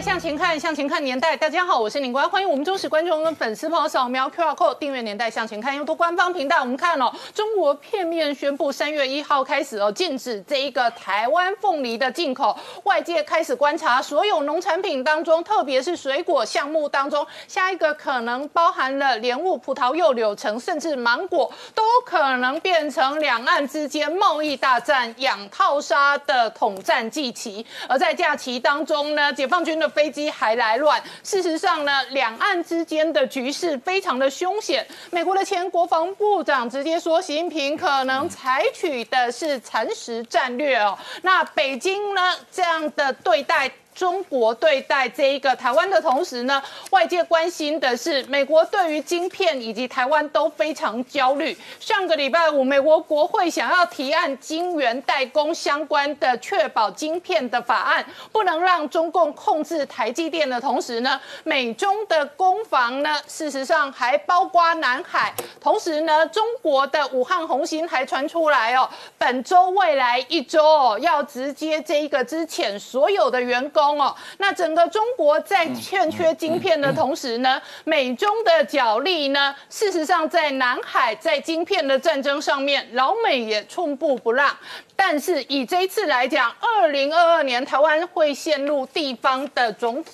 [0.00, 1.36] 向前看，向前看年代。
[1.36, 6.60] 大家好，我是宁官，欢迎我们忠实观众跟粉丝朋友扫描 QR code 订阅《年代向前看》YouTube 官方频道。
[6.60, 12.56] 我们看哦，中国片面宣布三月一号开始哦，禁止这一个台湾凤梨的进口。
[12.84, 27.66] 外界开始观察所有农产品当中，特别是水果项目当中，下一个可能包含了莲雾、葡萄柚、柳橙，甚至芒果，都可能变成两岸之间贸易大战、养套杀的统战祭旗。
[27.88, 31.02] 而在假期当中呢，解放军的飞机还来乱。
[31.22, 34.86] 事实上呢，两岸之间的局势非常的凶险。
[35.10, 40.98] 美国的前国防部长直接说，习近平可能采取的是蚕食战略哦。
[41.22, 43.70] 那北京呢，这样的对待。
[43.98, 51.58] 中国对待这一个台湾的同时呢，外界关心的是美国对于晶片以及台湾都非常焦虑。
[51.80, 65.34] 上个礼拜五，美国国会想要提案晶圆代工相关的确保晶片的法案，不能让中共控制台积电的同时呢，美中的攻防呢，事实上还包括南海。
[65.60, 68.88] 同时呢，中国的武汉红星还传出来哦，
[69.18, 73.87] 本周未来一周哦，要直接这一个之前所有的员工。
[73.96, 84.56] 哦，那整个中国在欠缺晶片的同时呢，美中的角力呢，事实上在南海在晶片的战争上面，老美也寸步不让。
[84.96, 90.04] 但是以这一次来讲，二零二二年台湾会陷入地方的总。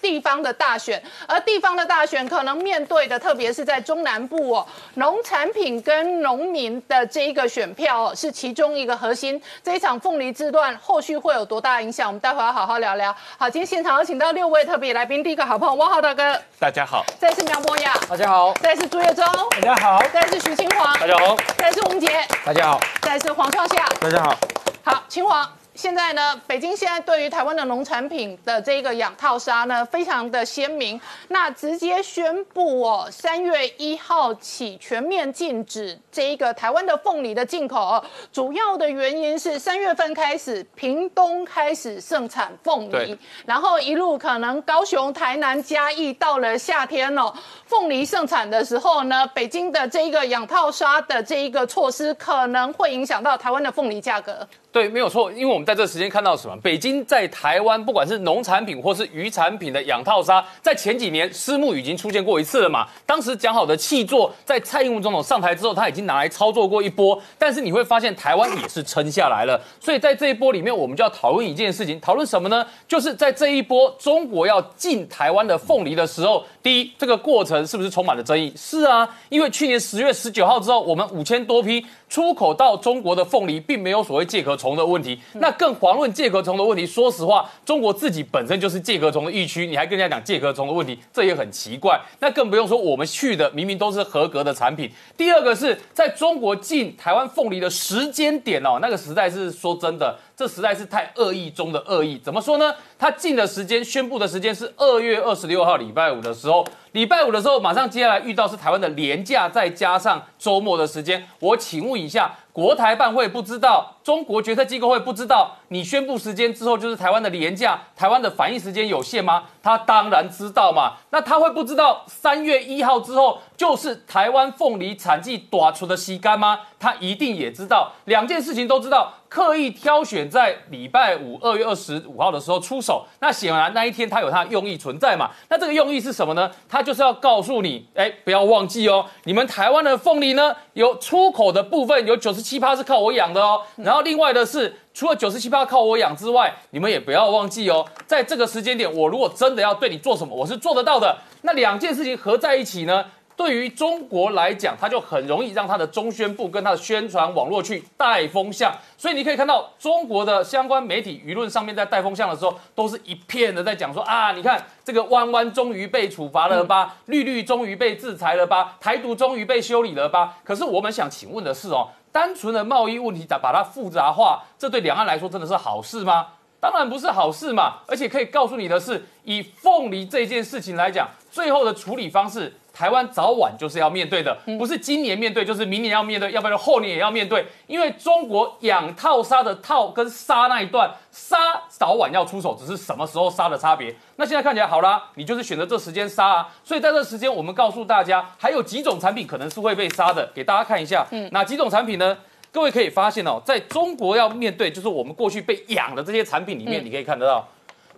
[0.00, 9.40] 地方的大选，而地方的大选可能面对的，特别是在中南部哦，农产品跟农民的这一个选票哦，是其中一个核心。
[9.62, 12.08] 这一场凤梨之乱后续会有多大影响？
[12.08, 13.14] 我们待会要好好聊聊。
[13.38, 24.36] 好，今天现场有请到六位特别来宾，第一个好朋友汪浩大哥，大家好；再是苗博雅，大家好；再是朱月忠，大家好；再是徐清华，大家好；再是吴杰，大家好；再是黄创夏，大家好。
[24.82, 25.59] 好，清华。
[25.80, 31.00] 现在呢，北京现在对于台湾的农产品的这个养套杀呢，非常的鲜明。
[31.28, 38.04] 那直接宣布哦，三月一号起全面禁止这一个台湾的凤梨的进口。
[38.30, 47.32] 主要的原因是三月份开始，屏东开始盛产凤梨，然后一路可能高雄、台南、嘉义到了夏天哦，
[47.64, 54.46] 凤梨盛产的时候呢，北京的这一个养套杀的这一个措施可能会影响到台湾的凤梨价格。
[54.72, 56.56] 对，没有错，因为我们在这时间看到什么？
[56.62, 62.86] 北京在台湾，不管是农产品或是渔产品的养套杀，在前几年私募已经出现过一次了嘛。
[63.04, 67.20] 当时讲好的气作，在蔡英文总统上台之后，他已经拿来操作过一波。
[67.36, 69.60] 但是你会发现，台湾也是撑下来了。
[69.80, 72.64] 所以在这一波里面，我们就要讨论一件事情，讨论什么呢？
[72.86, 78.52] 就是在这一波中国要进台湾的凤梨的时候，第一，这个过程是不是充满了争议？
[78.56, 81.84] 是啊，因为去年十月十九号之后，我们五千多批。
[82.10, 86.86] 出口到中国的凤梨并没有所谓借壳虫的问题，那更遑论介壳虫的问题。
[86.86, 91.98] 说实话，中国自己本身就是介壳虫的疫区，你还跟人家讲介壳虫的问题，这也很奇怪。
[92.18, 94.90] 那更不用说我们去的明明都是合格的产品。
[95.16, 100.18] 第二个是在中国进台湾凤梨的时间点哦，那个实在是说真的。
[100.40, 102.74] 这实在是太恶意中的恶意，怎么说呢？
[102.98, 111.28] 他进的时间宣布的时间是二月二十六号礼拜五的时候，礼拜五的时候马上接下来遇到是台湾的廉价，再加上周末的时间。
[111.40, 119.42] 我请问一下，国台办会不知道，中国决策机构会不知道，你宣布时间之后就是台湾的廉价，台湾的反应时间有限吗？
[119.62, 120.94] 他当然知道嘛。
[121.10, 126.60] 那他会不知道三月一号之后就是台湾凤梨产季短出的吸干吗？
[126.78, 129.14] 他一定也知道，两件事情都知道。
[129.28, 135.30] 刻意挑选在礼拜五二月二十五号的时候出手，那显然那一天他有他的用意存在嘛？
[135.48, 136.50] 那这个用意是什么呢？
[136.68, 143.62] 他就是要告诉你，哎，不要忘记哦，你们台湾的凤梨呢，有出口的部分有九十七趴是靠我养的哦。
[143.76, 151.16] 然后另外的是，除了九十七趴靠我养之外，你们也不要忘记哦，在这个时间点，我如果真的要对你做什么，我是做得到的。
[151.40, 153.02] 那两件事情合在一起呢？
[153.34, 170.36] 对于中国来讲，它就很容易让它的中宣部跟它的宣传网络去带风向，所以你可以看到中国的相关媒体舆论上面在带风向的时候，都是一片的在讲说啊，你看这个弯弯终于被处罚了吧，绿绿终于被制裁了吧，台独终于被修理了吧。
[170.44, 176.26] 可是我们想请问的是哦，单纯的贸易问题咋把它复杂化，这对两岸来说真的是好事吗？
[176.60, 177.78] 当然不是好事嘛。
[177.86, 182.59] 而且可以告诉你的是，以凤梨这件事情来讲，最后的处理方式。
[182.80, 187.44] 台湾早晚就是要面对的，不是今年面对，就是明年要面对，要不然后年也要面对。
[187.66, 191.36] 因为中国养套杀的套跟杀那一段，杀
[191.68, 193.94] 早晚要出手，只是什么时候杀的差别。
[194.16, 196.48] 那现在看起来好啦，你就是选择这时间杀啊。
[196.64, 202.16] 所以在这时间，我们告诉大家，还有几种产品可能是会被杀的，给大家看一下，哪几种产品呢？
[202.50, 207.46] 各位可以发现哦，在中国要面对，就是我们过去被养的这些产品里面，你可以看得到。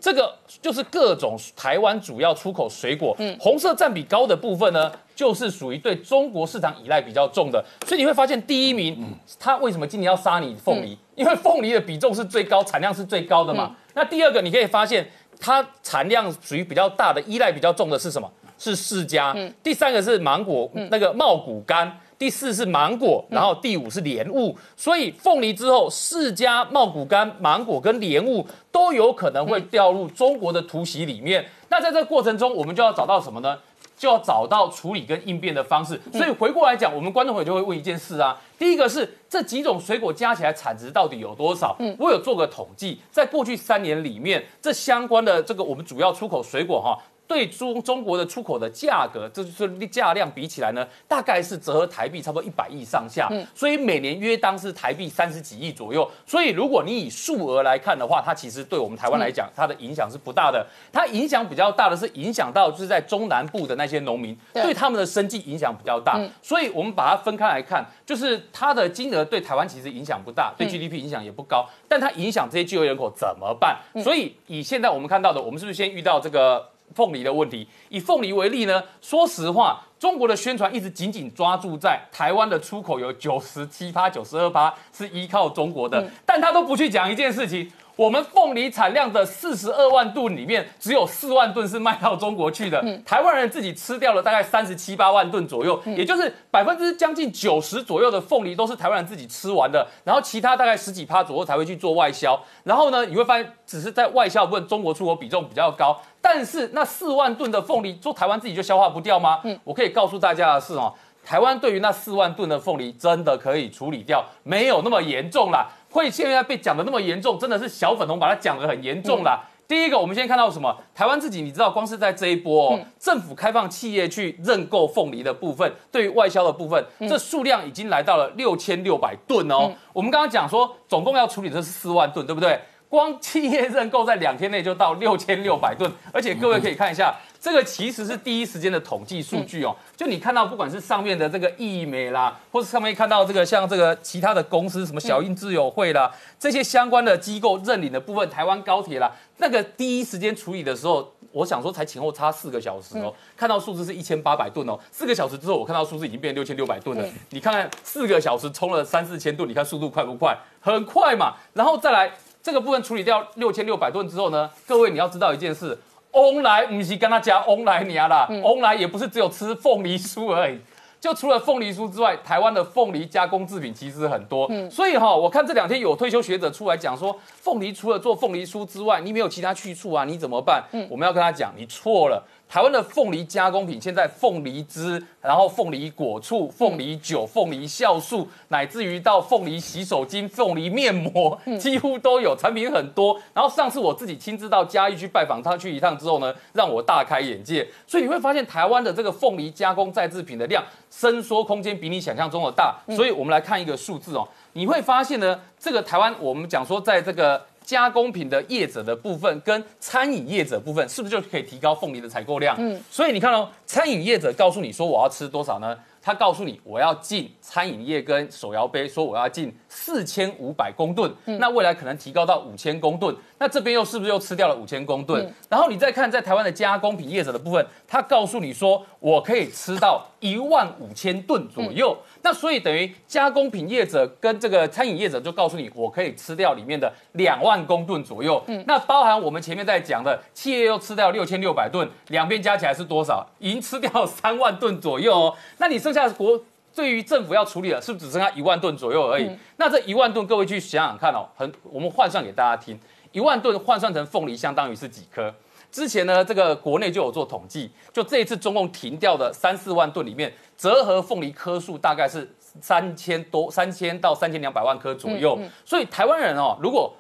[0.03, 9.01] 这个就是各种台湾主要出口水果，嗯，红色占比高的部分呢，就是属于对中国市场依赖比较重的，所以你会发现第一名，
[9.39, 10.99] 它为什么今年要杀你凤梨？
[11.15, 13.77] 因为凤梨的比重是最高，产量是最高的嘛。
[13.95, 15.09] 那第二个，你可以发现
[15.39, 18.29] 它产量属于比较大的，依赖比较重的是什么？
[18.59, 19.53] 是释迦。
[19.63, 21.89] 第三个是芒果，那个茂谷柑。
[22.23, 31.45] 第四是芒果，然后第五是莲雾，所以凤梨之后，释迦、茂谷柑、芒果跟莲雾都有可能会掉入中国的突袭里面。
[31.69, 33.59] 那在这个过程中，我们就要找到什么呢？
[33.97, 36.01] 就要找到处理跟应变的方式。
[36.13, 41.75] 所以回过来讲，我们观众朋友就会问一件事啊：第一个是这几种水果加起来产值到底有多少？
[41.81, 46.97] 嗯，我有做个统计，在过去三年里面，这相关的这个我们主要出口水果哈。
[47.33, 56.07] 对中中国的出口的价格，这就是价量比起来呢，大概是折合台币差不多一百亿上下，所以每年约当是台币三十几亿左右。
[56.27, 60.67] 所以如果你以数额来看的话，它其实对我们台湾来讲，它的影响是不大的。
[60.93, 66.21] 它影响比较大的是影响到就是在中南部的那些农民，对他们的生计影响比较大。
[66.43, 73.81] 所以我们把它分开来看，就是它的金额对台湾其实影响不大，对 GDP 影响也不高，但它影响这些就业人口怎么办？
[74.05, 76.72] 所以以现在我们看到的，我们是不是先遇到这个？
[76.95, 87.71] 凤梨的问题，以凤梨为例呢，说实话，中国的宣传一直紧紧抓住在台湾的出口有九十七趴、九十二趴是依靠中国的，但他都不去讲一件事情。
[87.97, 92.83] 我们凤梨产量的四十二万吨里面，只有四万吨是卖到中国去的。
[93.05, 102.41] 台湾人自己吃掉了大概三十七八万吨左右，也就是百分之将近九十左右的凤梨都是台湾人自己吃完的，然后其他大概十几趴左右才会去做外销。
[102.65, 109.41] 然后呢，你会发现只是在外销部分，中国出口比重比较高，但是那四万吨的凤梨，做台湾自己就消化不掉吗？
[109.45, 110.93] 嗯，我可以告诉大家的是哦，
[111.25, 115.69] 台湾对于那四万吨的凤梨真的可以处理掉，没有那么严重啦。
[115.93, 119.45] 会现在被讲的那么严重，真的是小粉红把它讲的很严重啦。
[119.69, 120.77] 第一个，我们先看到什么？
[120.95, 129.73] 台湾自己，你知道，光是在这一波哦政府开放企业去认购凤梨的部分，对于外销的部分，这数量已经来到了六千六百吨哦。
[129.95, 132.61] 我们刚刚讲说，总共要处理的是四万吨，对不对？
[132.93, 137.17] 光企业认购在两天内就到六千六百吨，而且各位可以看一下。
[137.41, 160.37] 这个其实是第一时间的统计数据哦，就你看到不管是上面的这个易美啦，或者上面看到这个像这个其他的公司，什么小印自友会啦，这些相关的机构认领的部分，台湾高铁啦，那个第一时间处理的时候，我想说才前后差四个小时哦，看到数字是一千八百吨哦，四个小时之后我看到数字已经变六千六百吨了，你看看四个小时冲了三四千吨，你看速度快不快？
[160.61, 162.13] 很快嘛，然后再来
[162.43, 165.79] 这个部分处理掉六千六百吨之后呢，各位你要知道一件事。
[166.13, 170.59] 翁来不是跟他讲翁来尼啦，翁来也不是只有吃凤梨酥而已，
[171.01, 174.47] 就除了凤梨酥之外，台湾的凤梨加工制品其实很多。
[174.71, 180.63] 所以哈，我看这两天有退休学者出来讲说，凤梨除了做凤梨酥之外，你没有其他去处啊，你怎么办？
[180.91, 182.23] 我们要跟他讲，你错了。
[182.53, 193.19] 台湾的凤梨加工品，现在凤梨汁，然后凤梨果醋、凤梨酒、凤梨酵素，乃至于到凤梨洗手巾、凤梨面膜，几乎都有，产品很多。
[193.33, 197.67] 然后上次我自己亲自到嘉义去拜访他去一趟之后呢，让我大开眼界。
[197.87, 202.77] 所以你会发现，台湾的这个凤梨加工再制品的量伸缩空间比你想象中的大。
[202.95, 207.47] 所以我们来看一个数字哦，你会发现呢，这个台湾我们讲说，在这个。
[207.65, 212.57] 加工品的业者的部分跟餐饮业者部分，是不是就可以提高凤梨的采购量？
[212.59, 215.79] 嗯，所以你看哦，餐饮业者告诉你说我要吃多少呢？
[216.03, 225.33] 他告诉你我要进餐饮业跟手摇杯，说我要进四千五百公吨，那未来可能提高到五千公吨，那这边又是不是又吃掉了五千公吨？
[225.49, 231.97] 然后你再看在台湾的加工品业者的部分，他告诉你说我可以吃到一万五千吨左右。
[232.23, 238.43] 那所以等于加工品业者跟这个餐饮业者就告诉你，我可以吃掉里面的两万公吨左右。
[238.49, 243.25] 嗯，那包含我们前面在讲的企业又吃掉六千六百吨，两边加起来是多少？
[243.39, 245.35] 已经吃掉三万吨左右哦。
[245.59, 246.41] 那你剩下的国
[246.75, 249.31] 对于政府要处理的，是不是只剩下一万吨左右而已？
[249.57, 252.79] 那这一万吨，各位去想想看哦，很我们换算给大家听，
[253.13, 255.33] 一万吨换算成凤梨，相当于是几颗？
[255.71, 262.31] 之前呢，这个国内就有做统计，就这一次中共停掉的三四万吨里面，折合凤梨颗数大概是
[262.61, 265.39] 三千多，三千到三千两百万颗左右。
[265.65, 266.95] 所以台湾人哦，如果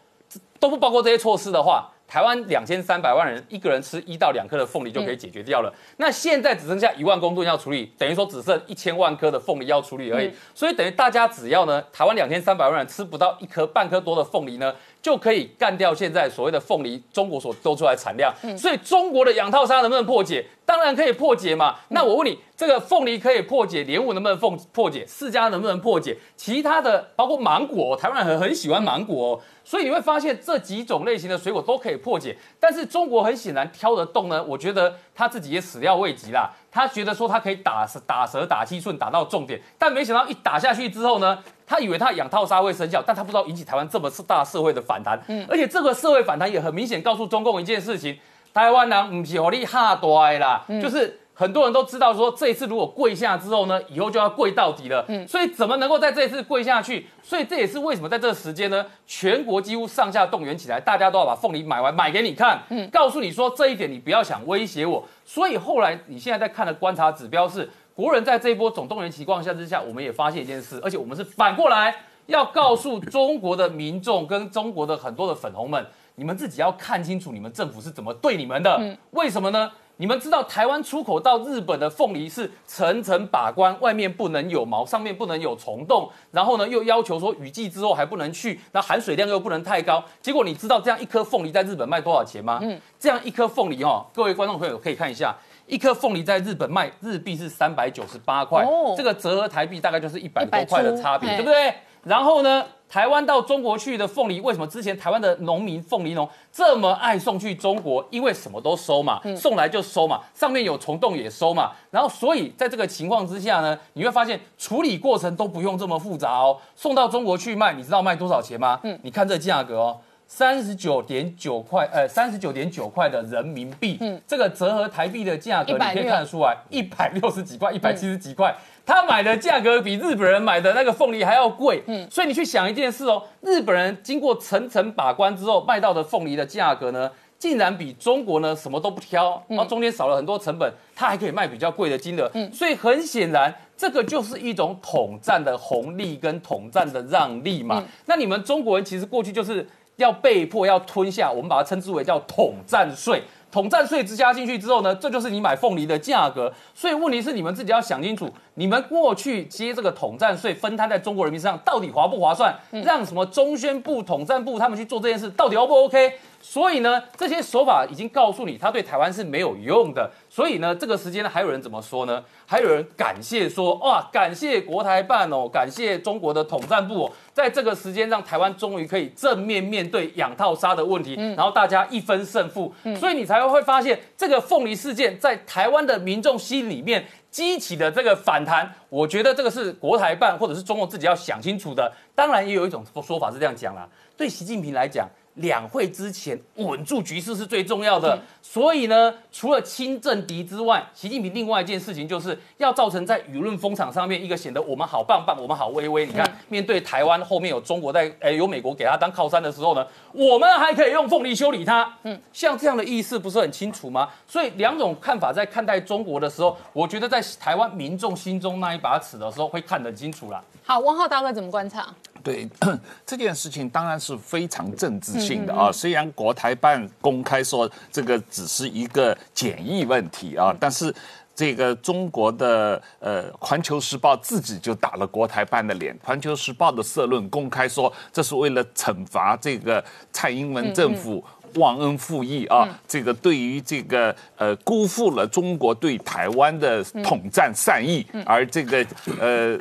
[0.58, 5.72] 都不包括这些措施的话，台湾两千三百万人，一个人吃一到两颗的凤梨就可以解决掉了。
[5.96, 10.30] 那现在只剩下一万公吨要处理，等于说只剩一千万颗的凤梨要处理而已。
[10.54, 18.34] 所以等于大家只要呢，台湾两千三百万人吃不到一颗半颗多的凤梨呢，就可以干掉现在所谓的凤梨中国所多出来产量。
[18.58, 20.44] 所以中国的养套杀能不能破解？
[20.64, 21.76] 当然可以破解嘛。
[21.88, 25.04] 那我问你，这个凤梨可以破解，莲雾能不能破破解？
[25.06, 26.16] 释迦能不能破解？
[26.36, 29.40] 其他的包括芒果，台湾人很很喜欢芒果。
[29.64, 34.42] 所以你会发现这几种类型的水果都可以破解，但是中国很显然挑得动呢。
[34.42, 45.20] 我觉得他自己也始料未及啦，他觉得说他可以打打蛇打七寸打到重点，但没想到一打下去之后呢，他以为他养套杀会生效，但他不知道引起台湾这么大社会的反弹。
[45.28, 48.18] 嗯，而且这个社会反弹也很明显告诉中共一件事情：
[48.52, 51.20] 台湾人不是火力哈大啦，就是。
[51.42, 55.04] 很多人都知道说，这一次如果跪下之后呢，以后就要跪到底了。
[55.08, 57.04] 嗯，所以怎么能够在这一次跪下去？
[57.20, 65.04] 所以这也是为什么在这个时间呢，全国几乎上下动员起来，大家都要把凤梨买完，买给你看，嗯，告诉你说这一点你不要想威胁我。
[65.24, 71.92] 所以后来你现在在看的观察指标是，国人在这一波总动员情况下之下，我们也发现一件事，而且我们是反过来
[72.26, 75.84] 要告诉中国的民众跟中国的很多的粉红们，
[76.14, 78.76] 你们自己要看清楚你们政府是怎么对你们的。
[78.80, 79.72] 嗯，为什么呢？
[79.98, 90.02] 你们知道台湾出口到日本的凤梨是层层把关，外面不能有毛，上面不能有虫洞，然后呢又要求说雨季之后还不能去，那含水量又不能太高。
[90.20, 92.58] 结果你知道这样一颗凤梨在日本卖多少钱吗？
[92.62, 101.74] 嗯，这样一颗凤梨哦，各位观众朋友可以看一下，一颗凤梨在日本卖日币是三百九十八块，这个折合台币大概就是一百多块的差别，对不对？
[102.02, 102.64] 然后呢？
[102.92, 108.06] 台湾到中国去的凤梨，为什么之前台湾的农民凤梨农这么爱送去中国？
[108.10, 111.72] 因为什么都收嘛，送来就收嘛，上面有虫洞也收嘛。
[111.90, 116.58] 然后所以在这个情况之下呢，你会发现处理过程都不用这么复杂哦。
[116.76, 118.78] 送到中国去卖，你知道卖多少钱吗？
[118.82, 123.96] 嗯，你看这价格哦，三十九点九块，呃，三十九点九块的人民币。
[124.02, 128.54] 嗯，这个折合台币的价格，你可以看得出来，一百六十几块，一百七十几块。
[128.84, 147.82] 他买的价格比日本人买的那个凤梨还要贵，嗯，所以你去想一件事哦，日本人经过层层把关之后卖到的凤梨的价格呢，竟然比中国呢什么都不挑，然后中间少了很多成本，他还可以卖比较贵的金额，嗯，所以很显然这个就是一种统战的红利跟统战的让利嘛。
[148.06, 153.22] 那你们中国人其实过去就是要被迫要吞下，我们把它称之为叫统战税。
[153.52, 156.52] 统战税之加进去之后呢，这就是你买凤梨的价格。
[156.74, 162.58] 所以问题是你们自己要想清楚，你们过去接这个统战税分摊在中国人民身上，到底划不划算？
[162.70, 166.14] 让什么中宣部、统战部他们去做这件事，到底 O 不 OK？
[166.42, 170.10] 所以呢，这些手法已经告诉你，他对台湾是没有用的。
[170.28, 172.22] 所以呢，这个时间呢，还有人怎么说呢？
[172.44, 182.74] 还有人感谢说，哇，感谢国台办哦，感谢中国的统战部哦，在这个时间让台湾终于可以正面面对养套杀的问题，然后大家一分胜负。
[182.98, 191.92] 所以你才会发现，这个凤梨事件在台湾的民众心里面激起的这个反弹，我觉得这个是国台办或者是中共自己要想清楚的。
[192.16, 195.08] 当然，也有一种说法是这样讲啦，对习近平来讲。
[195.34, 206.04] 两会之前稳住局势是最重要的，所以呢，除了清政敌之外，习近平另外一件事情就是要造成在舆论风场上面一个显得我们好棒棒，我们好威威。
[206.04, 211.90] 你看，面对台湾后面有中国在，哎，有美国给他当靠山的时候呢，我们还可以用凤梨修理他。
[212.02, 214.08] 嗯，像这样的意思不是很清楚吗？
[214.26, 220.42] 所以两种看法在看待中国的时候，我觉得在台湾民众心中那一把尺的时候会看得清楚啦。
[220.64, 221.88] 好，汪浩大哥怎么观察？
[222.22, 222.48] 对
[223.04, 225.70] 这件事情当然是非常政治性的啊。
[225.72, 230.94] 虽然国台办公开说这个只是一个检疫问题啊，但是
[231.34, 241.24] 这个中国的呃《环球时报》自己就打了国台办的脸，《环球时报》的社论公开说这是为了惩罚这个蔡英文政府
[241.56, 248.86] 忘恩负义啊，这个对于这个呃辜负了中国对台湾的统战善意，而这个
[249.18, 249.58] 呃。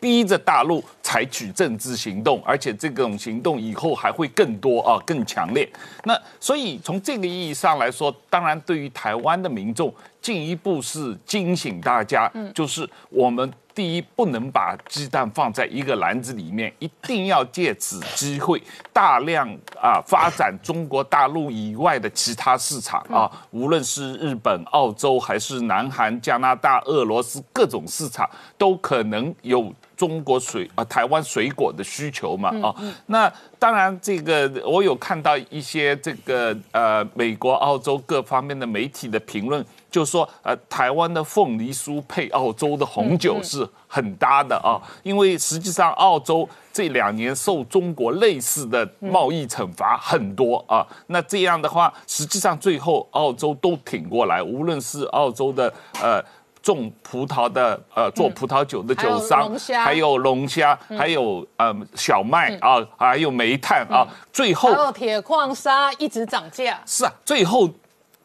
[0.00, 5.70] 逼着大陆采取政治行动，而且这种行动以后还会更多啊，更强烈。
[6.04, 19.48] 那所以从这个意义上来说，当然对于台湾的民众，进一步是惊醒大家，就是我们第一不能把鸡蛋放在一个篮子里面，一定要借此机会大量
[19.80, 29.70] 啊发展中国大陆以外的其他市场啊，无论是日本、澳洲还是南韩、加拿大、俄罗斯各种市场，都可能有。
[30.00, 32.74] 中国水啊台湾水果的需求嘛啊。
[33.04, 55.70] 那当然，这个我有看到一些这个呃美国、澳洲各方面的媒体的评论，就说呃台湾的凤梨酥配澳洲的红酒是很搭的啊，因为实际上澳洲这两年受中国类似的贸易惩罚很多啊，那这样的话，实际上最后澳洲都挺过来，无论是澳洲的
[56.02, 56.24] 呃。
[56.62, 59.50] 种葡萄的呃，做葡萄酒的酒商，
[59.82, 66.78] 还有龙虾，还有呃小麦啊，还有煤炭啊，最后还有铁矿砂一直涨价。
[66.84, 67.68] 是啊，最后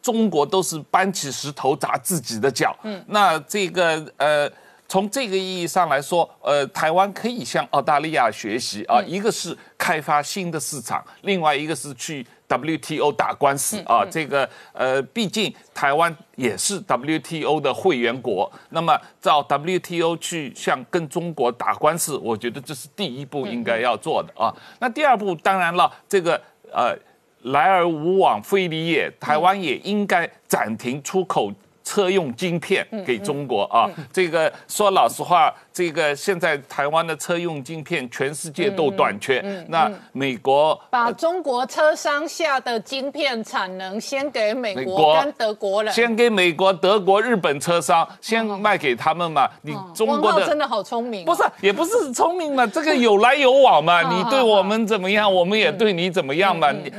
[0.02, 2.76] 中国都是搬起石头砸自己的脚。
[2.82, 4.50] 嗯，那这个呃，
[4.86, 12.26] 从这个意义上来说，呃，台湾可以向澳大利亚学习啊，一个是开发新的市场，另外一个是去。
[12.48, 24.54] WTO 打官司啊，这个呃，毕竟台湾也是 WTO 的会员国，那么照 WTO 去向跟中国打官司，我觉得这是第一步应该要做的啊。
[24.78, 26.40] 那第二步当然了，这个
[26.72, 26.96] 呃，
[27.42, 31.52] 来而无往非礼也，台湾也应该暂停出口。
[31.86, 39.40] 车用晶片给中国啊，这个说老实话，这个现在台湾的车用晶片全世界都短缺。
[39.68, 49.48] 那美国把中国车商下的晶片产能先给美国跟德国人，先给美国、德国、日本车商先卖给他们嘛？
[49.62, 52.66] 你中国的真的好聪明，不是也不是聪明嘛？
[52.74, 54.02] 这个有来有往嘛？
[54.02, 56.72] 你对我们怎么样，我们也对你怎么样嘛？
[56.72, 56.92] 你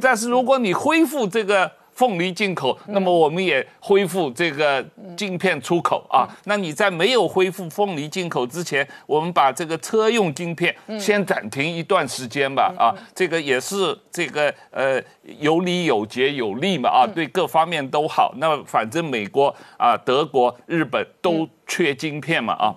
[0.00, 1.70] 但是如果你恢复这个。
[1.92, 4.84] 凤梨进口，那么我们也恢复这个
[5.16, 6.28] 镜片出口啊。
[6.44, 12.94] 那你在没有恢复凤梨进口之前，我们把这个车用晶片先暂停一段时间吧啊。
[13.14, 15.02] 这个也是这个呃
[15.38, 18.32] 有理有节有利嘛啊，对各方面都好。
[18.38, 22.74] 那反正美国啊、德国、日本都缺晶片嘛啊。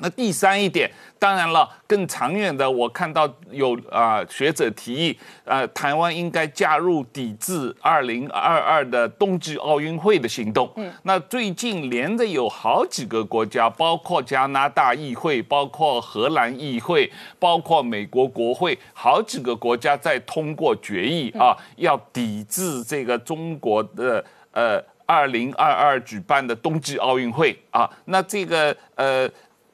[0.00, 10.70] 那第三一点，当然了，更长远的，我看到有啊学者提议，呃，台湾应该加入抵制二零二二的冬季奥运会的行动。
[10.76, 27.90] 嗯，那最近连着有好几个国家，包括加拿大议会，包括荷兰议会，包括美国国会，好几个国家在通过决议啊，要抵制这个中国的呃二零二二举办的冬季奥运会啊。
[28.04, 29.28] 那这个呃。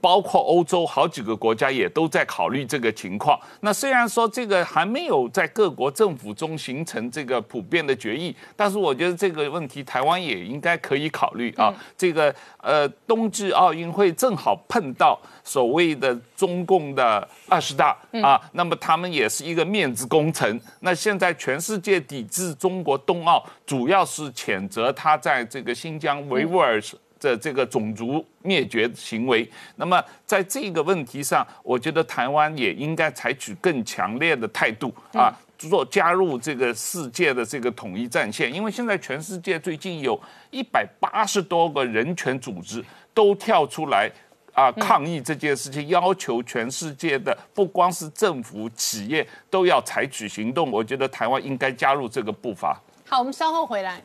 [0.04, 3.40] 包括欧洲好几个国家也都在考虑这个情况。
[3.60, 11.72] 那虽然说这个还没有在各国政府中形成这个普遍的决议，但是我觉得这个问题台湾也应该可以考虑啊。
[11.96, 20.60] 这个呃，冬季奥运会正好碰到所谓的中共的二十大啊，那么他们也是一个面子工程。
[20.80, 26.78] 那现在全世界抵制中国冬奥，主要是谴责他在这个新疆维吾尔。
[27.24, 38.52] 的这个种族灭绝行为，那么在这个问题上，我觉得台湾也应该采取更强烈的态度啊，做加入这个世界的这个统一战线。
[38.52, 42.84] 因为现在全世界最近有一百八十多个人权组织
[43.14, 44.10] 都跳出来
[44.52, 50.70] 啊抗议这件事情，要求全世界的不光是政府、企业都要采取行动。
[50.70, 52.78] 我觉得台湾应该加入这个步伐。
[53.08, 54.02] 好，我们稍后回来。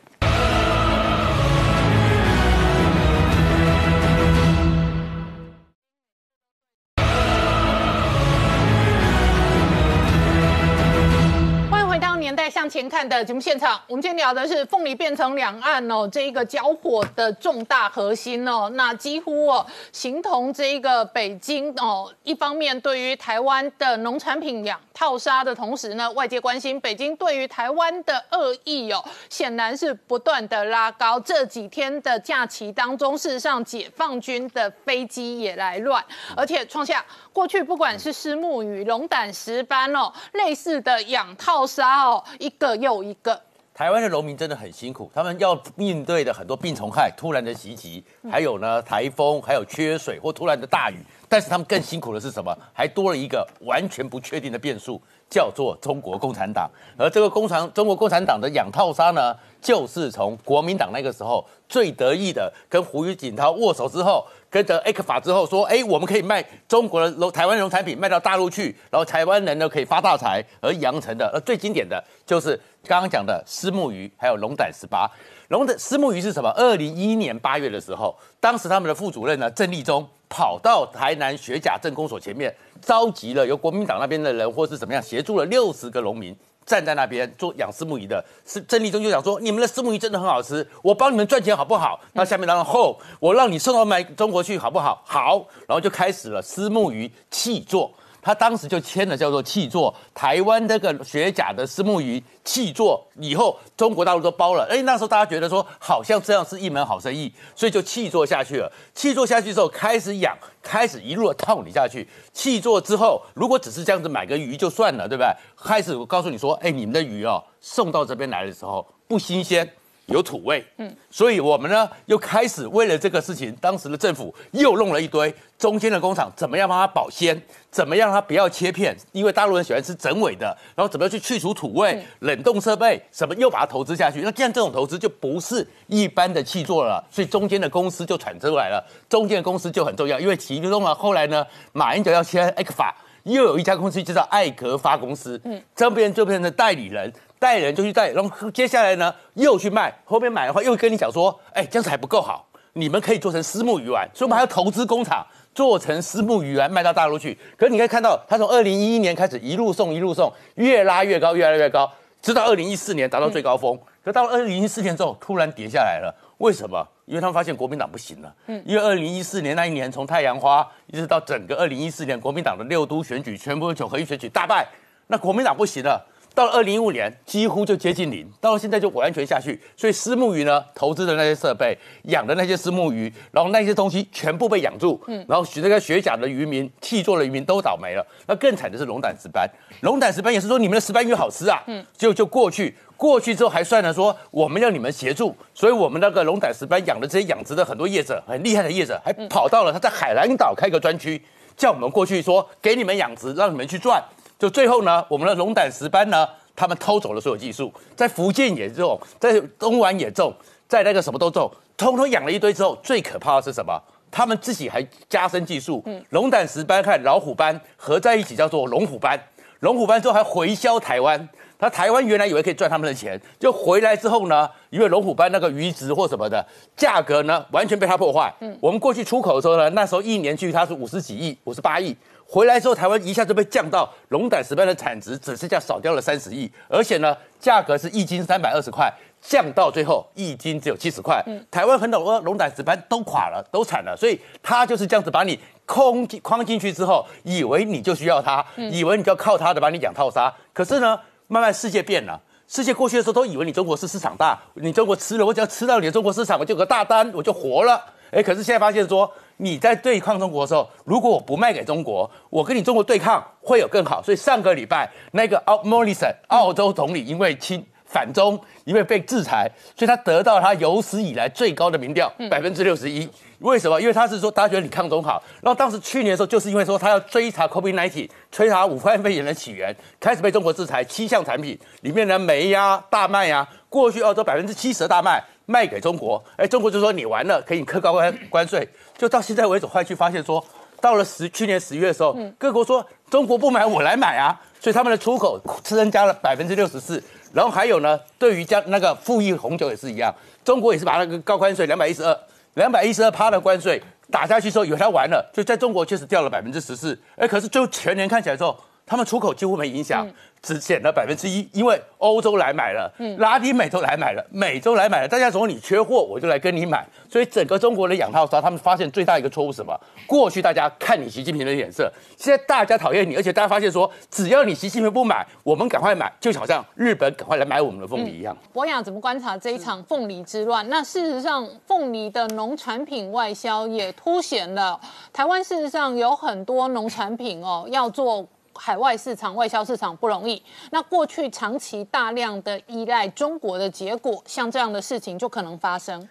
[12.70, 31.18] 前看的节目现场，我们今天聊的是凤梨变成两岸哦这一个交火的重大核心哦，那几乎哦形同这一个北京哦，一方面对于台湾的农产品养套杀的同时呢，外界关心北京对于台湾的恶意哦，显然是不断的拉高。
[31.18, 36.04] 这几天的假期当中，事实上解放军的飞机也来乱，
[36.36, 42.22] 而且创下过去不管是石木鱼、龙胆石斑哦类似的养套沙哦。
[42.38, 43.40] 一个又一个，
[43.72, 50.96] 台湾的农民真的很辛苦，他们要面对的很多病虫害突然的袭击，还有呢台风，还有缺水或突然的大雨。
[51.28, 52.52] 但是他们更辛苦的是什么？
[52.72, 56.68] 还多了一个完全不确定的变数，叫做中国共产党。
[56.98, 64.26] 而这个共产中国共产党的养套杀呢，就是从国民党那个时候最得意的跟胡锦涛握手之后。
[64.50, 75.08] 跟着 A 克法之后说，哎，我们可以卖中国的农台湾农产品卖到大陆去，然后台湾人呢可以发大财，而养成的，而，最经典的就是刚刚讲的私募鱼，还有龙胆十八。
[75.50, 76.50] 龙的私募鱼是什么？
[76.56, 92.00] 二零一一年八月的时候，当时他们的副主任呢郑立忠跑到台南学甲镇公所前面，召集了由国民党那边的人或是怎么样协助了六十个农民，站在那边做养私募鱼的，是郑立中就讲说，你们的私募鱼真的很好吃，我帮你们赚钱好不好？
[92.12, 95.02] 那下面然后我让你送到买中国去好不好？
[95.04, 97.92] 好，然后就开始了私募鱼气作。
[98.22, 104.66] 他当时就签了叫做气作台湾这个学甲的私募鱼气作，以后中国大陆都包了。
[104.70, 108.72] 哎，那时候大家觉得说好像这样是一门好生意，所以就气作下去了。
[108.94, 112.06] 气作下去之后开始养，开始一路的套你下去。
[112.32, 115.32] 气作之后，如果只是这样子买个鱼就算了，对不对？
[115.56, 119.68] 开始我告诉你说，哎，你们的鱼哦送到这边来的时候不新鲜。
[120.10, 147.12] 有土味，嗯，所以我们呢又开始为了这个事情，当时的政府又弄了一堆中间的工厂，怎么样帮它保鲜，怎么样让它不要切片，因为大陆人喜欢吃整尾的，然后怎么样去去除土味，冷冻设备什么又把它投资下去，那这样这种投资就不是一般的气做了，所以中间的公司就产出来了，中间的公司就很重要，因为其中呢后来呢马英九要签 A 克法，又有一家公司就叫爱格发公司，嗯，这边就变成代理人。
[147.40, 157.36] 带人就去带，然后接下来呢又去卖，后面买的话又跟你讲说，哎，这样子还不够好，你们可以做成私募鱼丸，所以我们还要投资工厂做成私募鱼丸卖到大陆去。
[157.56, 163.76] 可是你可以看到，他从二零一一年开始一路送一路送，越拉越高，越拉越高，直到二零一四年达到最高峰。
[164.04, 166.86] 可到了二零一四年之后，突然跌下来了，为什么？
[167.06, 168.32] 因为他们发现国民党不行了。
[168.46, 174.66] 嗯，因为二零一四年那一年，从太阳花一直到整个二零一四年，国民党的六都选举全部九合一选举大败，
[175.08, 176.06] 那国民党不行了。
[176.34, 179.60] 到了二零一五年，几乎就接近零，到了现在就完全下去。
[179.76, 188.06] 所以私募鱼呢，投资的那些设备、养的那些私募鱼，然后那些东西全部被养住，嗯，然后学那个学甲的渔民、气做的渔民都倒霉了。
[188.26, 189.48] 那更惨的是龙胆石斑，
[189.80, 201.20] 龙胆石斑也是说你们的石斑鱼好吃啊，嗯，就就过去，过去之后还算了说我们要你们协助，所以我们那个龙胆石斑养的这些养殖的很多业者，很厉害的业者，还跑到了他在海南岛开个专区，
[201.56, 204.02] 叫我们过去说给你们养殖，让你们去赚。
[204.40, 206.26] 就最后呢，我们的龙胆石斑呢，
[206.56, 210.34] 他们偷走了所有技术，在福建也种，在东莞也种，
[210.66, 213.78] 在那个什么都种，通通养了一堆之后，最可怕的是什么？
[214.10, 219.20] 他们自己还加深技术，龙胆石斑和老虎斑合在一起叫做龙虎斑，
[219.60, 221.28] 龙虎斑之后还回销台湾。
[221.58, 226.42] 他台湾原来以为可以赚他们的钱，就回来之后呢，因为龙虎斑那个鱼值或什么的
[226.74, 228.32] 价格呢，完全被他破坏。
[228.40, 231.94] 嗯，我们过去出口的时候呢，那时候一年去它是五十几亿，五十八亿。
[232.32, 238.88] 回来之后，台湾一下就被降到龙胆石斑的产值只剩下少掉了三十亿，而且呢，价格是一斤三百二十块，
[239.20, 241.20] 降到最后一斤只有七十块。
[241.50, 250.32] 台湾很多龙胆石斑都垮了，都惨了，所以他就是这样子把你空框进去之后，以为你就需要它，以为你就要靠它的把你养套杀。
[250.52, 257.84] 可是呢，慢慢世界变了，世界过去的时候都以为你中国是市场大，你中国吃了，我只要吃到你的中国市场，我就有个大单，我就活了。
[258.12, 259.12] 哎，可是现在发现说。
[259.40, 264.02] 你在对抗中国的时候，如果我不卖给中国，我跟你中国对抗会有更好。
[264.02, 273.08] 所以上个礼拜那个奥莫里森澳洲总理因为亲反中，因为被制裁，所以他得到他有史以来最高的民调百分之六十一。
[273.40, 273.80] 为什么？
[273.80, 275.22] 因为他是说大家觉得你抗中好。
[275.40, 288.68] 然后当时去年的时候，就是因为说他要追查 COVID-19，追查武汉肺炎的起源，开始被中国制裁七项产品里面的煤呀、大麦呀，过去澳洲百分之七十的大麦卖给中国，哎，中国就说你完了，可以克高关关税。
[289.00, 290.44] 就到现在为止，后来去发现说，
[290.78, 297.02] 到了十去年十月的时候，各国说中国不买，我来买啊，所以他们的出口增加了百分之六十四。
[297.32, 302.14] 然后还有呢，对于加那个富裕红酒也是一样，中国也是把那个高关税两百一十二、
[302.56, 306.98] 两百一十二趴的关税打下去之后，以为它完了，就在中国确实掉了百分之十四。
[307.16, 310.06] 哎，可是就全年看起来之后，他们出口几乎没影响。
[310.42, 316.86] 只减了百分之一，因为欧洲来买了，嗯拉丁美洲来买了，美洲来买了，大家说你缺货，我就来跟你买。
[317.10, 319.78] 所以整个中国的养套商，他们发现最大一个错误什么？
[320.06, 328.36] 过去大家看你习近平的脸色，现在大家讨厌你，而且大家发现说，只要你习近平不买，我们赶快买，就好像日本赶快来买我们的凤梨一样。
[328.52, 330.66] 博雅怎么观察这一场凤梨之乱？
[330.68, 334.80] 那事实上，凤梨的农产品外销也凸显了
[335.12, 338.26] 台湾事实上有很多农产品哦要做。
[338.60, 340.40] 海外市场、外销市场不容易。
[340.70, 346.06] 那过去长期大量的依赖中国的结果，像这样的事情就可能发生。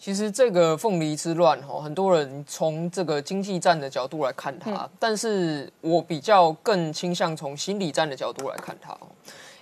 [0.00, 8.98] 其实这个凤梨之乱，哈，很多人从这个经济战的角度来看它，但是我比较更倾向从心理战的角度来看它。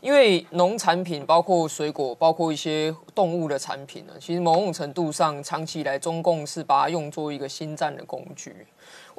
[0.00, 8.66] 因为农产品包括水果，包括一些动物的产品呢，其实某种程度上，长期以来中共是把它用作一个新战的工具。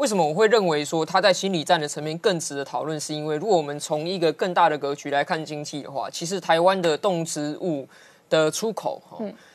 [0.01, 2.99] 为什么我会认为说它在心理战的层面更值得讨论？
[2.99, 7.87] 是因为如果我们从一个更大的格局来看经济的话，其实台湾的动植物
[8.27, 8.99] 的出口，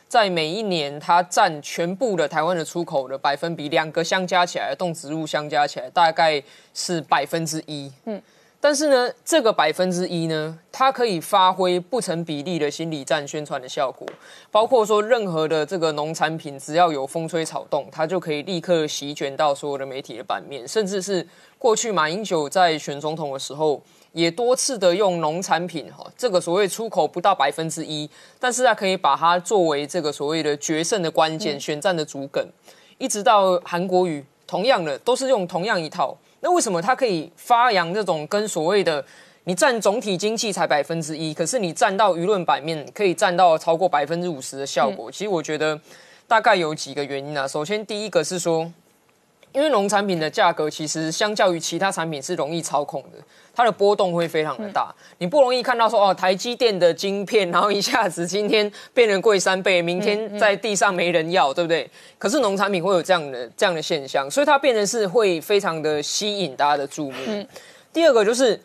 [0.07, 6.41] 在每一年它占全部的台湾的出口的百分比，两个相加起来，动植物相加起来大概
[6.73, 7.91] 是百分之一。
[8.05, 8.21] 嗯。
[8.59, 14.05] 但是呢，这个百分之一呢，它可以发挥不成比例的心理战宣传的效果，
[14.51, 21.25] 包括说任何的这个农产品，只要有风吹草动，它就可以立刻席卷到所有的媒体的版面，甚至是
[21.59, 23.79] 过去马英九在选总统的时候，
[24.11, 32.43] 也多次的用农产品哈，这个所谓出口不到百分之一，但是它可以把它作为这个所谓的决胜的关键、选战的主梗，
[32.97, 36.17] 一直到韩国语，同样的都是用同样一套。
[36.39, 39.03] 那为什么它可以发扬这种跟所谓的
[39.45, 45.09] 你占总体经济才百分之一，可是你占到舆论版面可以占到超过百分之五十的效果？
[45.09, 45.79] 其实我觉得
[46.27, 47.47] 大概有几个原因啊。
[47.47, 48.71] 首先，第一个是说，
[49.53, 53.17] 因为农产品的价格其实相较于其他产品是容易操控的，
[53.57, 54.93] 它的波动会非常的大。
[55.17, 61.89] 你不容易看到说哦，台积电的晶片，然后一下子今天变成贵三倍，明天在地上没人要，对不对？
[62.19, 67.47] 可是农产品会有这样的这样的现象，所以它变成是会非常的吸引大家的注目。
[67.91, 68.61] 第二个就是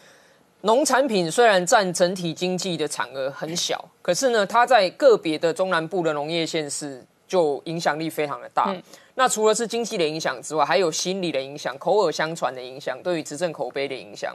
[0.60, 8.76] 农产品虽然占整体经济的产额很小，可是呢，它在个别的中南部的农业县市就影响力非常的大。
[9.14, 14.34] 那除了是经济的影响之外，还有心理的影响、口耳相传的影响、对于执政口碑的影响，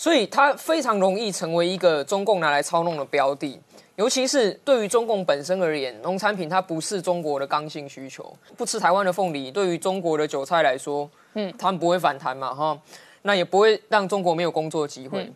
[0.00, 3.60] 所以它非常容易成为一个中共拿来操弄的标的。
[3.96, 8.34] 尤其是对于中共本身而言，农产品它不是中国的刚性需求。
[8.56, 12.80] 不吃台湾的凤梨，对于中国的韭菜来说，嗯，他们不会反弹嘛，哈，
[13.20, 15.30] 那也不会让中国没有工作机会。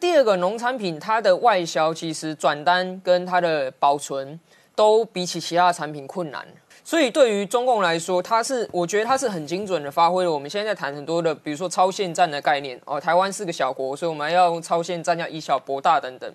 [0.00, 4.40] 第二个，农产品它的外销其实转单跟它的保存
[4.74, 6.48] 都比起其他产品困难。
[6.86, 13.00] 所以对于中共来说，它是我觉得它是很精准的发挥了我们现在在谈很多的，比如说超限战的概念哦。
[13.00, 16.32] 台湾是个小国，所以我们要用超限战，要以小博大等等。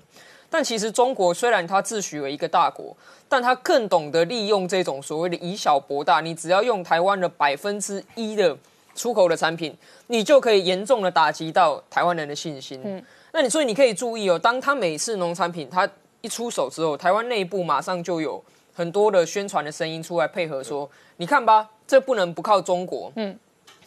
[0.50, 2.94] 但其实中国虽然它自诩为一个大国，
[3.30, 6.20] 但它更懂得利用这种所谓的以小博大。
[6.20, 8.58] 你只要用台湾的百分之一的
[8.94, 9.74] 出口的产品，
[10.08, 12.78] 你就可以严重的打击到台湾人的信心。
[12.84, 18.44] 嗯，那你所以你可以注意哦，当他每次农产品它一出手之后，台湾内部马上就有。
[18.82, 23.14] 很多的宣传的声音出来配合说，你看吧，这不能不靠中国。
[23.16, 23.38] 嗯，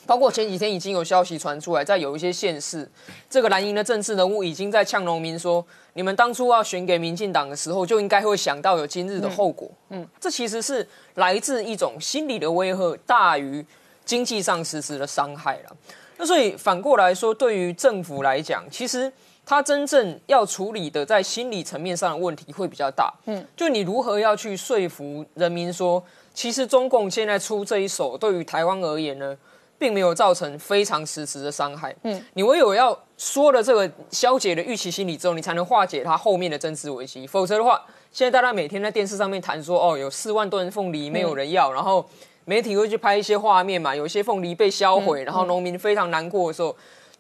[0.07, 2.89] 包括前几天已经有消息传出来，在有一些县市，
[3.29, 9.69] 这个蓝营的政治人物已经在呛农民说，你们当初要选给民进党的时候，就应该会想到有今日的后果。
[9.89, 13.67] 嗯，这其实是来自一种心理的威吓大于
[14.05, 15.77] 经济上实质的伤害了。
[16.19, 19.13] 那所以反过来说，对于政府来讲，其实。
[19.47, 26.03] 他真正要处理的在心理层面上的问题会比较大，嗯，就你如何要去说服人民说，
[26.33, 29.37] 其实中共现在出这一手，对于台湾而言呢，
[29.79, 42.09] 并没有造成非常实质的伤害，嗯，你唯有要说了这个消解的预期心理之后，你才能化解它后面的政治危机，否则的话，现在大家每天在电视上面谈说，哦，有四万吨凤梨没有人要，然后
[42.47, 46.75] 媒体会去拍一些画面嘛，有一些凤梨被销毁，然后农民非常难过的时候。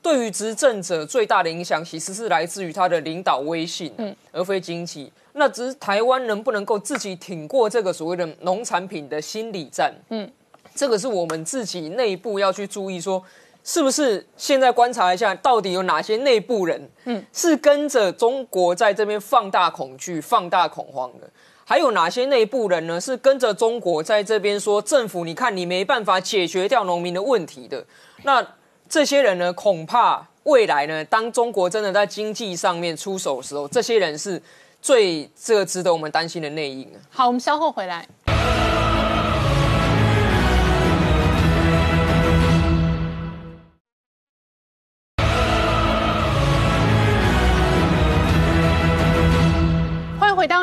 [0.04, 5.10] 对于执政者最大的影响，其实是来自于他的领导威信，嗯，而非经济。
[5.32, 10.30] 那只是台湾能不能够自己挺过这个所谓的农产品的心理战，嗯，
[10.74, 13.24] 这个是我们自己内部要去注意，说
[13.64, 21.26] 是不是现在观察一下，到底有哪些内部人，嗯，是跟着中国在这边放大恐惧、放大恐慌的，
[21.64, 27.82] 还有哪些内部人呢，是跟着中国在这边说政府，你看你没办法解决掉农民的问题的，
[28.24, 28.46] 那。
[28.88, 34.40] 这些人呢，恐怕未来呢，当中国真的在经济上面出手的时候，这些人是
[34.81, 36.88] 最这个值得我们担心的内应。
[37.11, 38.07] 好，我们稍后回来。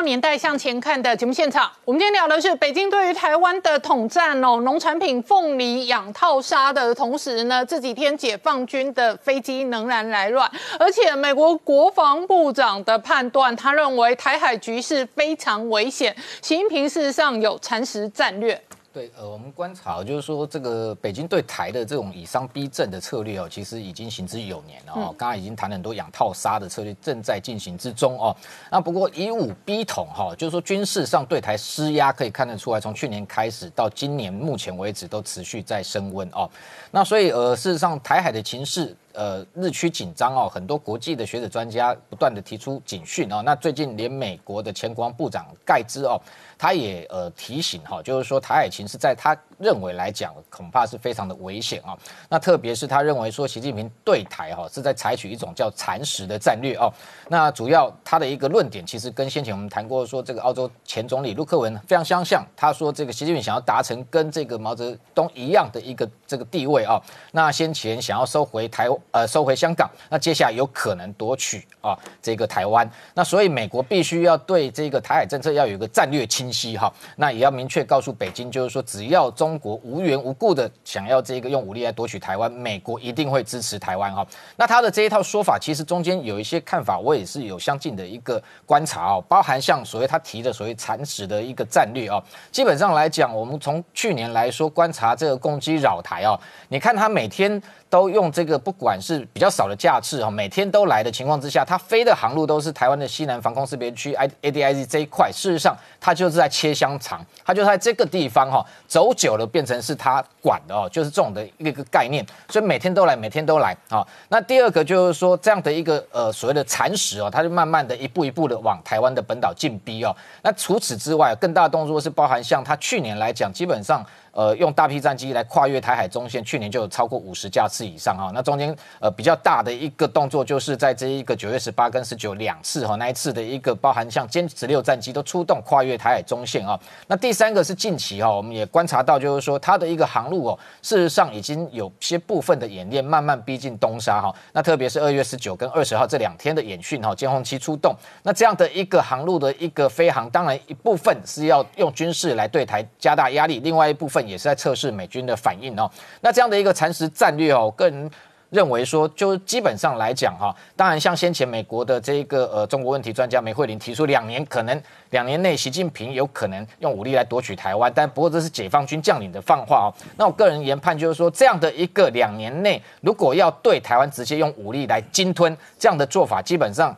[0.04, 18.60] 年代向前看的节目现场，我们今天聊的是北京对于台湾的统战哦，农产品凤梨养套杀的同时呢，这几天解放军的飞机仍然来乱，而且美国国防部长的判断，他认为台海局势非常危险，习近平事实上有蚕食战略。
[18.92, 25.14] 对，呃，我们观察就是说，这个北京对台的这种以商逼政的策略哦，其实已经行之有年了哦。
[25.16, 28.36] 刚刚已经谈了很多养套杀的策略正在进行之中哦。
[28.70, 36.46] 那不过以武逼统哈，就是说军事上对台施压，可以看得出来，从去年开始到今年目前为止都持续在升温哦。
[36.90, 38.94] 那所以呃，事实上台海的情势。
[39.14, 43.42] 呃，日趋紧张哦，很多国际的学者专家不断的提出警讯哦。
[43.44, 46.20] 那最近连美国的前国防部长盖兹哦，
[46.58, 51.96] 他也呃提醒哈，就是说台海情势在他认为来讲，恐怕是非常的危险啊。
[52.28, 56.92] 那特别是他认为说，习近平对台哈是在采取一种叫蚕食的战略哦。
[57.28, 62.44] 那主要他的一个论点，其实跟先前我们谈过说，这个澳洲前总理陆克文非常相像。
[62.54, 67.00] 他说，这个习近平想要达成跟这个毛泽东一样的一个这个地位啊。
[67.30, 68.88] 那先前想要收回台。
[69.12, 72.90] 呃收回香港，那接下来有可能夺取啊这个台湾。
[73.14, 84.26] 那所以美国必须要对这个台海政策要有一个战略清晰哈，那也要明确告诉北京，就是说只要中中国无缘无故的想要这个用武力来夺取台湾，美国一定会支持台湾哈。
[84.56, 96.32] 那他的这一套说法，其实中间有一些看法，我也是有相近的一个观察哦，包含像所谓他提的所谓蚕食的一个战略哦，基本上来讲，我们从去年来说观察这个攻击扰台哦，
[96.68, 97.62] 你看他每天。
[97.92, 105.30] 都用这个，不管是比较少的架次哈，每天都来的情况之下，它飞的航路都是台湾的西南防空识别区 I A D I Z 这一块。
[105.30, 112.24] 事实上，它就是在切香肠，它就在这个地方哈，走久了变成是它管的哦，就是这种的一个概念。
[112.48, 114.02] 所以每天都来，每天都来啊。
[114.30, 120.16] 那第二个就是说，这样的一个呃所谓的蚕食哦，它就慢慢的一步一步的往台湾的本岛进逼哦。
[120.40, 124.02] 那除此之外，更大的动作是包含像它去年来讲，基本上。
[124.32, 128.30] 呃，用大批战机来跨越台海中线，去年就有超过五十架次以上哈。
[128.32, 136.80] 那中间呃比较大的一个动作，就是在这一个九月十八跟十九两次哈，那一次的一个包含像歼十六战机都出动跨越台海中线啊。
[137.06, 144.34] 那第三个是近期哈，我们也观察到，就是说它的一个航路哦，事实上已经有些部分的演练慢慢逼近东沙哈。
[144.54, 154.21] 那特别是二月十九跟二十号这两天的演训哈，监控器出动，那这样的一个航路的一个飞航，当然一部分是要用军事来对台加大压力，另外一部分。
[154.26, 155.90] 也是在测试美军的反应哦。
[156.20, 158.10] 那这样的一个蚕食战略哦，个人
[158.50, 169.94] 认为说，就基本上来讲哈，当然像先前美国的这个呃中国问题专家梅惠玲提出，两年可能两年内习近平有可能用武力来夺取台湾，但不过这是解放军将领的放话哦。
[170.18, 176.94] 那我个人研判就是说，这样的一个两年内，如果要对台湾直接用武力来鲸吞，这样的做法基本上。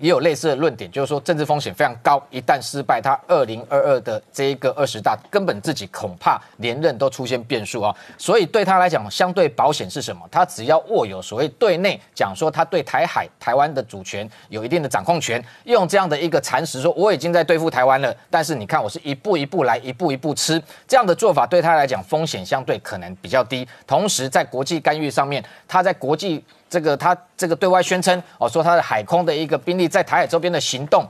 [0.00, 7.94] 也有类似的论点，就是说政治风险非常高，一旦失败，他二零二二的这一个二十大根本自己恐怕连任都出现变数啊。
[8.16, 10.26] 所以对他来讲，相对保险是什么？
[10.30, 23.68] 他只要握有所谓对内讲说他对台海、台湾的主权有一定的掌控权，用这样的一个蚕食说我已经在对付台湾了，但是你看我是一步一步来，一步一步吃，这样的做法对他来讲风险相对可能比较低。
[23.86, 26.42] 同时在国际干预上面，他在国际。
[26.70, 31.04] 这个他这个对外宣称哦，说他的海空的一个兵力在台海周边的行动，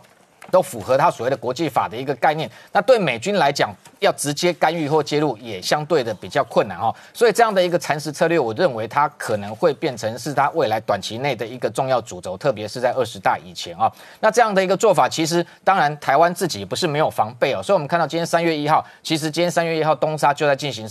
[0.51, 2.51] 都符合他所谓的国际法的一个概念。
[2.73, 6.93] 那对美军来讲，要直接干预或介入也相对的比较困难哦。
[7.13, 13.93] 所以这样的一个蚕食策略，我认为它可能会变成是他未来短期内的一个重要主轴，特别是在二十大以前啊。
[14.21, 17.63] 那这样的一个做法，其实当然台湾自己不是没有防备哦。
[17.63, 20.89] 所以我们看到今天三月一号，其实今天三月一号东沙就在进行。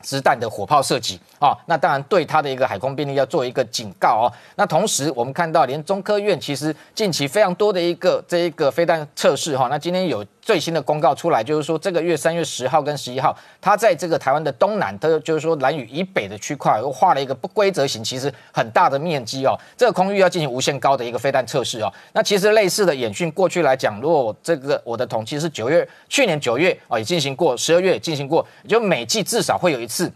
[0.00, 4.32] 子弹的火炮射击啊，那当然对他的一个海空兵力要做一个警告哦。
[4.54, 9.68] 那同时我们看到，连中科院其实近期非常多的一个这一个飞弹测试哈。
[9.68, 19.58] 那今天有最新的公告出来，就是说这个月三月十号跟十一号，它在这个台湾的东南，它就是说南屿以北的区块，又画了一个不规则形，其实很大的面积哦。
[19.76, 21.92] 这个空域要进行无限高的一个飞弹测试哦。
[22.12, 30.08] 那其实类似的演训，过去来讲，如果这个我的统计是九月，去年九月啊也进行过，十二月也进行过，就每季至少会有一次。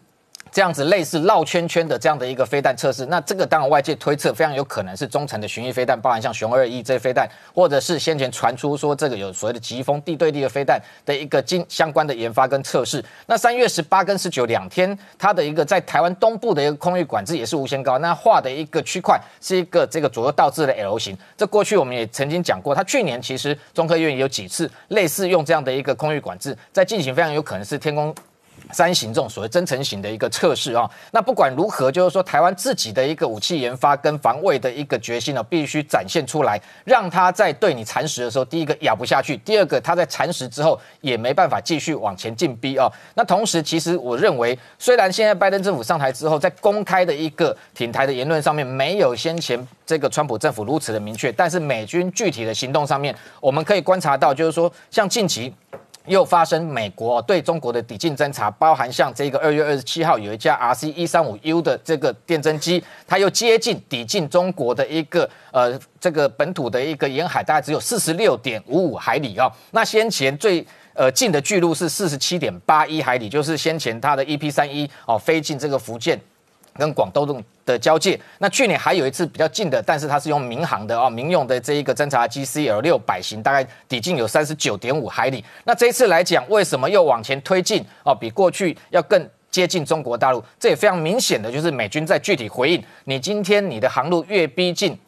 [0.52, 13.04] 这样子类似绕圈圈的这样的一个飞弹测试，那这个当然外界推测非常有可能是中程的巡弋飞弹，包含像熊二一这些飞弹，或者是先前传出说这个有所谓的疾风地对地的飞弹的一个经相关的研发跟测试。
[13.26, 21.16] 那三月十八跟十九两天，它的一个在台湾东部的一个空域管制也是无限高，那画的一个区块是一个这个左右倒置的 L 型。
[21.36, 28.12] 这过去我们也曾经讲过，它去年其实中科院有几次类似用这样的一个空域管制在进行，非常有可能是天空。
[28.72, 42.90] 三型这种所谓增程型的一个测试啊，那不管如何，就是说台湾自己的一个武器研发跟防卫的一个决心呢，必须展现出来，让他在对你蚕食的时候，第一个咬不下去，第二个他在蚕食之后也没办法继续往前进逼啊。
[43.14, 55.52] 那同时，其实我认为，虽然现在拜登政府上台之后，在公开的一个挺台的言论上面没有先前这个川普政府如此的明确，但是美军具体的行动上面，我们可以观察到，就是说像近期。
[56.10, 69.48] 又发生美国对中国的抵近侦察，包含像这个二月二十七号有一架 RC 一三五 U 的这个电侦机，它又接近抵近中国的一个呃这个本土的一个沿海，大概只有四十六点五五海里啊。
[69.70, 76.20] 那先前最呃近的距路是四十七点八一海里，就是先前它的 EP 三一哦飞进这个福建。
[76.80, 85.44] 跟广东的交界，那去年还有一次比较近的，但是它是用民航的哦，民用的这一个侦察机 CL 六百型，大概底径有三十九点五海里。
[85.64, 88.14] 那这一次来讲，为什么又往前推进哦？
[88.14, 94.98] 比过去要更接近中国大陆，这也非常明显的就是美军在具体回应你今天你的航路越逼近。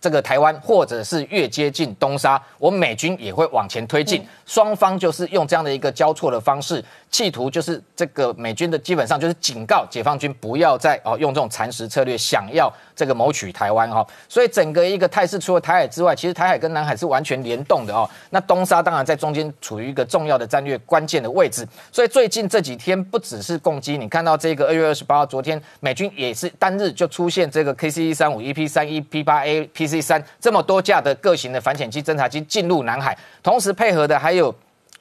[0.00, 4.22] 这个台湾，或者是越接近东沙，我美军也会往前推进。
[4.46, 14.06] 双方就是用这样的一个交错的方式，企图就是这个美军的基本上就是警告解放军不要再哦用这种蚕食策略，想要这个谋取台湾哈。
[14.28, 18.08] 所以整个一个态势，除了台海之外，其实台海跟南海是完全联动的哦。
[18.30, 21.66] 那东沙当然在中间处于一个重要的战略关键的位置。
[21.90, 34.52] 所以最近这几天不只是攻击，你看到这个二月二十八号，昨天美军也是单日就出现这个 KC 一三五、EP 三、EP 八 A、PC 三这么多架的各型的反潜机侦察机进入南海，同时配合的还还有。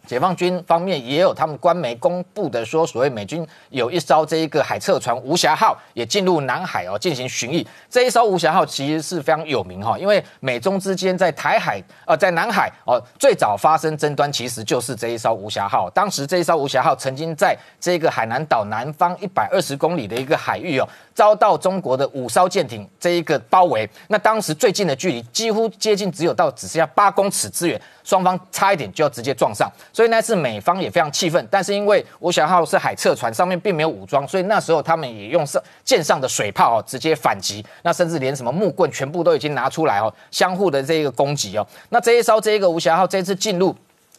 [0.05, 7.65] 解放军方面也有他们官媒公布的说，所谓美军有一艘这一个海测船“无暇号”也进入南海哦进行巡弋。
[7.89, 15.89] 这一艘“无暇号”其实是非常有名哈，因为美中之间在台海呃在南海哦最早发生争端，其实就是这一艘“无暇号”。
[15.95, 23.89] 当时这一艘“无暇号”曾经在这个海南岛南方一百二十公里的一个海域哦，遭到中国的五艘舰艇这一个包围。
[24.07, 29.71] 那当时最近的距离几乎接近只有到只剩下八公尺之远，双方差一点就要直接撞上。
[29.91, 37.65] 所以那次美方也非常气愤，但是因为“无暇号”是海测船，上面并没有武装，所以那时候他们也用上舰上的水炮哦，直接反击。
[37.83, 41.65] 那甚至连什么木棍全部都已经拿出来哦，相互的这一个攻击哦。
[41.89, 43.75] 那这一艘这一个“无暇号”这次进入。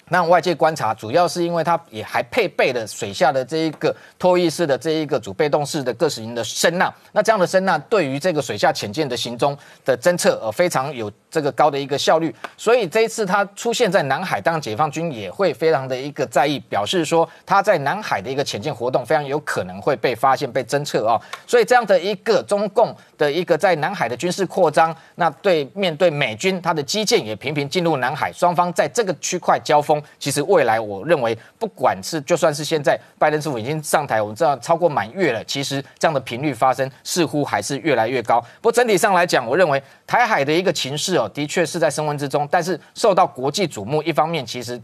[0.09, 6.93] 那外界观察，主要是因为它也还配备了水下的这一个拖曳式的这一个主被动式的各型的声呐。
[7.13, 12.35] 那这样的声呐对于这个水下潜舰的行踪的侦测，呃，非常有这个高的一个效率。
[12.57, 21.19] 所以这一次它出现在南海，当然解放军也会非常的一个在意，表示说它在南海的一个潜舰活动非常有可能会被发现、被侦测哦。
[21.47, 29.94] 所以这样的一个中共的一个在南海的军事扩张，那对面对美军，它的基建也频频进入南海，双方在这个区块交锋。
[30.19, 38.41] 其实未来，我认为不管是就算是现在拜登政府已经上台，我们知道超过满月了，其实这样的频率发生似乎还是越来越高。
[38.41, 44.81] 不过整体上来讲，我认为台海的一个情势哦，的确是在升温之中，但是受到国际瞩目，一方面其实。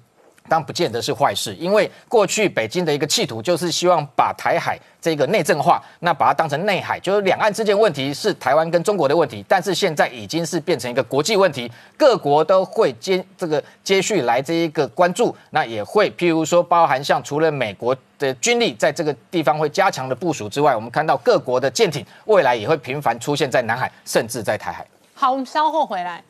[0.48, 24.86] 但不见得是坏事，因为过去北京的一个企图就是希望把台海这个内政化，那把它当成内海，就是两岸之间问题是台湾跟中国的问题，但是现在已经是变成一个国际问题，各国都会接这个接续来这一个关注，那也会譬如说包含像除了美国的军力在这个地方会加强的部署之外，我们看到各国的舰艇未来也会频繁出现在南海，甚至在台海。
[25.14, 26.22] 好，我们稍后回来。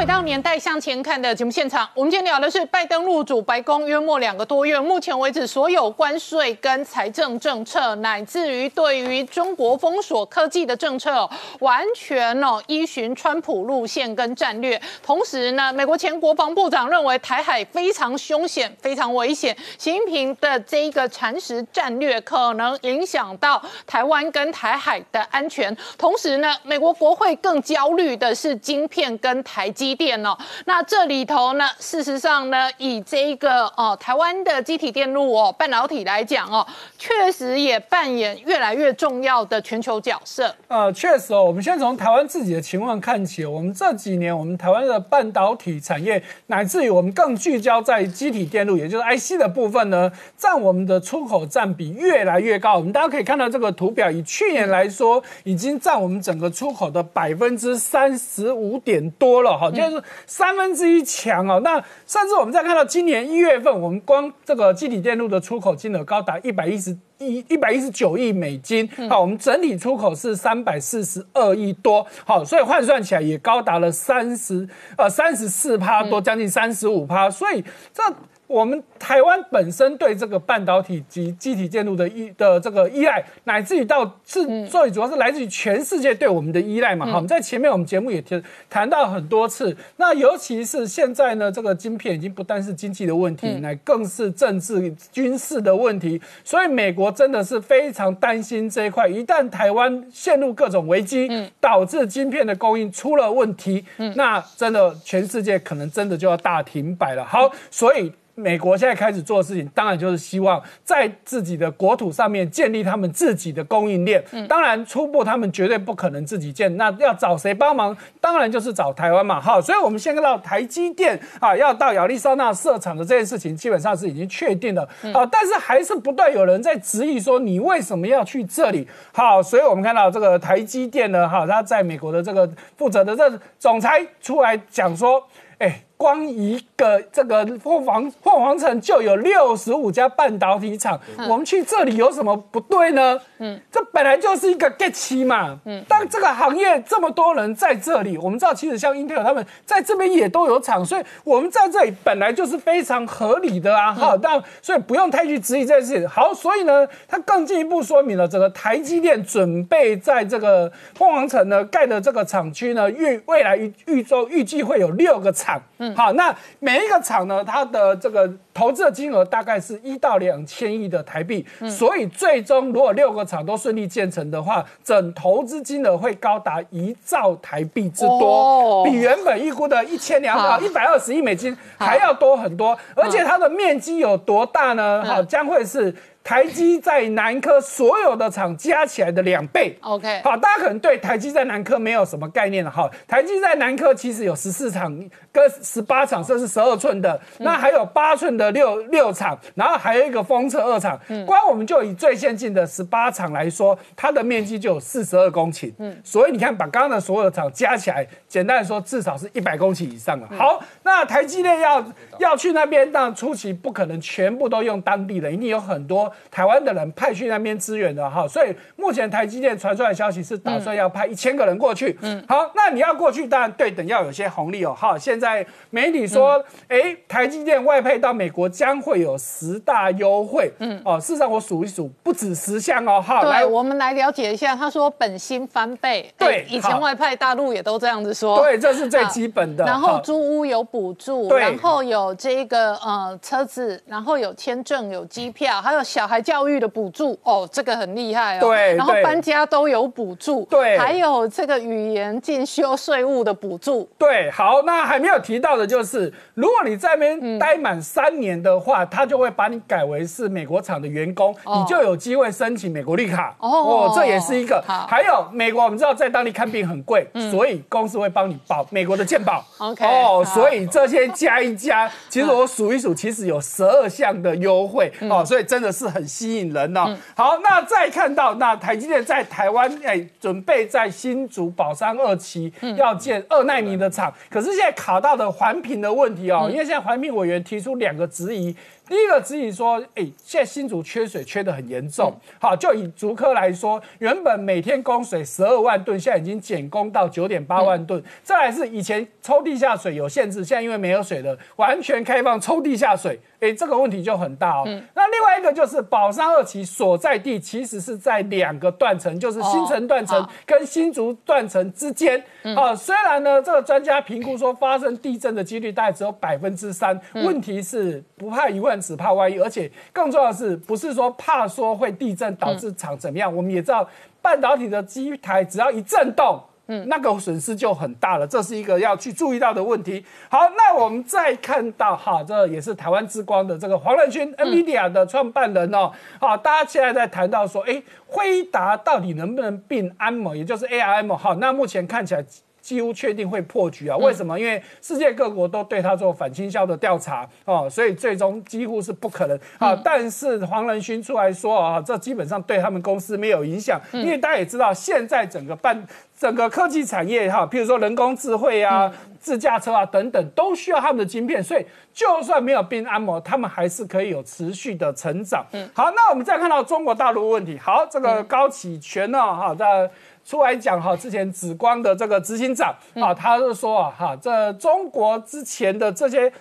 [0.00, 11.28] 回到年代向前看的节目现场，我们今天聊的是拜登入主白宫约莫两个多月，目前为止所有关税跟财政政策，乃至于对于中国封锁科技的政策，
[11.58, 14.80] 完全哦依循川普路线跟战略。
[15.02, 25.76] 同时呢，美国前国防部长认为台海非常凶险、非常危险，习近平的这一个蚕食战略可能影响到台湾跟台海的安全。
[25.98, 30.10] 同时呢，美国国会更焦虑的是晶片跟台积电。
[30.24, 30.36] 哦，
[30.66, 36.66] 那这里头呢，事实上呢，以这个哦台湾的机体电路哦半导体来讲哦，
[36.98, 40.54] 确实也扮演越来越重要的全球角色。
[40.68, 52.76] 呃，确实哦，我们先从台湾自己的情况看起，我们这几年我们台湾的半导体产业，乃至于我们更聚焦在机体电路，也就是 IC 的部分呢，占我们的出口占比越来越高。
[52.76, 60.02] 我们大家可以看到这个图表，以去年来说，已经占我们整个出口的百分之三十五点多了哈，就是。
[60.26, 61.74] 三分之一强哦，那
[62.06, 74.66] 甚至我们再看到今年一月份，我们光这个基体电路的出口金额高达一百一十一一百一十九亿美金，好，我们整体出口是三百四十二亿多，好，所以换算起来也高达了三十
[74.96, 77.62] 呃三十四趴多，将近三十五趴，所以
[77.92, 78.02] 这。
[78.50, 87.06] 我们台湾本身对这个半导体及机体电路的依的这个依赖，乃至于到是最主要是来自于全世界对我们的依赖嘛。
[87.06, 89.76] 好，我们在前面我们节目也谈谈到很多次。
[89.98, 96.20] 那尤其是现在呢，这个晶片已经不单是经济的问题，乃更是政治军事的问题。
[96.42, 101.30] 所以美国真的是非常担心这一块，一旦台湾陷入各种危机，
[101.60, 103.84] 导致晶片的供应出了问题，
[104.16, 107.24] 那真的全世界可能真的就要大停摆了。
[107.24, 108.12] 好，所以。
[108.40, 114.24] 美国现在开始做的事情，当然就是希望在自己的国土上面建立他们自己的供应链。
[114.48, 117.96] 当然，初步他们绝对不可能自己建，那要找谁帮忙？
[118.20, 119.40] 当然就是找台湾嘛。
[119.40, 124.82] 好，所以我们先看到台积电啊，要到亚利桑那设厂的这件事情，基本上是已经确定了。
[125.12, 128.88] 啊，但是还是不断有人在质疑说，你为什么要去这里？
[129.12, 135.22] 好，所以我们看到这个台积电呢，哈，他在美国的这个负责的这总裁出来讲说，
[135.58, 135.82] 哎。
[136.00, 140.98] 光一个这个凤凰凤凰城就有六十五家半导体厂，
[141.28, 143.20] 我们去这里有什么不对呢？
[143.36, 145.60] 嗯，这本来就是一个 get 期嘛。
[145.66, 153.92] 嗯，当这个行业这么多人在这里，我们知道其实像 Intel 他们在这边也都有厂，所以我们在这里本来就是非常合理的啊。
[153.92, 156.08] 哈，那所以不用太去质疑这件事情。
[156.08, 165.60] 好，所以呢，它更进一步说明了整个台积电准备在这个凤凰城呢盖的这个厂区呢，预未来预预周预计会有六个厂。
[165.76, 171.44] 嗯，好，那每一个厂呢，它的这个投资的金额大概是一到两千亿的台币。
[171.68, 182.76] 所以最终如果六个厂都顺利建成的话，整投资金额会高达一兆台币之多，哦比原本预估的一千两百一百二十亿美金还要多很多。
[182.94, 185.02] 而且它的面积有多大呢？
[185.04, 189.76] 好，将会是台积在南科所有的厂加起来的两倍。
[189.80, 192.88] OK 好，大家可能对台积在南科没有什么概念了哈。
[193.08, 194.94] 台积在南科其实有十四厂
[195.32, 200.98] 跟十八场这是十二寸的，那还有八寸的六六场，然后还有一个封测二厂。
[201.26, 205.72] 光我们就以最先进的十八场来说，它的面积就有四十二公顷。
[205.78, 210.28] 嗯，所以你看，把刚刚的所有厂加起来，简单的说，至少是一百公顷以上了。
[210.36, 211.84] 好，那台积电要
[212.18, 218.26] 要去那边，当然初期不可能全部都用当地的，一定有很多台湾的人派去那边支援的哈。
[218.26, 221.96] 所以目前台积电传出来的消息是打算要派一千个人过去。
[222.02, 224.74] 嗯，好，那你要过去，当然对等要有些红利哦。
[224.74, 230.50] 好，现在媒体说，哎、台积电外派到美国将会有十大优惠。
[230.58, 233.00] 嗯，哦，事实上我数一数，不止十项哦。
[233.00, 234.56] 好，对，我们来了解一下。
[234.56, 238.38] 他说本薪翻倍，对哎以前外派大陆也都这样子说。
[238.38, 239.64] 对，这是最基本的。
[239.64, 248.40] 然后租屋有补助，对然后有这个呃车子，然后有签证、有机票，还有小孩教育的补助哦，这个很厉害哦。
[248.40, 253.88] 对对然后搬家都有补助，对还有这个语言进修税务的补助。
[253.98, 257.20] 对，好，那还没有提到的就是，如果你在那嗯。
[257.20, 261.58] 边待满三年的话，他就会把你改为是美国厂的员工，哦。
[261.58, 263.34] 你就有机会申请美国绿卡。
[263.40, 263.92] 哦。
[263.94, 264.62] 这也是一个。
[264.88, 269.42] 还有美国，我们知道在当地看病很贵，所以公司会帮你保美国的健保。
[269.58, 275.10] OK，哦，所以这些加一加， 其实我数一数，其实有十二项的优惠嗯。
[275.10, 276.94] 哦，所以真的是很吸引人哦。
[277.16, 282.76] 好，那再看到那台积电在台湾哎，准备在新竹宝山二期嗯。
[282.76, 288.54] 要建二纳米的厂，可是现在卡到的环评的问题哦，嗯因为现在环评委员提出两个质疑。
[288.90, 292.12] 第一个质疑说，哎、现在新竹缺水缺得很严重。
[292.40, 298.02] 好，就以竹科来说，原本每天供水十二万吨，现在已经减供到九点八万吨。
[298.24, 303.20] 再来是以前抽地下水有限制，现在因为没有水了，完全开放抽地下水。
[303.38, 304.64] 哎，这个问题就很大哦。
[304.94, 312.20] 那另外一个就是宝山二期所在地其实是在两个断层，就是新城断层跟新竹断层之间。
[312.56, 323.88] 啊，虽然呢，这个专家评估说发生地震的几率大概只有百分之三，问题是不怕一万，只怕万一，而且更重要的是，不是说怕说会地震导致厂怎么样，我们也知道
[324.22, 326.40] 半导体的机台只要一震动。
[326.72, 330.04] 嗯，那个损失就很大了，这是一个要去注意到的问题。
[330.28, 335.90] 好，那我们再看到哈，这也是台湾之光的这个黄仁勋，NVIDIA 的创办人哦。
[336.20, 341.16] 好，大家现在在谈到说，哎，辉达到底能不能并 ARM，也就是 ARM？
[341.16, 342.24] 好，那目前看起来。
[342.70, 343.96] 几乎确定会破局啊？
[343.96, 344.38] 为什么？
[344.38, 349.74] 因为世界各国都对他做反倾销的调查哦，所以最终几乎是不可能啊。
[349.84, 355.84] 但是黄仁勋出来说啊，这基本上对他们公司没有影响，因为大家也知道，现在整个半
[356.16, 365.44] 整个科技产业哈，譬如说人工智慧啊、自驾车啊等等，都需要他们的晶片，所以就算没有并安摩，他们还是可以有持续的成长。
[365.74, 369.90] 好，那我们再看到中国大陆问题，好，这个高启全呢，哈，在。
[370.24, 376.32] 出来讲哈，之前紫光的这个执行长啊，他是说啊哈，这中国之前的这些。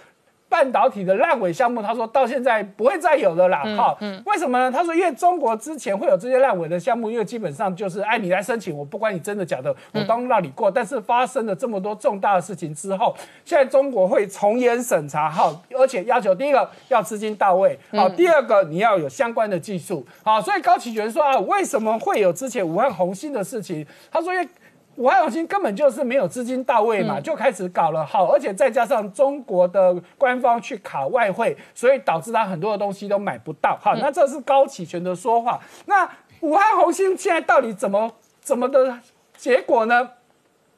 [0.49, 3.63] 半导体的烂尾项目，他说到现在不会再有了啦。
[3.77, 3.95] 哈、
[4.25, 4.71] 为什么呢？
[4.71, 10.71] 他说因为中国之前会有这些烂尾的项目，因为基本上就是哎你来申请，我不管你真的假的，我都让你过。
[10.71, 23.85] 但是发生了这么多重大的事情之后，现在中国会从严审查，哈，而且要求第一个要资金到位，好，第二个你要有相关的技术，好，所以高启全说啊，为什么会有之前武汉红星的事情？
[24.11, 24.47] 他说因为。
[24.99, 33.79] 武汉红星根本就是没有资金到位嘛，就开始搞了好，而且再加上中国的官方去卡外汇，所以导致他很多的东西都买不到。
[33.81, 35.57] 好，那这是高启全的说法。
[35.85, 36.07] 那
[36.41, 38.99] 武汉红星现在到底怎么怎么的
[39.37, 40.11] 结果呢？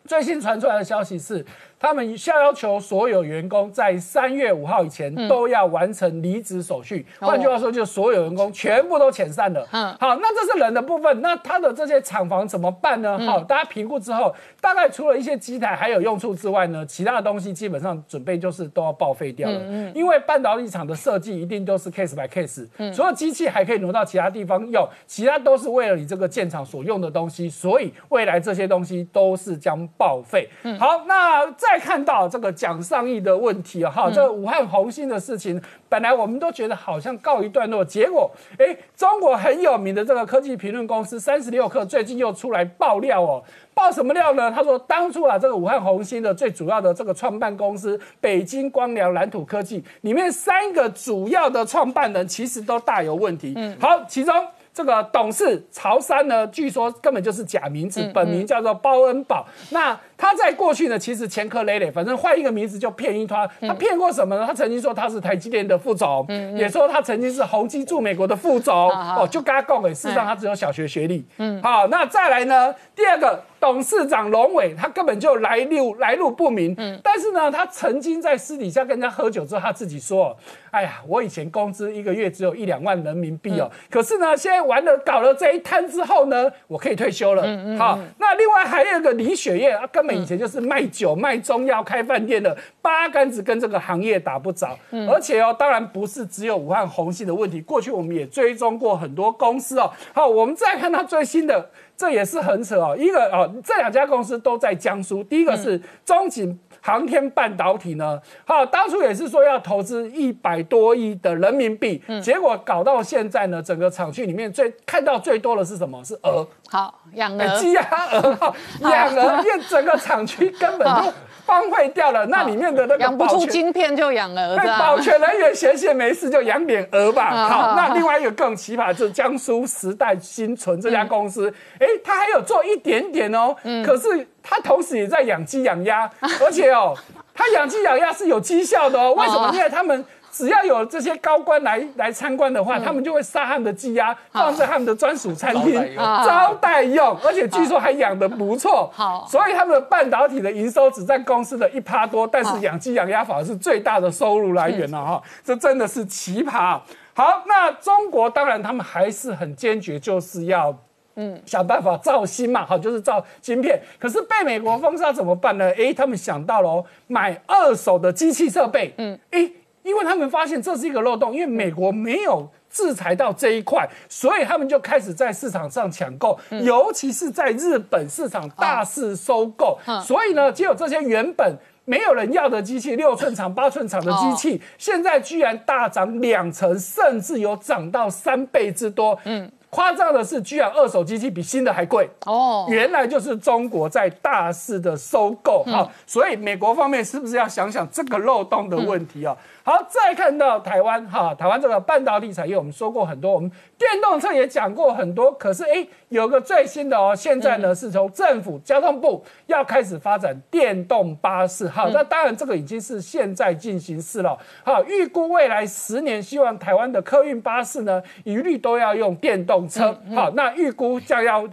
[0.06, 1.44] 最新传出来的消息是，
[1.82, 7.04] 他们下要求所有员工在三月五号以前都要完成离职手续。
[7.20, 9.68] 换句话说，就所有员工全部都遣散了。
[9.72, 13.18] 嗯好，那这是人的部分，那他的这些厂房怎么办呢？
[13.26, 19.58] 好，大家评估之后，大概除了一些机台还有用处之外呢，其他的东西基本上准备就是都要报废掉了。
[19.64, 30.48] 嗯因为半导体厂的设计一定都是 case by case，所有机器还可以挪到其他地方用，其他都是为了你这个建厂所用的东西，所以未来这些东西都是将报废。
[30.78, 43.42] 好，那再看到这个蒋尚义的问题啊，哈，这个武汉红星的事情，本来我们都觉得好像告一段落，结果，哎，中国很有名的这个科技评论公司三十六氪最近又出来爆料哦。
[43.74, 44.52] 爆什么料呢？
[44.52, 53.54] 他说，当初啊，这个武汉红星的最主要的这个创办公司北京光良蓝图科技里面三个主要的创办人其实都大有问题。
[53.56, 54.36] 嗯，好，其中。
[54.74, 59.46] 这个董事曹山呢，据说根本就是假名字，本名叫做包恩宝。
[59.72, 63.50] 那他在过去呢，其实前科累累，反正换一个名字就骗一团。
[63.60, 64.46] 他骗过什么呢？
[64.46, 66.24] 他曾经说他是台积电的副总，
[66.56, 68.92] 也说他曾经是宏基驻美国的副总。
[68.92, 71.26] 哦，就跟他讲，哎，事实上他只有小学学历。
[71.40, 72.76] 嗯，好，那再来呢？
[72.96, 76.76] 第二个董事长龙伟，他根本就来路来路不明。
[76.78, 80.38] 嗯，但是呢，他曾经在私底下跟人家喝酒之后，他自己说
[80.70, 87.80] ：“哎呀，我以前工资一个月只有一两万人民币哦，可是呢，现在玩了搞了这一摊之后呢，我可以退休了。”嗯嗯。
[87.80, 94.78] 好，那另外还有一个李雪燕，啊，根本以前就是卖酒、卖中药、开饭店的，八竿子跟这个行业打不着。
[94.92, 95.10] 嗯。
[95.10, 99.92] 而且哦，当然不是只有武汉红系的问题，过去我们也追踪过很多公司哦。
[100.14, 101.70] 好，我们再看它最新的。
[101.98, 105.24] 这也是很扯哦，一个哦，这两家公司都在江苏。
[105.24, 116.04] 第一个是中景航天半导体呢，好，当初也是说要投资一百多亿的人民币，结果搞到现在呢，整个厂区里面最看到最多的是什么？
[116.04, 121.14] 是鹅，好养哎鹅，鸡鸭鹅，哈养鹅，因为整个厂区根本就
[121.52, 127.26] 荒废掉了，那里面的那个养不出晶片就养鹅，对保全人员闲闲没事就养点鹅吧。
[127.26, 133.54] 啊 好，好那另外一个更奇葩，就是江苏时代新存这家公司，哎，他还有做一点点哦，
[133.86, 136.96] 可是他同时也在养鸡养鸭， 而且哦，
[137.34, 139.14] 他养鸡养鸭是有绩效的哦。
[139.14, 139.48] 为什么？
[139.48, 140.06] 哦因为他们。
[140.32, 148.90] 只要有这些高官来来参观的话，他们就会杀他们的鸡鸭，放在他们的专属餐厅招待用而且据说还养得不错。
[148.94, 156.80] 好所以他们的半导体的营收只占公司的一趴多，但是养鸡养鸭反而是最大的收入来源了哈，这真的是奇葩。
[157.14, 160.76] 好，那中国当然他们还是很坚决，就是要。
[161.16, 163.78] 嗯，想办法造芯嘛，好，就是造芯片。
[164.00, 165.70] 可是被美国封杀怎么办呢？
[165.72, 168.94] 诶，他们想到了哦，买二手的机器设备。
[168.98, 169.52] 嗯，诶，
[169.84, 179.78] 因为他们发现这是一个漏洞，因为美国没有制裁到这一块，所以他们就开始在市场上抢购，尤其是在日本市场大肆收购。
[180.04, 181.58] 所以呢，只有这些原本。
[181.84, 189.18] 没有人要的机器，六寸厂、八寸厂的机器，现在居然大涨两成，甚至有涨到三倍之多。
[189.26, 192.08] 嗯，夸张的是，居然二手机器比新的还贵。
[192.28, 199.36] 哦，原来就是中国在大肆的收购啊、所以美国方面是不是要想想这个漏洞的问题啊？
[199.64, 221.48] 好，再看到台湾哈，台湾这个半导体产业，我们说过很多，我们电动车也讲过很多，可是哎，有个最新的哦，现在呢是从政府交通部要开始发展电动巴士，好，那当然这个已经是现在进行式了，好，预估未来十年，希望台湾的客运巴士呢，一律都要用电动车，好，那预估将要。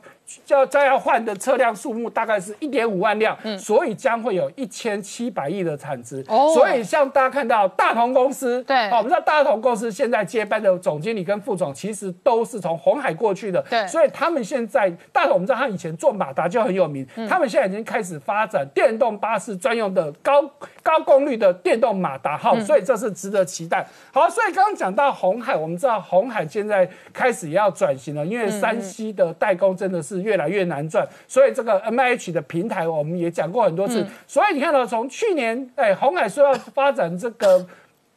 [0.45, 6.25] 将将要换的车辆数目大概是一点五万辆，所以将会有一千七百亿的产值。
[6.29, 20.43] 哦所以像大家看到大同公司，对好我们知道大同公司现在接班的总经理跟副总其实都是从红海过去的，对所以他们现在大同我们知道他以前做马达就很有名，他们现在已经开始发展电动巴士专用的高
[20.83, 23.87] 高功率的电动马达，号，所以这是值得期待。
[24.13, 37.67] 好，所以刚刚讲到红海，我们知道红海现在开始也要转型了，因为山西的代工真的是越来越难赚，所以这个 M H 的平台我们也讲过很多次，所以你看到从去年，哎，红海说要发展这个。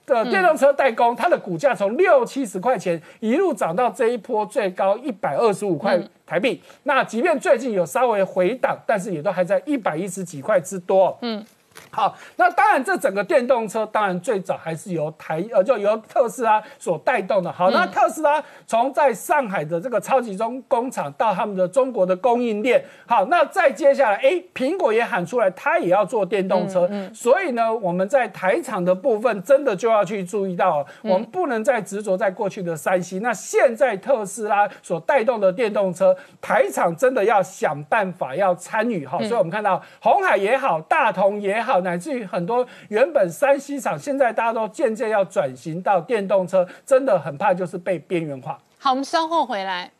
[0.04, 6.62] 的电动车代工，它的股价从六七十块钱一路涨到这一波最高一百二十五块台币。
[6.84, 11.18] 那即便最近有稍微回档，但是也都还在一百一十几块之多。
[11.22, 11.46] 嗯。
[11.92, 17.52] 好，那当然，这整个电动车当然最早还是由台呃，就由特斯拉所带动的。
[17.52, 26.88] 好，那特斯拉从在上海的这个超级中工厂到他们的中国的供应链，好，那再接下来，哎，苹果也喊出来，它也要做电动车。
[26.90, 33.20] 嗯所以呢，我们在台厂的部分真的就要去注意到哦，我们不能再执着在过去的山西。
[33.20, 39.18] 那现在特斯拉所带动的电动车，台厂真的要想办法要参与哈。
[39.20, 48.58] 所以我们看到红海也好，大同也也好，乃至于很多原本山西厂，现在大家都渐渐要转型到电动车，真的很怕就是被边缘化。
[48.80, 49.92] 好，我们稍后回来。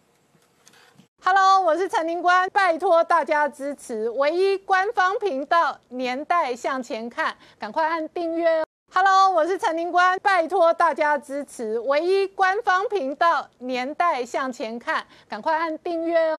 [1.24, 8.66] Hello，我是陈林官，拜托大家支持唯一官方频道《年代向前看》，赶快按订阅哦。
[8.92, 16.38] Hello，我是陈林官，拜托大家支持唯一官方频道《年代向前看》，赶快按订阅哦。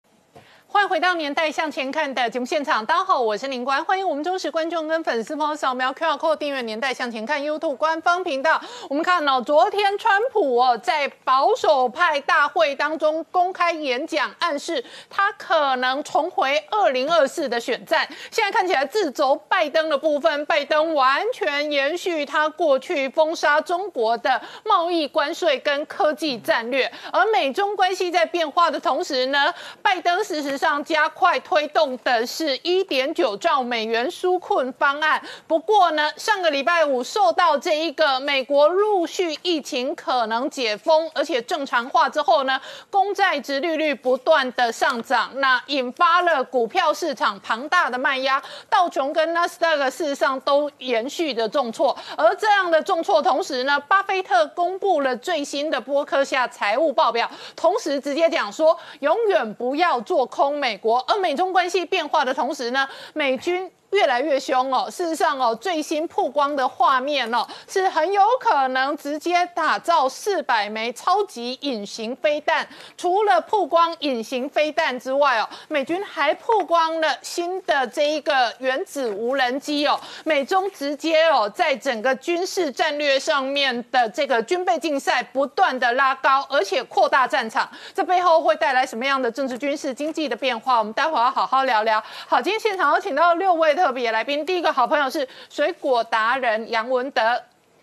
[0.73, 8.59] 欢迎回到《年代向前看》的节目现场，大家好，我是林官，欢迎我们忠实观众跟粉丝朋友扫描 QR Code 订阅《年代向前看》YouTube 官方频道。
[8.89, 18.09] 我们看到昨天川普哦在保守派大会当中公开演讲，暗示他可能重回二零二四的选战。
[18.31, 29.53] 现在看起来自走拜登的部分，拜登完全延续他过去封杀中国的贸易关税跟科技战略，而美中关系在变化的同时呢，
[29.83, 30.62] 拜登事实。
[30.63, 35.21] 上加快推动的是一点九兆美元纾困方案。
[35.49, 42.61] 不过呢，上个礼拜五受到这一个美国陆续疫情可能解封，而且正常化之后呢，
[42.91, 48.41] 公债值利率不断的上涨，那引发了股票市场庞大的卖压。
[48.71, 51.99] 道琼跟纳斯达克事实上都延续的重挫。
[52.17, 60.52] 而这样的重挫同时呢，巴菲特公布了最新的波克夏财务报表，同时直接讲说，永远不要做空。
[60.59, 63.71] 美国，而美中关系变化的同时呢，美军。
[63.93, 64.89] 越来越凶哦！
[64.91, 72.67] 事实上哦，最新曝光的画面哦，是很有可能直接打造四百枚超级隐形飞弹。
[72.97, 80.01] 除了曝光隐形飞弹之外哦，美军还曝光了新的这一个原子无人机哦。
[80.25, 87.71] 美中直接哦，在整个军事战略上面的这个军备竞赛不断的拉高，而且扩大战场。
[87.95, 90.79] 这背后会带来什么样的政治、军事、经济的变化？
[90.79, 92.03] 我们待会要好好聊聊。
[92.27, 93.82] 好，今天现场有请到六位。
[93.83, 97.21] 特别来宾，第一个好朋友是水果达人杨文德，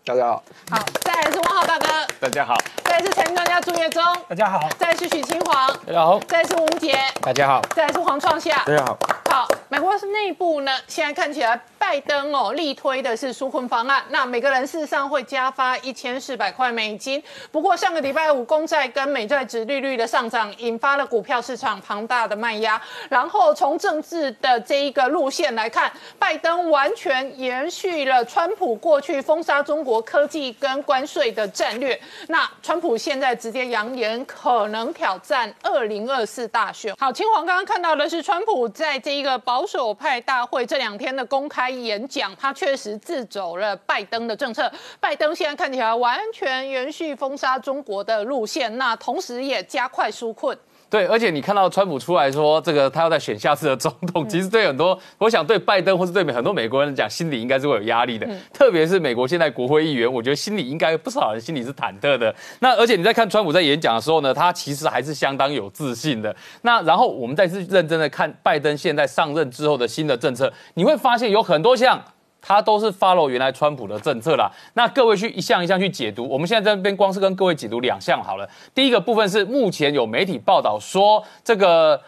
[0.06, 0.44] 大家好。
[0.72, 1.88] 好，再来是汪浩大哥，
[2.22, 2.56] 大家好。
[2.86, 4.70] 再来是财经专家朱月忠，大家好。
[4.78, 6.18] 再来是许清煌，大家好。
[6.22, 7.62] 再来是吴杰，大家好。
[7.76, 8.98] 再来是黄创夏，大家好。
[9.30, 11.60] 好，美国是内部呢，现在看起来。
[11.90, 17.22] 拜登哦力推的是纾困方案，那每个人事实上会加发一千四百块美金。
[17.52, 22.80] 不过上个礼拜五公债跟美债值利率的上涨，引发了股票市场庞大的卖压。
[23.10, 32.00] 然后从政治的这一个路线来看，拜登完全延续了川普过去封杀中国科技跟关税的战略。
[32.28, 36.96] 那川普现在直接扬言可能挑战二零二四大选。
[37.00, 41.79] 好，青黄刚刚看到的是川普在这一个保守派大会这两天的公开。
[41.82, 44.72] 演讲，他确实自走了拜登的政策。
[45.00, 50.58] 拜登现在看起来完全延续封杀中国的路线，那同时也加快纾困。
[50.90, 58.28] 对，而且你看到川普出来说，这个他要在选下次的总统，其实对很多，我想对拜登或是对很多美国人讲，心里应该是会有压力的。
[58.52, 62.34] 特别是美国现在国会议员，我觉得心里应该不少人心里是忐忑的。
[62.60, 66.36] 那而且你在看川普在演讲的时候呢，他其实还是相当有自信的。
[66.64, 72.04] 那然后我们再次认真的看拜登现在上任之后的新的政策，你会发现有很多像。
[72.42, 74.52] 他都是 follow 原来川普的政策啦。
[74.74, 78.50] 那各位去一项一项去解读，我们现在这边光是跟各位解读两项好了。
[78.74, 82.02] 第一个部分是目前有媒体报道说这个。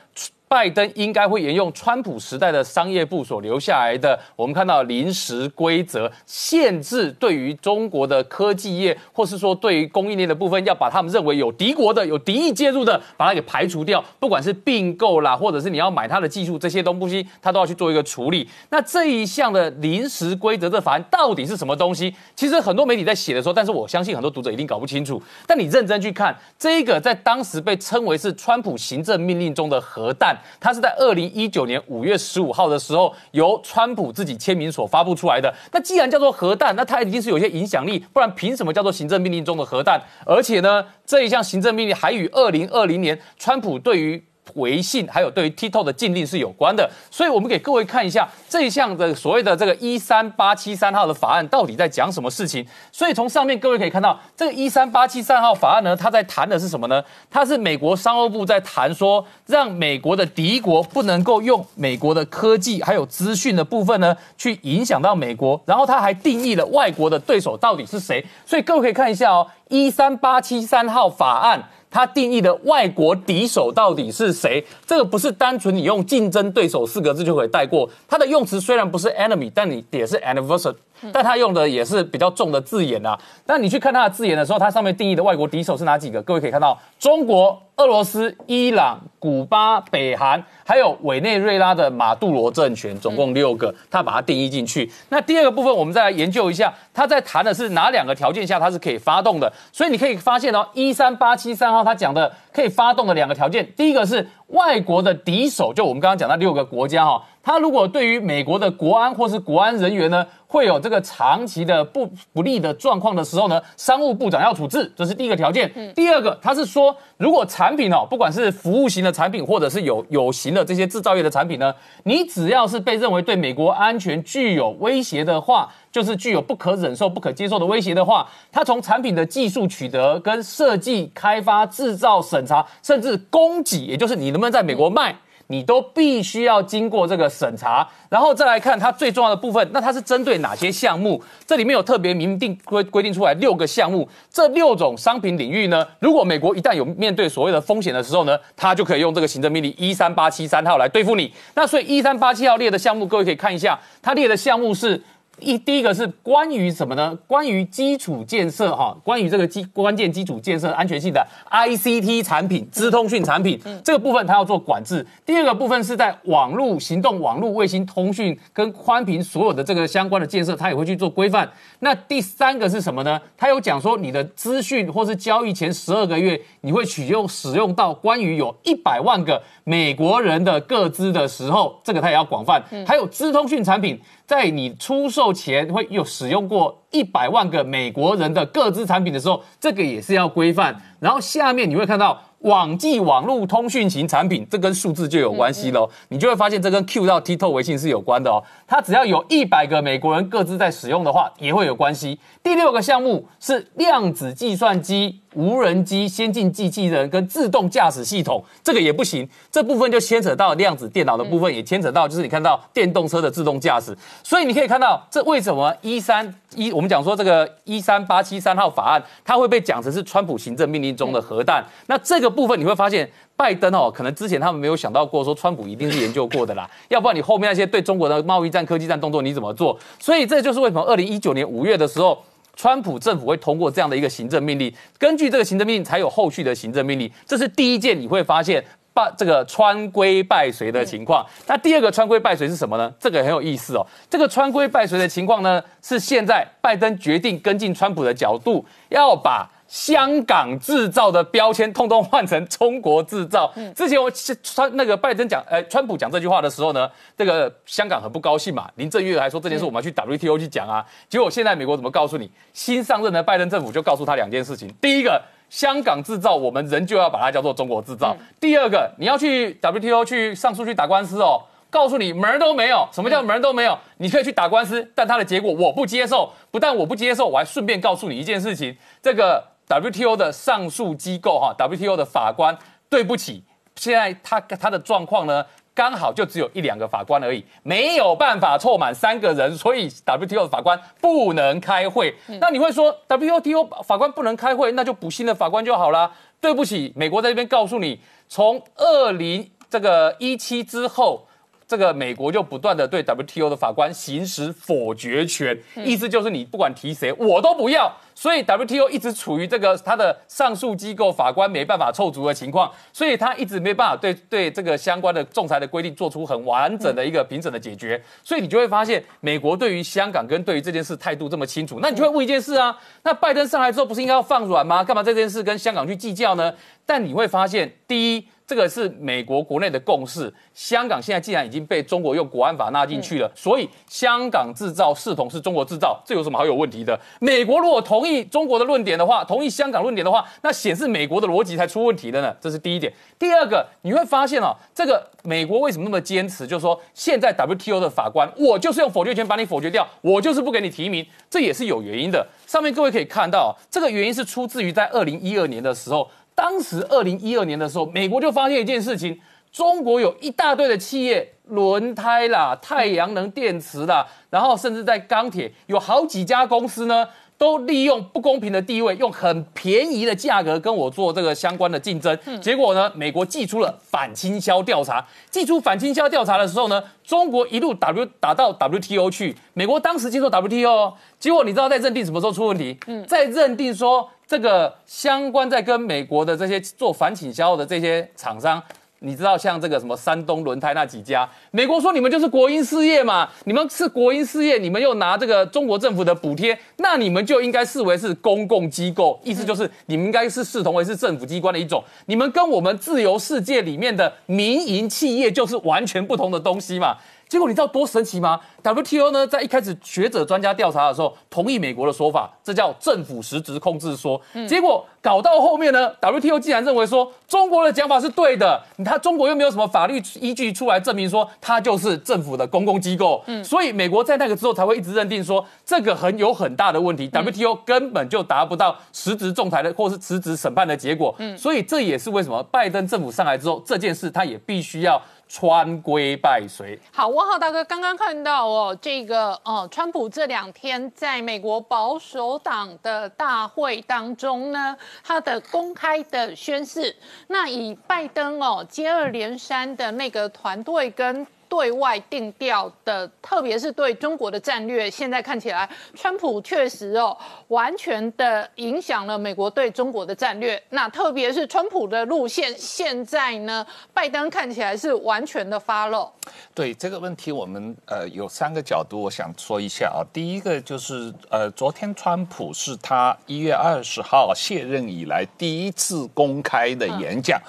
[0.52, 14.04] 拜登应该会沿用川普时代的商业部所留下来的，我们看到临时规则限制对于中国的科技业，或是说对于供应链的部分，要把他们认为有敌国的、有敌意介入的，把它给排除掉。
[14.20, 18.45] 不管是并购啦，或者是你要买它的技术，这些东西他都要去做一个处理。
[18.72, 22.14] 那这一项的临时规则这法案到底是什么东西？
[22.36, 25.24] 其实很多媒体在写的时候，但是我相信很多读者一定搞不清楚。
[25.47, 30.38] 但你认真去看，这一个在当时被称为是川普行政命令中的核弹。
[30.59, 35.53] 它是在二零一九年五月十五号的时候，由川普自己签名所发布出来的。
[35.71, 40.01] 那既然叫做核弹，那它一定是有些影响力，不然凭什么叫做行政命令中的核弹？
[40.25, 44.23] 而且呢，这一项行政命令还与二零二零年川普对于
[44.55, 52.65] 微信还有对于 TikTok 的禁令是有关的，所以我们给各位看一下这一项的所谓的这个一三八七三号的法案到底在讲什么事情。
[52.91, 57.03] 所以从上面各位可以看到，这个一三八七三号法案呢，它在谈的是什么呢？
[57.29, 65.61] 它是美国商务部在谈说，让美国的敌国不能够用美国的科技还有资讯的部分呢，去影响到美国。
[65.65, 68.25] 然后它还定义了外国的对手到底是谁。
[68.45, 71.63] 所以各位可以看一下哦，一三八七三号法案。
[71.91, 74.65] 它定义的外国敌手到底是谁？
[74.87, 77.87] 这个不是单纯你用竞争对手四个字就可以带过。
[78.07, 80.73] 它的用词虽然不是 enemy，但你也是 anniversary。
[81.14, 83.18] 但他用的也是比较重的字眼啊。
[83.45, 86.22] 那你去看他的字眼的时候，它上面定义的外国敌手是哪几个？
[86.22, 94.89] 各位可以看到，中国、俄罗斯、伊朗、古巴、北韩，还有委内瑞拉的马杜罗政权，总共六个，他把它定义进去。
[95.10, 99.52] 那第二个部分，我们再来研究一下，他在谈的是哪两个条件下它是可以发动的。
[99.72, 115.72] 所以你可以发现哦，一三八七三号他讲的可以发动的两个条件，第一个是外国的敌手，就我们刚刚讲那六个国家哈，他如果对于美国的国安或是国安人员呢，会有这个长期的不不利的状况的时候呢，商务部长要处置，这是第一个条件。
[115.95, 121.74] 第二个，他是说，如果产品哦，不管是服务型的产品，或者是有有形的这些制造业的产品呢，
[122.04, 135.16] 你只要是被认为对美国安全具有威胁的话，就是具有不可忍受、不可接受的威胁的话，它从产品的技术取得、跟设计、开发、制造、审查，甚至供给，也就是你能不能在美国卖。
[135.52, 139.70] 你都必须要经过这个审查，然后再来看它最重要的部分。
[139.74, 141.22] 那它是针对哪些项目？
[141.45, 151.32] 这里面有特别明定规规定出来六个项目，这六种商品领域呢，如果美国一旦有面对所谓的风险的时候呢，它就可以用这个行政命令一三八七三号来对付你。
[151.54, 155.02] 那所以一三八七号列的项目，各位可以看一下，它列的项目是。
[155.41, 157.17] 一第一个是关于什么呢？
[157.27, 165.05] 关于基础建设哈，关于这个基关键基础建设安全性的 ICT 产品、资通讯产品这个部分，它要做管制。
[165.25, 171.49] 第二个部分是在网络、行动网络、卫星通讯跟宽频所有的这个相关的建设，它也会去做规范。
[171.79, 173.19] 那第三个是什么呢？
[173.35, 182.63] 它有讲说你的资讯或是交易前十二个月，你会取用使用到关于有一百万个美国人的各资的时候，这个它也要广泛。
[182.85, 183.99] 还有资通讯产品，
[184.32, 190.75] 在你出售前会有使用过一百万个美国人的各资产品的时候，这个也是要规范。
[190.99, 195.89] 然后下面你会看到网际网络通讯型产品，这跟数字就有关系喽。
[196.09, 198.43] 你就会发现这跟 Q 到 T 透微信是有关的哦。
[198.67, 202.19] 它只要有一百个美国人各自在使用的话，也会有关系。
[202.43, 209.27] 第六个项目是量子计算机、无人机、先进机器人跟自动驾驶系统，这个也不行。
[209.51, 213.97] 这部分就牵扯到量子电脑的部分，也牵扯到就是你看到电动车的自动驾驶。
[214.23, 221.63] 所以你可以看到，这为什么一三一我我们讲说这个一三八七三号法案，它会被讲成是川普行政命令中的核弹。
[221.86, 223.07] 那这个部分你会发现。
[223.38, 229.75] 拜登哦，可能之前他们没有想到过，说川普一定是研究过的啦， 要不然你后面那些对中国的贸易战、科技战动作你怎么做？
[229.99, 232.23] 所以这就是为什么二零一九年五月的时候，
[232.55, 238.63] 川普政府会通过这样的一个行政命令，根据这个行政命令才有后续的行政命令，这是第一件你会发现
[238.93, 241.25] 把这个川规拜随的情况。
[241.47, 242.93] 那第二个川规拜随是什么呢？
[242.99, 249.49] 这个很有意思哦，这个川规拜随的情况呢，是现在拜登决定跟进川普的角度，要把。
[249.71, 253.49] 香港制造的标签通通换成中国制造。
[253.73, 254.11] 之前我
[254.43, 258.69] 川那个拜登讲，呃，川普讲这句话的时候呢，这个香港很不高兴嘛。
[258.75, 260.85] 林郑月娥还说这件事我们要去 WTO 去讲啊。
[261.07, 262.29] 结果现在美国怎么告诉你？
[262.51, 272.88] 新上任的拜登政府就告诉他两件事情：第一个，香港制造我们仍旧要把它叫做中国制造；第二个，你要去 WTO 去上诉去打官司哦，告诉你门儿都没有。
[272.91, 273.78] 什么叫门儿都没有？
[273.97, 276.32] 你可以去打官司，但它的结果我不接受。
[276.49, 279.52] 不但我不接受，我还顺便告诉你一件事情：这个。
[279.68, 282.58] WTO 的上诉机构哈，WTO 的法官，
[282.89, 283.41] 对不起，
[283.78, 292.15] 现在他他的状况呢，刚好就只有一两个法官而已，没有办法凑满三个人，所以 WTO 的法官不能开会。
[292.39, 296.11] 那你会说 WTO 法官不能开会，那就补新的法官就好啦？
[296.39, 301.28] 对不起，美国在这边告诉你，从二零这个一七之后。
[301.67, 307.89] 这个美国就不断的对 WTO 的法官行使否决权，意思就是你不管提谁，我都不要。
[308.22, 317.99] 所以 WTO 一直处于这个他的上诉机构法官没办法凑足的情况，所以他一直没办法对对这个相关的仲裁的规定做出很完整的一个平整的解决。
[318.24, 324.84] 所以你就会发现，美国对于香港跟对于这件事态度这么清楚，那你就会问一件事啊，那拜登上来之后不是应该要放软吗？
[324.84, 326.53] 干嘛这件事跟香港去计较呢？
[326.86, 328.28] 但你会发现，第一。
[328.47, 330.34] 这个是美国国内的共识。
[330.53, 336.99] 香港现在既然已经被中国用国安法纳进去了，所以香港制造视同是中国制造，这有什么好有问题的？
[337.22, 342.36] 美国如果同意中国的论点的话，同意香港论点的话，那显示美国的逻辑才出问题的呢。
[342.41, 342.91] 这是第一点。
[343.18, 346.45] 第二个，你会发现哦，这个美国为什么那么坚持？
[346.45, 352.28] 就是说，现在 WTO 的法官，我就是用否决权把你否决掉，我就是不给你提名，这也是有原因的。
[352.45, 356.09] 上面各位可以看到，这个原因是出自于在二零一二年的时候。
[356.34, 359.20] 当时二零一二年的时候，美国就发现一件事情：
[359.51, 367.07] 中国有一大堆的企业，轮胎啦、太阳能电池啦，然后甚至在钢铁有好几家公司呢，
[367.41, 372.15] 都利用不公平的地位，用很便宜的价格跟我做这个相关的竞争。
[372.39, 375.03] 结果呢，美国寄出了反倾销调查。
[375.31, 382.77] 寄出反倾销调查的时候呢，中国一路 W 打到 WTO 去，美国当时接受 WTO，结果你知道在认定什么时候出问题？
[382.85, 388.61] 嗯在认定说这个相关在跟美国的这些做反倾销的这些厂商。
[389.04, 406.97] 你知道像这个什么山东轮胎那几家，美国说你们就是国营事业嘛，你们是国营事业，你们又拿这个中国政府的补贴，那你们就应该视为是公共机构，意思就是你们应该是视同为是政府机关的一种，你们跟我们自由世界里面的民营企业就是完全不同的东西嘛。
[407.32, 414.19] 结果你知道多神奇吗？WTO 呢，在一开始学者专家调查的时候，同意美国的说法，这叫政府实质控制说。
[414.49, 431.15] 结果搞到后面呢，WTO 竟然认为说中国的讲法是对的，他中国又没有什么法律依据出来证明说他就是政府的公共机构，所以美国在那个之后才会一直认定说这个很有很大的问题，WTO 根本就达不到实质仲裁的或是实质审判的结果。
[431.38, 435.01] 所以这也是为什么拜登政府上来之后，这件事他也必须要。
[435.34, 436.77] 川规败随。
[436.91, 446.93] 好，我好大哥刚刚看到哦，这个哦，川普这两天在美国保守党的大会当中呢，他的公开的宣誓，
[447.27, 451.25] 那以拜登哦接二连三的那个团队跟。
[451.52, 457.16] 对外定调的，特别是对中国的战略，现在看起来，川普确实哦，
[457.49, 460.62] 完全的影响了美国对中国的战略。
[460.70, 466.10] 那特别是川普的路线，现在呢，拜登看起来是完全的发漏。
[466.56, 469.99] 对这个问题，我们呃有三个角度，我想说一下啊。
[470.14, 477.41] 第一个就是呃，昨天川普是他一月二十号卸任以来第一次公开的演讲。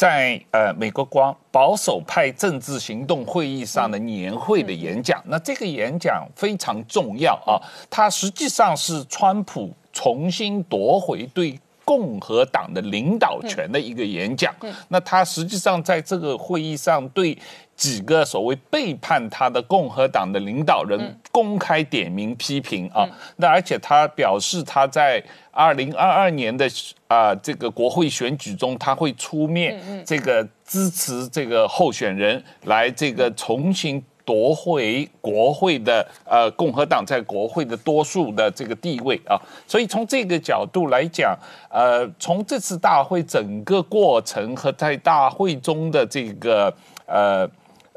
[0.00, 14.54] 在呃美国光保守派政治行动会议上的年会的演讲，那这个演讲非常重要啊，它实际上是川普重新夺回对共和党的领导权的一个演讲。
[14.88, 17.36] 那他实际上在这个会议上对
[17.80, 25.24] 几个所谓背叛他的共和党的领导人公开点名批评啊，那而且他表示他在。
[25.52, 26.66] 二零二二年的
[27.08, 39.36] 啊，这个国会选举中，他会出面这个支持这个候选人来这个重新夺回国会的呃共和党在国会的多数的这个地位啊。
[39.66, 41.36] 所以从这个角度来讲，
[41.68, 46.72] 呃，从这次大会整个过程和在大会中的这个
[47.06, 47.46] 呃。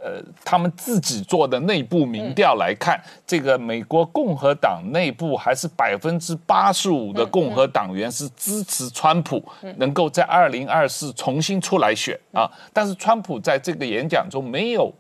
[0.04, 9.42] 呃，他们自己做的内部民调来看，这个美国共和党内部还是百分之八十五的共和党员是支持川普
[9.78, 12.52] 能够在二零二四重新出来选啊。
[12.74, 14.94] 但是川普在这个演讲中没有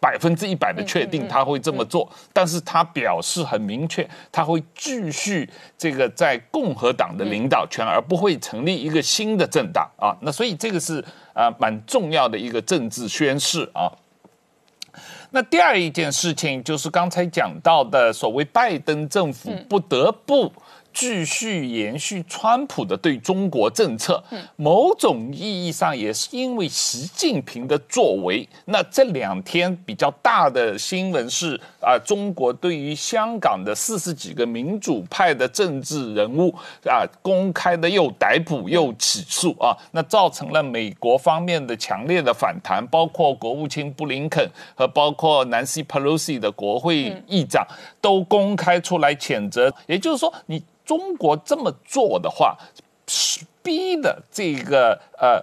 [0.00, 10.10] 百分之一百的确定他会这么做，但是他表示很明确，他会继续这个在共和党的领导权，而不会成立一个新的政党啊。
[10.22, 10.98] 那所以这个是
[11.32, 13.86] 啊蛮重要的一个政治宣誓啊。
[15.34, 20.52] 那第二一件事情就是刚才讲到的，所谓拜登政府不得不。
[20.92, 24.22] 继续延续川普的对中国政策，
[24.56, 28.48] 某种意义上也是因为习近平的作为。
[28.66, 47.66] 那这两天比较大的新闻是啊，中国对于香港的四十几个民主派的政治人物啊，公开的又逮捕又起诉啊，那造成了美国方面的强烈的反弹，包括国务卿布林肯和包括南希·佩洛西的国会议长
[48.00, 49.72] 都公开出来谴责。
[49.86, 50.62] 也就是说，你。
[50.92, 52.54] 中国这么做的话，
[53.08, 55.42] 是逼的这个呃，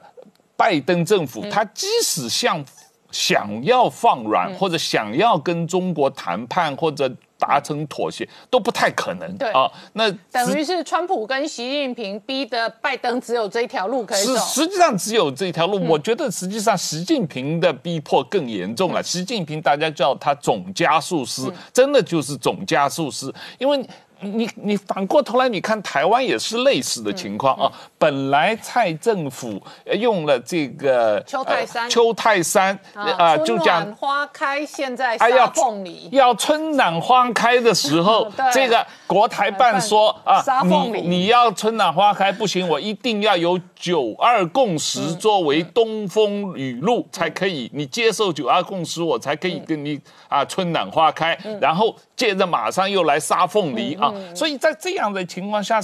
[0.56, 2.64] 拜登政府，他即使想
[3.10, 9.38] 想要放软或者想要跟中国谈判或者达成妥协，都不太可能。
[9.40, 14.38] 对啊，那等于是川普跟习近平逼的拜登只有这一条路可以走。
[14.38, 19.02] 实际上只有这一条路，我觉得实际上习近平的逼迫更严重了。
[19.02, 23.84] 习近平大家叫他总加速师，真的就是总加速师，因为。
[24.22, 27.72] 你你反过头来，你看台湾也是类似的情况啊。
[27.98, 29.62] 本来蔡政府
[30.00, 54.14] 用了这个秋泰山，秋泰山啊，就讲花开，现在杀凤梨，要春暖花开的时候， 这个国台办说啊，你你要春暖花开不行，我一定要有九二共识作为东风雨露才可以，你接受九二共识，我才可以跟你啊春暖花开，然后接着马上又来杀凤梨啊。
[54.36, 55.82] 所以在这样的情况下，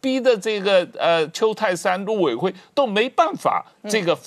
[0.00, 4.18] 逼的这个呃邱泰山陆委会都没办法，这个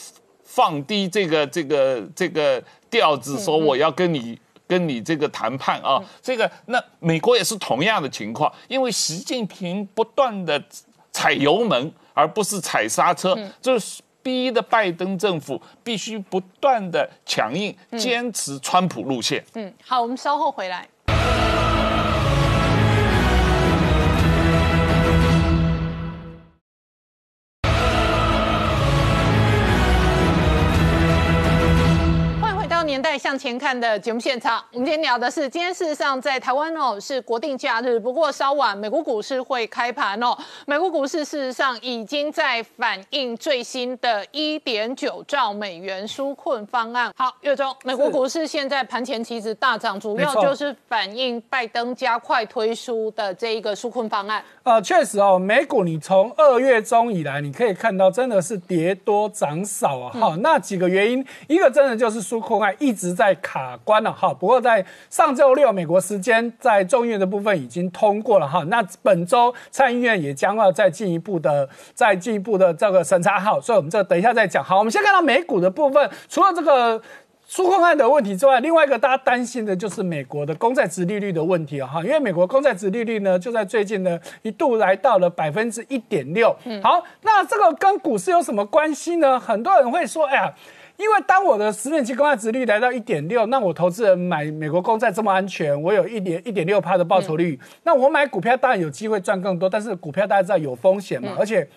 [0.43, 4.39] 放低这个这个这个调子，说我要跟你。
[4.65, 6.01] 跟你这个谈判啊。
[6.21, 10.59] 这个那美国也是同样的情况，因为习近平不断的
[11.11, 19.43] 踩油门，而不是踩刹车，就是逼的拜登政府必须不断的强硬，坚持川普路线。
[19.53, 20.87] 嗯，好，我们稍后回来。
[32.83, 34.61] 到年代向前看的节目现场。
[34.73, 40.37] 我们今天聊的是，今天事实上在台湾哦是国定假日，不过稍晚美国股市会开盘哦。
[40.67, 47.09] 美国股市事实上已经在反映最新的一点九兆美元纾困方案。
[47.15, 54.43] 好，岳中，美国股市现在盘前其实大涨，主要就是反映拜登加快推出的这一个纾困方案。
[54.63, 60.11] 呃，确实哦，美股你从二月中以来，你可以看到真的是跌多涨少啊。
[60.19, 64.33] 哈、那几个原因，一个真的就是纾困案一直在卡关了哈。
[64.33, 68.63] 不过在上周六美国时间，在众议院的部分已经通过了哈。
[68.67, 74.63] 那本周参议院也将要再进一步的、再进一步的这个审查好，所以我们这等一下再讲。
[74.63, 77.01] 好，我们先看到美股的部分，除了这个。
[77.45, 86.55] 纾困案的问题之外，另外一个大家担心的就是美国的公债值利率的问题啊哈，因为美国公债值利率呢，就在最近呢一度来到了百分之一点六。
[86.81, 89.37] 好，那这个跟股市有什么关系呢？
[89.37, 90.53] 很多人会说，哎呀。
[90.97, 101.67] 因为当我的十年期公债值率来到一点六，那我投资人买美国公债这么安全，我有一点一点六趴的报酬率，那我买股票当然有机会赚更多，但是股票大家知道有风险嘛，而且。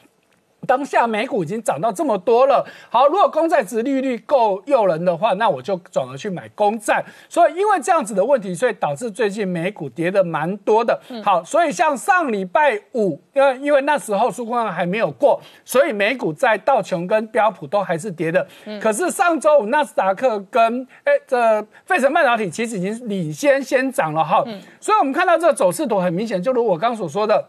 [0.66, 7.02] 当下美股已经涨到这么多了，好，如果公债值利率够诱人的话，那我就转而去买公债。
[7.28, 11.00] 所以因为这样子的问题，所以导致最近美股跌的蛮多的。
[11.24, 18.46] 好，所以像上礼拜五，因为因为那时候纾困案还没有过，所以美股在道琼跟标普都还是跌的。
[18.80, 24.44] 可是上周五纳斯达克跟哎这费城半导体其实已经领先先涨了哈。
[24.80, 27.44] 所以我们看到这个走势图很明显，就如我刚刚所说的。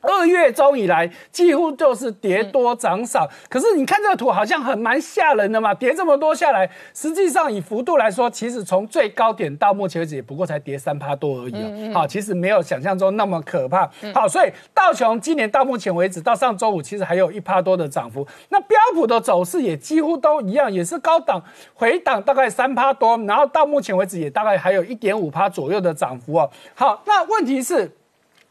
[0.00, 3.28] 二月中以来，几乎就是跌多涨少。
[3.48, 11.92] 可是你看这个图，好像很蛮吓人的嘛，跌这么多下来，实际上以幅度来说，其实从最高点到目前为止，也不过才跌三趴多而已哦。
[11.92, 13.90] 好，其实没有想象中那么可怕。
[14.14, 18.26] 好，所以道琼今年到目前为止，到上周五其实还有一趴多的涨幅。
[18.50, 21.42] 那标普的走势也几乎都一样，也是高档
[21.74, 26.48] 回档大概三趴多，然后到目前为止也大概还有一点五趴左右的涨幅哦。
[26.74, 27.90] 好，那问题是。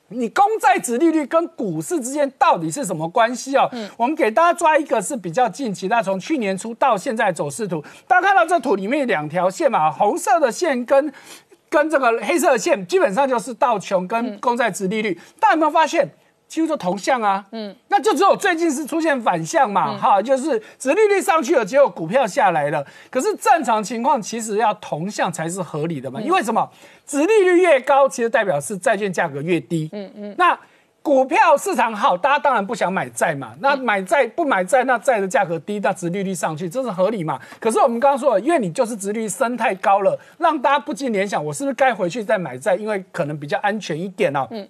[0.09, 3.69] 你公债值利率跟股市之间到底是什么关系哦？
[3.97, 11.13] 我们给大家抓一个是比较近期，那从去年初到现在走势图，大家看到这图里面有两条线嘛，红色的线跟
[11.69, 16.09] 跟这个黑色的线，基本上就是道琼跟公债值利率，大家有没有发现？
[16.47, 22.81] 几乎都同向啊，嗯，那就只有最近是出现反向嘛，哈，就是殖利率上去了，结果股票下来了。
[23.11, 26.65] 可是正常情况其实要同向才是合理的嘛，因为什么？
[27.07, 30.35] 殖利率越高，其实代表是债券价格越低，嗯嗯。
[30.37, 30.55] 那
[31.01, 37.39] 股票市场好，大家当然不想买债嘛，那买债不买债，那债的价格低，那殖利率上去，这是合理嘛？
[37.61, 42.75] 可是我们刚刚说了，因为你就是殖利率升太高了，让大家不禁联想，我是不是该回去再买债？
[42.75, 44.67] 因为可能比较安全一点哦，嗯。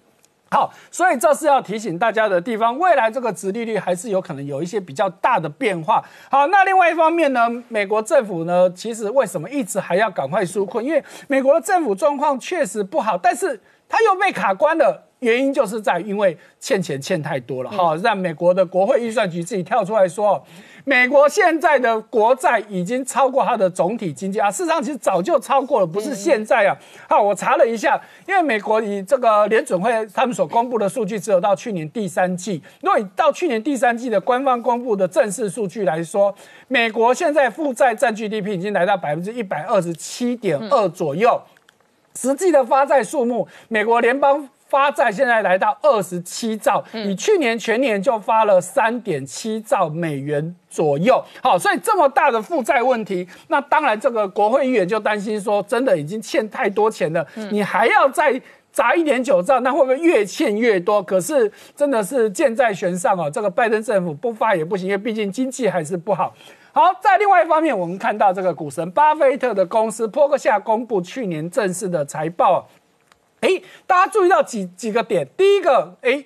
[0.50, 2.78] 好，所以这是要提醒大家的地方。
[2.78, 6.02] 未来这个殖利率还是有可能有一些比较大的变化。
[6.30, 10.82] 好，那另外一方面呢，美国政府呢，其实为什么一直还要赶快纾困？
[10.84, 15.04] 因为美国的政府状况确实不好，但是它又被卡关了。
[15.20, 20.40] 原因就是在因为欠钱欠太多了，哈，让美国的国会预算局自己跳出来说，
[20.88, 26.74] 美国现在的国债已经超过它的总体经济啊，事实上其实早就超过了，不是现在啊。
[27.06, 32.62] 好，我查了一下，因为美国以这个联准会他们所公布的数据，只有到去年第三季。
[32.80, 36.34] 如果以到去年第三季的官方公布的正式数据来说，
[36.68, 41.38] 美国现在负债占 GDP 已经来到百分之一百二十七点二左右，
[42.18, 44.48] 实际的发债数目，美国联邦。
[44.68, 51.24] 发债现在来到二十七兆，你去年全年就发了三点七兆美元左右。
[51.42, 58.40] 好，所以这么大的负债问题，那当然这个国会议员就担心说，真的已经欠太多钱了，你还要再
[58.70, 61.02] 砸一点九兆，那会不会越欠越多？
[61.02, 66.34] 可是真的是箭在弦上哦，这个拜登政府不发也不行，因为毕竟经济还是不好。
[66.72, 72.68] 好，在另外一方面，我们看到这个股神巴菲特的公司波克夏公布去年正式的财报。
[73.40, 73.48] 哎，
[73.86, 75.26] 大家注意到几几个点？
[75.36, 76.24] 第一个，哎，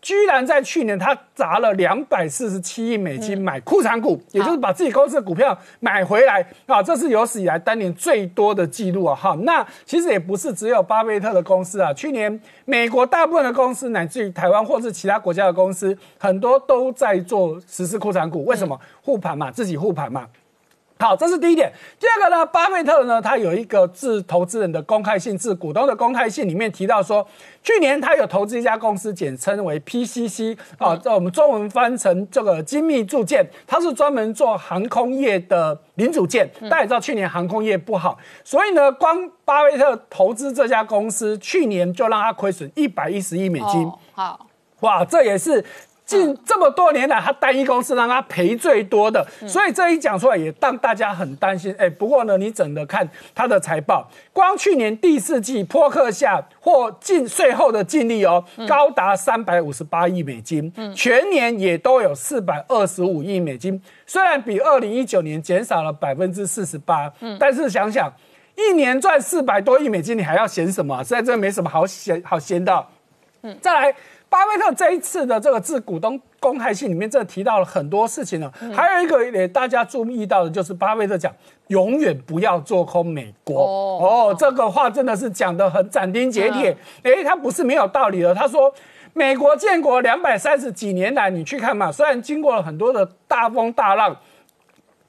[0.00, 9.14] 居然在去年他砸了两百四十七亿美金买库藏股，也就是把自己公司的股票买回来啊，这是有史以来当年最多的记录啊！
[9.14, 18.44] 哈，那其实也不是只有巴菲特的公司啊，去年美国大部分的公司，乃至于台湾或是其他国家的公司，很多都在做实施库藏股。
[18.44, 19.50] 为什么护盘嘛？
[19.50, 20.26] 自己护盘嘛。
[21.00, 21.72] 好，这是第一点。
[21.98, 27.24] 第二个呢，巴菲特呢，他有一个致投资人的公开信，致股东的公开信里面提到说，
[27.62, 36.50] 去年他有投资一家公司，简称为 PCC 啊，这我们中文翻成这个精密铸件，它是专门做航空业的零组件。
[36.62, 43.84] 大家也知道去年航空业不好，所以呢，光巴菲特投资这家公司，去年就让他亏损一百一十亿美金。
[43.84, 44.46] 哦好，
[44.80, 45.64] 哇，这也是
[46.08, 51.74] 近这么多年来，他单一公司让他赔最多的，所以这一讲出来也让大家很担心。
[51.78, 68.10] 哎，不过呢，你整的看他的财报，光去年第四季波克夏或净税后的净利哦，高达三百五十八亿美金，全年也都有四百二十五亿美金，虽然比二零一九年减少了百分之四十八，但是想想。
[68.60, 71.00] 一年赚四百多亿美金，你还要嫌什么啊？
[71.00, 72.84] 实在真没什么好嫌好嫌的。
[73.60, 73.94] 再来，
[74.28, 78.52] 巴菲特这一次的这个致股东公开信里面，这提到了很多事情呢。
[78.74, 81.32] 还有一个也大家注意到的，就是巴菲特讲
[81.68, 83.60] 永远不要做空美国。
[83.62, 86.76] 哦哦，这个话真的是讲的很斩钉截铁。
[87.02, 88.34] 诶，他不是没有道理的。
[88.34, 88.72] 他说，
[89.14, 94.16] 美国建国两百三十几年来，你去看嘛，虽然经过了很多的大风大浪。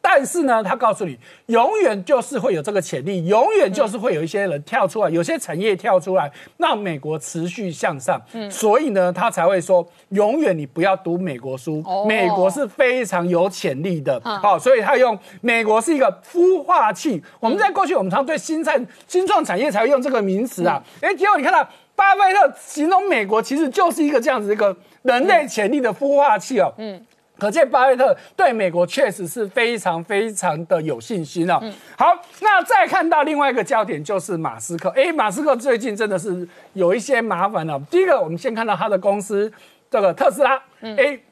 [0.02, 1.18] 但是呢，他告诉你，
[1.48, 8.20] 永远就是会有这个潜力，永远就是会有一些人跳出来，有些产业跳出来，让美国持续向上。
[8.32, 14.20] 嗯，所以呢，他才会说，永远你不要读美国书，哦美国是非常有潜力的。
[14.24, 17.22] 好、所以他用美国是一个孵化器。
[17.40, 20.82] 我们在过去，我们常对新产新创产业才会用这个名词啊。
[21.02, 26.74] 哎、结果你看到巴菲特形容美国其实就是一个这样子一个人类潜力的孵化器哦。
[26.78, 27.00] 嗯。
[27.40, 31.60] 可见巴菲特对美国确实是非常非常的有信心哦。
[31.98, 34.90] 好，那再看到另外一个焦点就是马斯克。
[34.90, 37.80] 诶，马斯克最近真的是有一些麻烦了。
[37.90, 39.52] 第一个，我们先看到他的公司
[39.90, 40.62] 这个特斯拉。
[40.82, 41.24] 诶，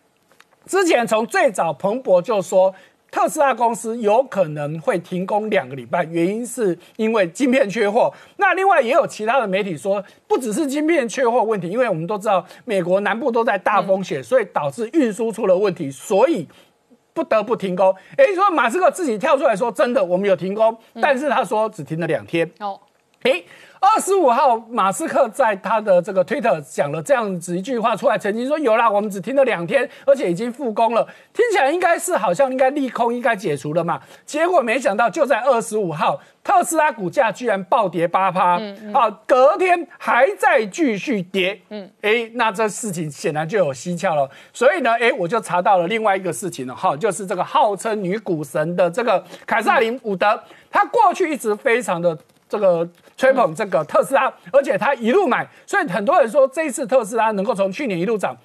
[0.66, 2.74] 之前从最早彭博就说。
[3.18, 8.14] 特斯拉公司有可能会停工两个礼拜，原因是因为晶片缺货。
[8.36, 16.48] 那另外也有其他的媒体说，不只是晶片缺货问题，因为我们都知道美国南部都在大风雪，所以导致运输出了问题，所以
[17.12, 17.92] 不得不停工。
[18.18, 22.48] 诶，说马斯克自己跳出来说，真的我们有停工，但是他说只停了两天。
[22.60, 22.80] 哦，
[23.24, 23.44] 诶，
[23.80, 34.02] 二十五号，马斯克在他的这个 Twitter 讲了这样子一句话出来，曾经说有啦，我们只停了两天，而且已经复工了，听起来应该是好像应该利空应该解除了嘛。
[34.26, 38.60] 结果没想到就在二十五号，特斯拉股价居然暴跌八趴，
[38.94, 44.28] 好，隔天还在继续跌，嗯，哎，那这事情显然就有蹊跷了。
[44.54, 50.42] 所以呢，哎，我就查到了另外一个事情了，哈，就是这个号称女股神的这个凯撒琳伍德，
[50.72, 52.18] 她过去一直非常的。
[52.50, 52.88] 这个
[53.18, 58.38] 吹捧这个特斯拉，而且他一路买，所以很多人说这一次特斯拉能够从去年一路涨。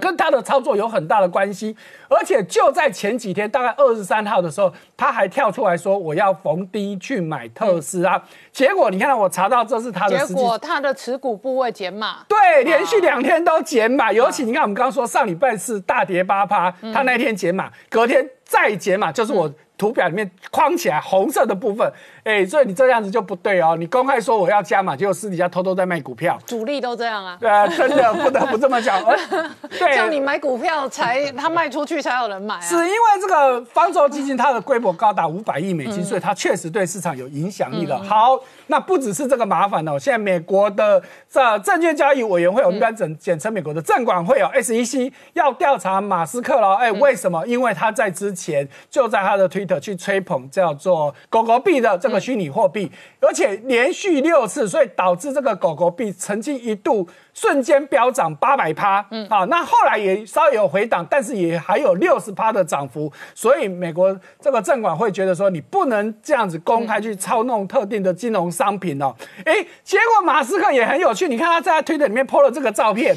[0.00, 1.76] 跟他的操作有很大的关系，
[2.08, 8.22] 而且就在前几天，大概二十三号的时候，他还跳出来说我要逢低去买特斯拉。
[8.52, 21.92] 结果你看到我查到这是他的结果他的持股部位减码，对，连续两天都减码，尤其你看我们刚刚说上礼拜是大跌八趴，他那天减码，隔天再减码，就是我图表里面框起来红色的部分，
[22.24, 27.36] 哎，所以你这样子就不对哦，你公开说我要加码，结果私底下偷偷在卖股票，主力都这样啊。
[27.40, 29.16] 对啊，真的不得不这么讲，呃
[29.78, 32.60] 对，叫你买股票才他卖出去才有人买啊。
[32.60, 38.00] 是因为这个方舟基金它的规模高达五百亿美金，所以它确实对市场有影响力的。
[38.04, 38.38] 好，
[38.68, 46.76] 那不只是这个麻烦哦，现在美国的这证券交易委员会，我们一般简简称美国的证管会哦，SEC 要调查马斯克了。
[46.76, 47.44] 哎，为什么？
[47.48, 52.90] 因为他在之前就在他的 Twitter 去吹捧叫做狗狗币的这个虚拟货币，
[53.20, 59.04] 而且连续六次，所以导致这个狗狗币曾经一度瞬间飙涨八百趴。
[59.10, 63.10] 嗯，好，那后来也稍微有回档，但是也还有六十趴的涨幅。
[63.34, 69.14] 所以美国这个证管会觉得说，你不能这样子公开去操弄特定的金融商品哦。
[69.44, 73.16] 哎，结果马斯克也很有趣，你看他在推特里面 PO 了这个照片。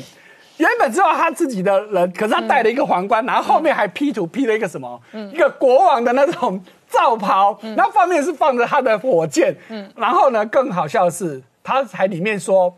[0.58, 4.98] 原本知道他自己的人，可是他戴了一个皇冠，然后后面还 P 图 P 了一个什么，
[5.34, 6.58] 一个国王的那种
[6.96, 9.92] 罩袍，然后方面是放着他的火箭，嗯。
[9.96, 12.74] 然后呢，更好笑的是，他还里面说，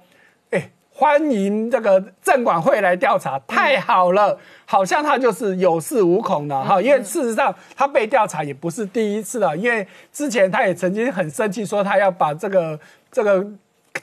[0.50, 12.80] 哎，欢迎这个证管会来调查，太好了，好像他就是有恃无恐的哈，因为事实上他被调查也不是第一次了，因为之前他也曾经很生气，说他要把这个
[13.12, 13.46] 这个。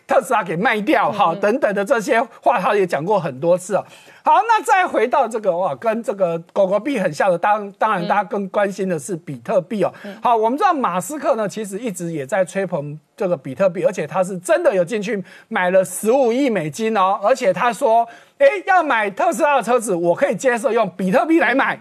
[0.08, 3.84] 特斯拉给卖掉，好，等等的这些话，他也讲过很多次哦。
[4.26, 9.92] 好，那再回到这个哇，跟这个狗狗币很像的，当当然大家更关心的是比特币哦。
[10.22, 21.78] 好，我们知道马斯克呢，其实一直也在吹捧这个比特币，而且他是真的有进去买了十五亿美金哦，而且他说，哎，要买特斯拉的车子，我可以接受用比特币来买。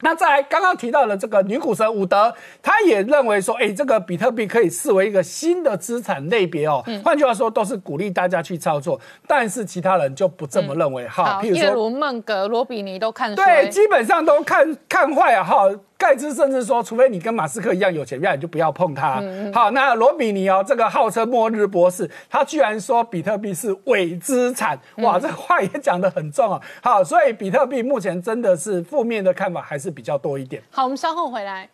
[0.00, 6.84] 那再来刚刚提到的这个女股神伍德，她也认为说，哎，这个比特币可以视为一个新的资产类别哦。
[7.04, 11.06] 换句话说，都是鼓励大家去操作，但是其他人就不这么认为。
[11.08, 15.42] 哈，譬如说，如孟格、罗比尼都看对，基本上都看看坏啊。
[15.42, 15.64] 哈，
[15.98, 19.22] 盖茨甚至说，除非你跟马斯克一样有钱，不然你就不要碰它。
[19.52, 26.60] 好，那罗比尼哦，这个号称末日博士，他居然说比特币是伪资产，哇，这话也讲得很重啊。
[26.80, 29.88] 好，所以比特币目前真的是负面的看法还是。
[29.98, 30.62] 比较多一点。
[30.70, 31.68] 好，我们稍后回来。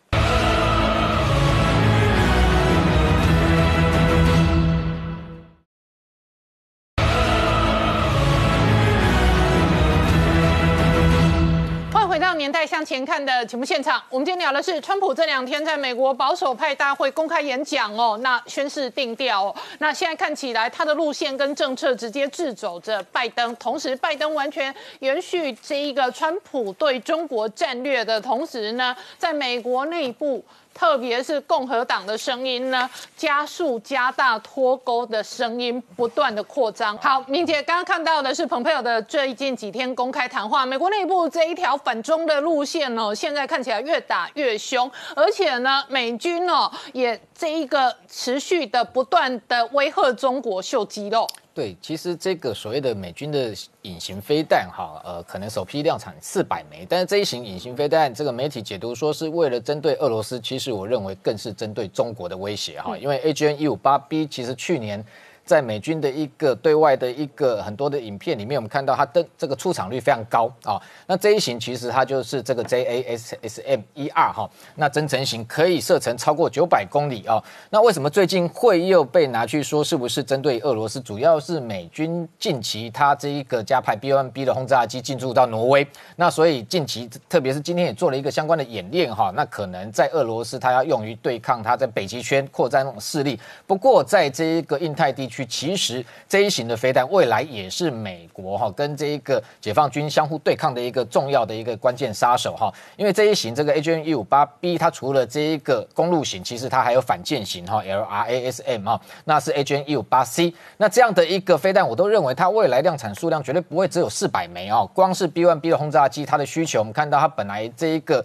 [12.55, 30.41] 再向前看的节目现场，我们今天聊的是川普这两天在美国保守派大会公开演讲哦，那宣誓定调哦，那现在看起来他的路线跟政策直接制肘着拜登，同时拜登完全延续这一个川普对中国战略的同时呢，在美国内部。
[30.75, 36.97] 特别是共和党的声音呢，加速加大脱钩的声音不断的扩张。
[36.97, 51.25] 好，明姐刚刚看到的是蓬佩奥的最近几天公开谈话，美国内部这一条反中的路线呢，现在看起来越打越凶，而且呢，美军哦也这一个持续的不断的威吓中国秀肌肉。
[51.55, 53.51] 对，其实这个所谓的美军的
[53.83, 65.03] 隐形飞弹，哈，呃，可能首批量产四百枚，但是这一型隐形飞弹，这个媒体解读说是为了针对俄罗斯，其实我认为更是针对中国的威胁，哈，因为 A G N 一五八 B 其实去年。
[65.45, 70.81] 在美军的一个对外的一个很多的影片里面，我们看到它的这个出场率非常高啊。
[71.05, 77.41] 那这一型其实它就是这个 JASSM 一二哈，那增程型可以射程超过九百公里啊。
[77.69, 80.99] 那为什么最近会又被拿去说是不是针对俄罗斯？
[80.99, 89.31] 主要是美军近期它这一个加派 B1B 的轰炸机进驻到挪威，那所以近期特别是今天也做了一个相关的演练哈。
[89.35, 93.39] 那可能在俄罗斯它要用于对抗它在北极圈扩张那种势力。
[93.67, 95.34] 不过在这一个印太地区。
[95.35, 109.89] 去其实这一型的飞弹未来也是美国哈跟这一个解放军相互对抗的一个重要的一个关键杀手哈，因为这一型这个 A G N 一五八 B 它除了这一个公路型，其实它还有反舰型哈 L R A S M 哈，那是 A G N
[109.89, 118.23] 一五八 C，那这样的一个飞弹我都认为它未来量产数量绝对不会只有四百枚哦，光是 B one B 的轰炸机它的需求，我们看到它本来这一个。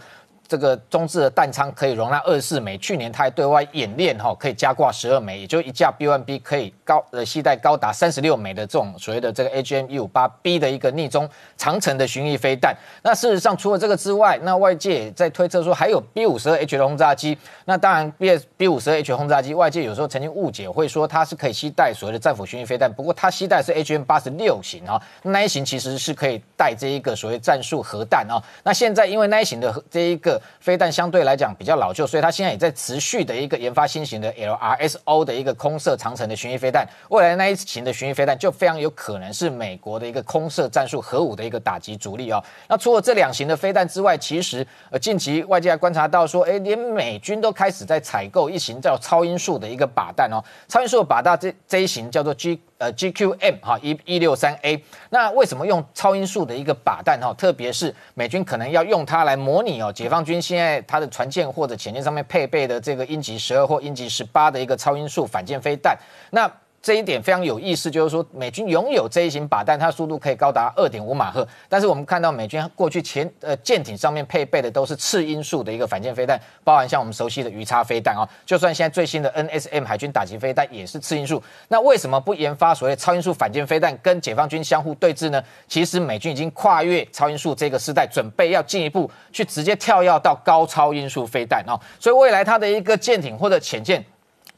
[0.50, 12.76] 这个中置的弹仓可以容纳二十四枚，去年它还对外演练哈，可以加挂十二枚，也就一架 B1B 可以高呃携带高达三十六枚的这种所谓的这个 AGM 一五八 B 的一个逆中长程的巡弋飞弹。
[13.04, 17.38] 那事实上除了这个之外，那外界也在推测说还有 B 五十二 H 的轰炸机。
[17.66, 28.42] 那当然 B B 五十二 H 轰炸机，外界有时候曾经误解会说它是可以携带所谓的战斧巡弋飞弹，不过它携带是 HM 八十六型啊，那一型其实是可以带这一个所谓战术核弹啊。
[28.64, 36.86] 那现在因为那一型的这一个飞弹相对来讲比较老旧，所以它现在也在持续的一个研发新型的 LRSO 的一个空射长程的巡弋飞弹。
[37.08, 42.42] 未来那一型的巡弋飞弹就非常有可能是美国的一个空射战术核武的一个打击主力哦。
[42.68, 50.42] 那除了这两型的飞弹之外，其实呃近期外界还观察到说，哎，连美军都开始在采购一型叫超音速的一个靶弹哦。
[50.68, 52.60] 超音速的靶弹这这一型叫做 G。
[52.80, 57.34] 呃，GQM 哈一一六三 A，那为什么用超音速的一个靶弹哈？
[57.34, 65.94] 特别是美军可能要用它来模拟哦，解放军现在它的船舰或者潜艇上面配备的这个鹰击十二或鹰击十八的一个超音速反舰飞弹，
[66.30, 66.50] 那。
[66.82, 71.46] 这一点非常有意思，就是说美军拥有这一型靶弹，它速度可以高达二点五马赫。
[71.68, 81.42] 但是我们看到美军过去前呃舰艇上面配备的都是次音速的一个反舰飞弹，包含像我们熟悉的鱼叉飞弹啊，就算现在最新的 NSM 海军打击飞弹也是次音速。
[81.68, 85.42] 那为什么不研发所谓超音速反舰飞弹跟解放军相互对峙呢？
[85.68, 91.78] 其实美军已经跨越超音速这个时代，准备要进一步去直接跳跃到高超音速飞弹啊。
[91.98, 94.02] 所以未来它的一个舰艇或者潜舰。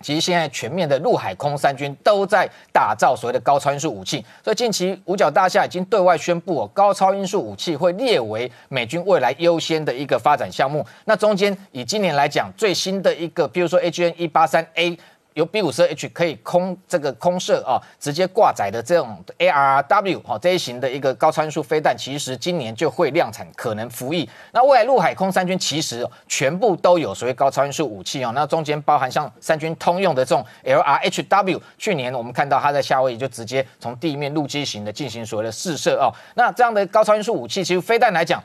[0.03, 10.85] 其实现在全面的陆海空三军都在打造所谓的高超音速武器，所以近期五角大厦已经对外宣布，高超音速武器会列为美军未来优先的一个发展项目。
[11.05, 14.99] 那中间以今年来讲，最新的一个，比如说 A G N 一八三 A。
[15.35, 24.29] 由 B 五十 H 可以空这个空射啊，直接挂载的这种 ARW 哈这一型的一个高超音速飞弹，其实今年就会量产，可能服役。
[24.53, 36.13] 那未来陆海空三军其实全部都有所谓高超音速武器哦，那中间包含像三军通用的这种 LRHW，去年我们看到它在夏威夷就直接从地面陆基型的进行所谓的试射哦。
[36.35, 38.43] 那这样的高超音速武器，其实飞弹来讲。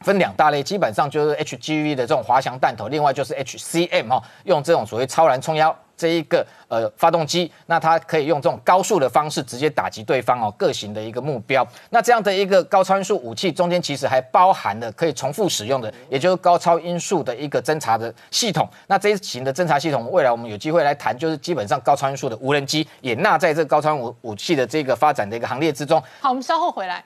[0.00, 11.66] 分两大类，基本上就是 HGV 的这种滑翔弹头，另外就是 HCM 哈，用这种所谓超燃冲压这一个呃发动机，那它可以用这种高速的方式直接打击对方哦各型的一个目标。
[11.90, 18.68] 那这样的一个高超音速武器中间其实还包含了可以重复使用的，也就是高超音速的一个侦察的系统。
[18.86, 26.00] 那这一型的侦察系统，未来我们有机会来谈，就是基本上高超音速的无人机也纳在这个高超武武器的这个发展的一个行列之中。
[26.20, 27.04] 好，我们稍后回来。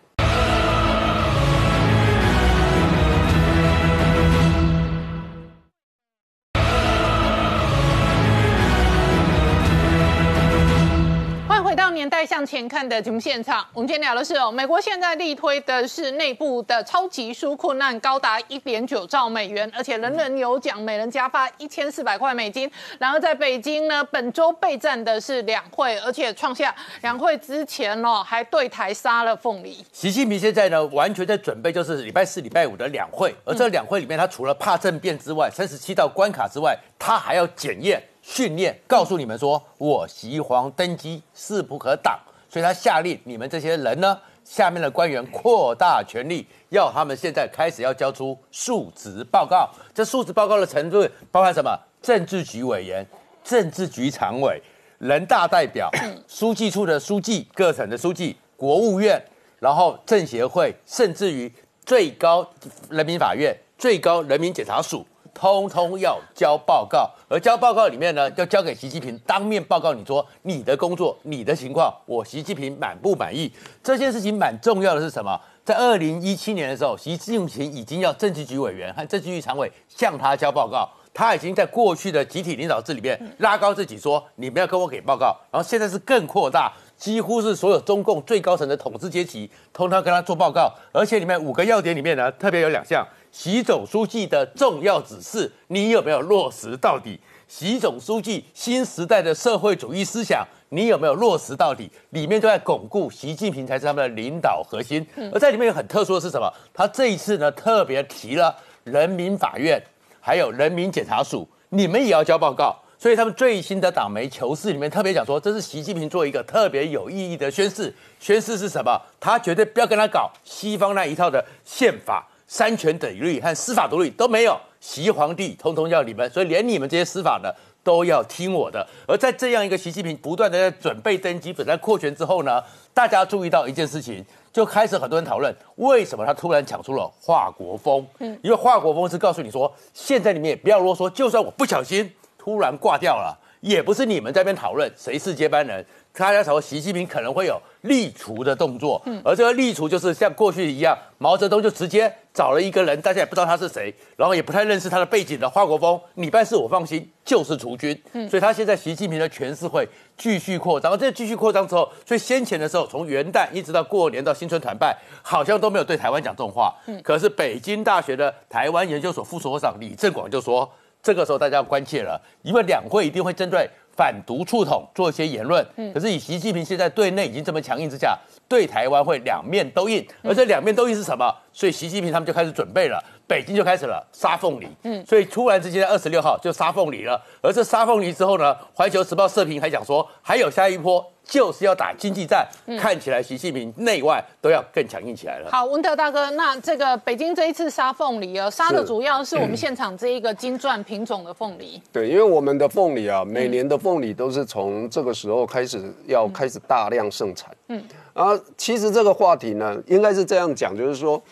[11.93, 22.71] 年代向前看的节目现场，我们今天聊的是哦，美国现在力推的是内部的超级纾困案，高达一点九兆美元，而且人人有奖，每人加发一千四百块美金。
[22.99, 29.85] 然后在北京呢，本周备战的是两会，而且创下两会之前哦，还对台杀了凤梨。
[29.93, 38.03] 习近平现在呢，完全在准备就是礼拜四、礼拜五的两会，而这两会里面，他除了怕政变之外，三十七道关卡之外，他还要检验。
[38.23, 42.19] 训练告诉你们说，我习皇登基势不可挡，
[42.49, 49.69] 所以他下令你们这些人呢，下面的官员扩大权力，要他们现在开始要交出述职报告。
[49.93, 51.79] 这述职报告的程度包含什么？
[52.01, 53.07] 政治局委员、
[53.45, 54.61] 政治局常委、
[54.99, 55.91] 人大代表、
[56.27, 59.23] 书记处的书记、各省的书记、国务院，
[59.61, 61.53] 然后政协会，甚至于
[61.85, 62.49] 最高
[62.89, 65.07] 人民法院、最高人民检察署。
[65.35, 69.93] 通通要交报告，而交报告里面呢，要交给习近平当面报告。
[69.93, 73.51] 你说你的工作、你的情况，我习近平满不满意？
[73.83, 75.41] 这件事情蛮重要的是什么？
[75.65, 85.37] 在二零一七年的时候，习近平已经要政治局委员和政治局常委向他交报告，他已经在过去的集体领导制里面拉高自己，说你们要跟我给报告。
[85.51, 93.07] 然后现在是更扩大，几乎是所有中共最高层的统治阶级通通跟他做报告，而且里面五个要点里面呢，特别有两项。
[93.33, 97.19] 习总书记的重要指示，你有没有落实到底？
[97.49, 101.91] 习总书记新时代的社会主义思想，你有没有落实到底？
[102.11, 105.05] 里面都在巩固习近平才是他们的领导核心。
[105.33, 106.53] 而在里面有很特殊的是什么？
[106.75, 108.55] 他这一次呢，特别提了
[108.85, 109.83] 人民法院，
[110.21, 112.77] 还有人民检察署，你们也要交报告。
[112.99, 117.93] 所以他们最新的党媒《求是》里面特别讲说，这是习近平做一个特别有意义的宣誓。
[118.21, 119.01] 宣誓是什么？
[119.19, 122.29] 他绝对不要跟他搞西方那一套的宪法。
[122.53, 128.87] 三权等律和司法独立都没有，习皇帝通通要你们，所以连你们这些司法的都要听我的。
[129.09, 132.63] 而在这样一个习近平不断的在准备登基、准备扩权之后呢，
[132.93, 134.23] 大家注意到一件事情，
[134.53, 138.07] 就开始很多人讨论，为什么他突然抢出了华国锋？
[138.19, 145.83] 嗯，因为华国锋是告诉你说，现在你们也不要啰嗦，就算我不小心突然挂掉了，也不是你们在边讨论谁是接班人。
[146.15, 157.99] 大家说习近平可能会有立除的动作，而这个立除就是像过去一样，毛泽东就直接找了一个人，大家也不知道他是谁，然后也不太认识他的背景的华国锋，你办事我放心，就是除军。
[158.29, 166.75] 所以他现在习近平的权势会继续扩张，这继续扩张之后，所以先前的时候，从元旦一直到过年到新春团拜，好像都没有对台湾讲这种话。
[167.03, 170.71] 可是北京大学的台湾研究所副所长李正广就说，
[171.03, 173.69] 这个时候大家要关切了，因为两会一定会针对。
[174.03, 175.65] 反独促统做一些言论，
[175.95, 178.19] 可是以习近平现在对内已经这么强硬之下，
[178.49, 181.33] 对台湾会两面都硬，而这两面都硬是什么？
[181.53, 183.01] 所以习近平他们就开始准备了，
[183.33, 191.03] 北京就开始了杀凤梨，嗯，所以突然之间在二十六号就杀凤梨了，而这杀凤梨之后呢，环球时报社评还讲说还有下一波。
[191.25, 192.47] 就是要打经济战，
[192.81, 195.49] 看起来习近平内外都要更强硬起来了。
[195.53, 201.81] 好，文德大哥，那这个北京这一次杀凤梨啊，杀的主要是我们现场这一个金钻品种的凤梨。
[201.93, 207.57] 对，因为我们的凤梨啊，每年的凤梨都是从这个时候开始要开始大量生产。
[207.69, 207.81] 嗯，
[208.15, 211.23] 啊，其实这个话题呢，应该是这样讲，就是说，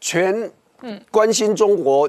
[0.00, 0.50] 全
[0.82, 2.08] 嗯关心中国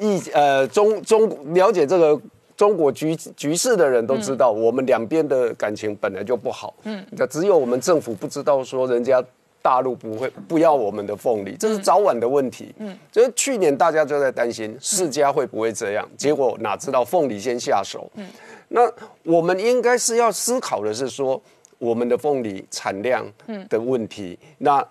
[0.00, 2.20] 一呃中中了解这个。
[2.58, 6.74] 中国局局势的人都知道，我们两边的感情本来就不好。
[6.82, 9.24] 嗯，那只有我们政府不知道，说人家
[9.62, 12.74] 大陆不会不要我们的凤梨，这是早晚的问题。
[12.78, 18.10] 嗯，就是去年大家就在担心世家会不会这样，结果哪知道凤梨先下手。
[18.16, 18.26] 嗯，
[18.66, 18.92] 那
[19.22, 21.40] 我们应该是要思考的是说，
[21.78, 23.24] 我们的凤梨产量
[23.68, 24.36] 的问题。
[24.58, 24.84] 那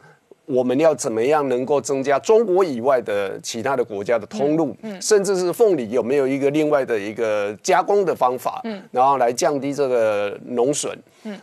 [0.47, 8.81] 我们要怎么样能够增加中国以外的其他的国家的通路，嗯甚至是凤梨有没有一个另外的一个加工的方法，嗯。
[8.89, 10.97] 然后来降低这个农损。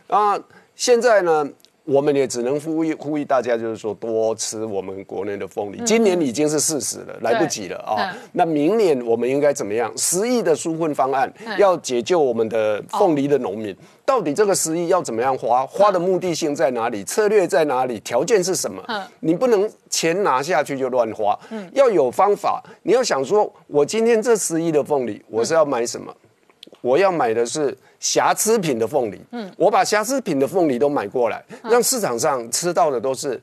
[0.07, 0.37] 啊，
[0.75, 1.47] 现在呢，
[1.85, 5.79] 我们也只能呼吁呼吁大家，就是说多吃我们国内的凤梨。
[5.85, 8.19] 今年已经是事实了，来不及了啊嗯！
[8.33, 9.95] 那明年我们应该怎么样？
[9.95, 15.63] 十亿的纾困方案要解救我们的凤梨的农民，到底这个十亿要怎么样花？
[15.67, 17.03] 花的目的性在哪里？
[17.03, 17.99] 策略在哪里？
[17.99, 19.03] 条件是什么嗯？
[19.19, 21.37] 你不能钱拿下去就乱花，
[21.73, 22.63] 要有方法。
[22.81, 26.11] 你要想说，我今天这十亿的凤梨，我是要买什么？
[26.81, 27.75] 我要买的是
[28.05, 33.41] 瑕疵品的凤梨，嗯，我把瑕疵品的凤梨都买过来，让市场上吃到的都是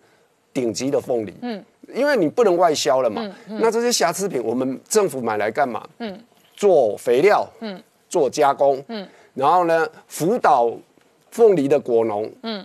[0.55, 5.84] 顶级的凤梨，嗯，因为你不能外销了嘛，那这些瑕疵品我们政府买来干嘛？
[5.98, 6.16] 嗯，
[6.55, 10.72] 做肥料，嗯，做加工，嗯，然后呢，辅导
[11.32, 12.64] 凤梨的果农，嗯。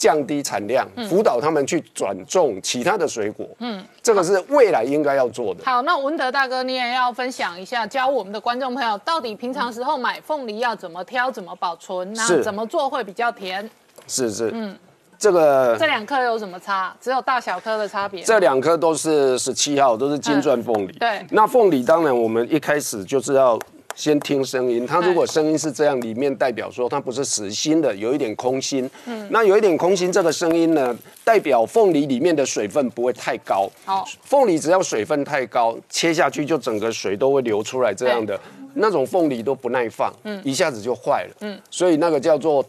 [0.00, 5.62] 降低产量，辅导他们去转种其他的水果，嗯，这个是未来应该要做的。
[5.62, 13.68] 好，那文德大哥，你也要分享一下，教我们的观众朋友，到底平常时候买凤梨要怎么挑、怎么保存，那是怎么做会比较甜？
[14.06, 14.74] 是是，嗯，
[15.18, 16.96] 这个这两颗有什么差？
[16.98, 18.22] 只有大小颗的差别。
[18.22, 20.92] 这两颗都是十七号，都是金钻凤梨。
[20.92, 23.58] 对那凤梨当然我们一开始就是要
[23.94, 28.88] 先听声音，它如果声音是这样，里面代表说它不是实心的，有一点空心。
[29.06, 33.68] 嗯，那有一点空心，这个声音呢，代表凤梨里面的水分不会太高。
[33.84, 38.38] 好凤梨只要水分太高，切下去就整个水都会流出来，这样的
[38.74, 41.36] 那种凤梨都不耐放，嗯，一下子就坏了。
[41.40, 42.64] 嗯，所以那个叫做。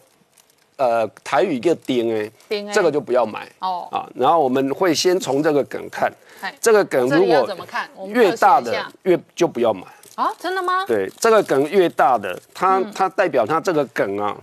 [0.78, 2.32] 呃，台语叫丁哎
[2.74, 4.10] 这个就不要买哦啊。
[4.16, 6.12] 然后我们会先从这个梗看，
[6.60, 7.48] 这个梗如果？
[8.08, 9.84] 越大的越就不要买。
[10.16, 10.86] 啊，真的吗？
[10.86, 14.36] 对，这个梗越大的，它嗯它代表它这个梗啊，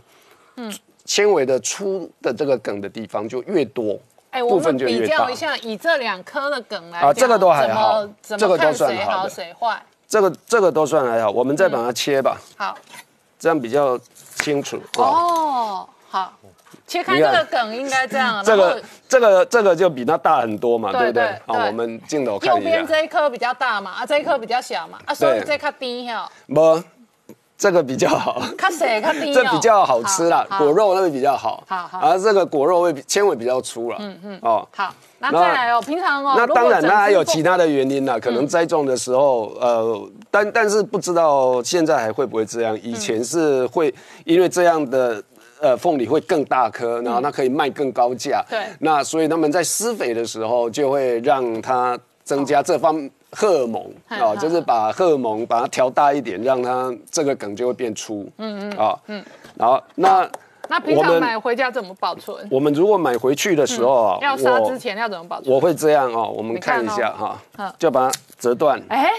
[0.57, 0.73] 嗯
[1.05, 3.99] 纤维的粗的这个梗的地方就越多，
[4.31, 5.35] 哎，我部们比较一。
[5.35, 9.82] 下，以这两颗的梗来啊这个都还好这个都算好的谁坏？
[10.07, 12.77] 这个这个都算还好，我们再把它切吧，好
[13.39, 13.99] 这样比较
[14.36, 14.77] 清楚。
[14.97, 16.32] 哦，哦，好，
[16.89, 21.40] 切开这个梗应该这样，这个这个这个就比它大很多嘛，对对不对对？
[21.47, 22.94] 对好，我们镜头右看一边下。
[22.94, 26.82] 这一颗比较大嘛，啊，这一颗比较小嘛，啊，所以对这颗低哈，不，
[27.59, 28.43] 这个比较好。
[28.56, 30.73] 较细较低哦， 这比较好吃啦，果。
[30.73, 42.74] 肉那个比较好，好好然后这个果肉会比纤维比较粗了，嗯嗯，哦，好，那那再来哦，平常哦，那当然，如果整它还有其他的原因啦，可能栽种的时候，呃，但但是不知道现在还会不会这样。
[42.82, 43.94] 以前是会
[44.24, 45.23] 因为这样的。
[45.60, 48.44] 呃，凤梨会更大颗，然后它可以卖更高价。
[48.48, 48.66] 对。
[48.80, 58.30] 那所以他们在施肥的时候，就会让它增加这方荷尔蒙嗯啊，就是把荷尔蒙把它调大一点，让它这个梗就会变粗。
[58.39, 59.24] 嗯嗯啊嗯，
[59.56, 60.30] 然后那
[60.68, 62.47] 那平常买回家怎么保存？
[62.51, 65.55] 我们如果买回去的时候啊，要杀之前要怎么保存？
[65.55, 68.80] 我会这样哦，我们看一下哈嗯，就把它折断。
[68.89, 69.10] 哎，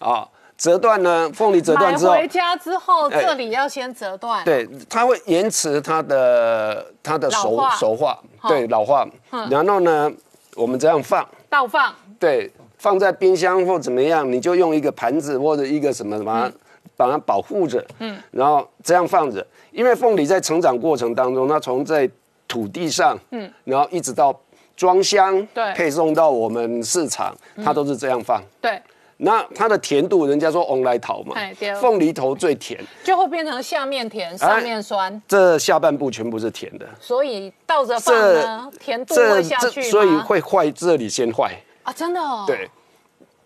[0.00, 0.28] 啊，
[0.62, 7.74] 折断呢，凤梨折断之后，买回家之后，哎这里要先折断。，对，它会延迟它的它的熟化。
[7.74, 9.04] 熟化，好对，老化。
[9.50, 10.08] 然后呢，
[10.54, 11.92] 我们这样放，倒放。
[12.20, 12.48] 对，
[12.78, 16.52] 放在冰箱或怎么样，你就用一个盘子或者一个什么把它、
[16.96, 22.08] 把它保护着，嗯，然后这样放着，因为凤梨在成长过程当中，它从在
[22.46, 24.32] 土地上，嗯，然后一直到
[24.76, 25.72] 装箱，对。
[25.74, 27.34] 配送到我们市场，
[27.64, 28.40] 它都是这样放。
[28.60, 28.80] 对，
[29.24, 31.36] 那它的甜度，人家说翁来桃嘛
[31.80, 39.86] 凤梨头最甜，就会变成下面甜，上面酸，这下半部全部是甜的，所以倒着放呢，甜度会下去吗？
[39.88, 41.54] 所以会坏，这里先坏，
[41.84, 42.44] 啊，真的哦。
[42.48, 42.68] 对，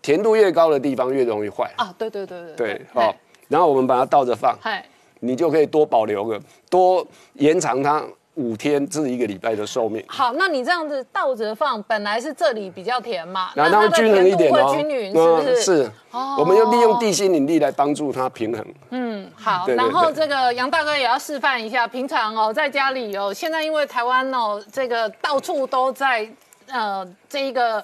[0.01, 3.15] 甜度越高的地方越容易坏，啊，对对对对对，好，
[3.47, 4.83] 然后我们把它倒着放，嗨，
[5.19, 6.41] 你就可以多保留个
[6.71, 8.03] 多延长它
[8.37, 10.03] 五天至一个礼拜的寿命。
[10.07, 15.61] 好，那你这样子倒着放，本来是这里比较甜嘛，然后均衡一点均匀，是不是？
[15.61, 15.91] 是，
[16.37, 18.65] 我们要利用地心引力来帮助它平衡。
[18.91, 26.29] 嗯，好，对对然后这个杨大哥也要示范一下，平常哦，在家里哦，现在因为台湾哦，这个到处都在
[26.67, 27.83] 呃这一个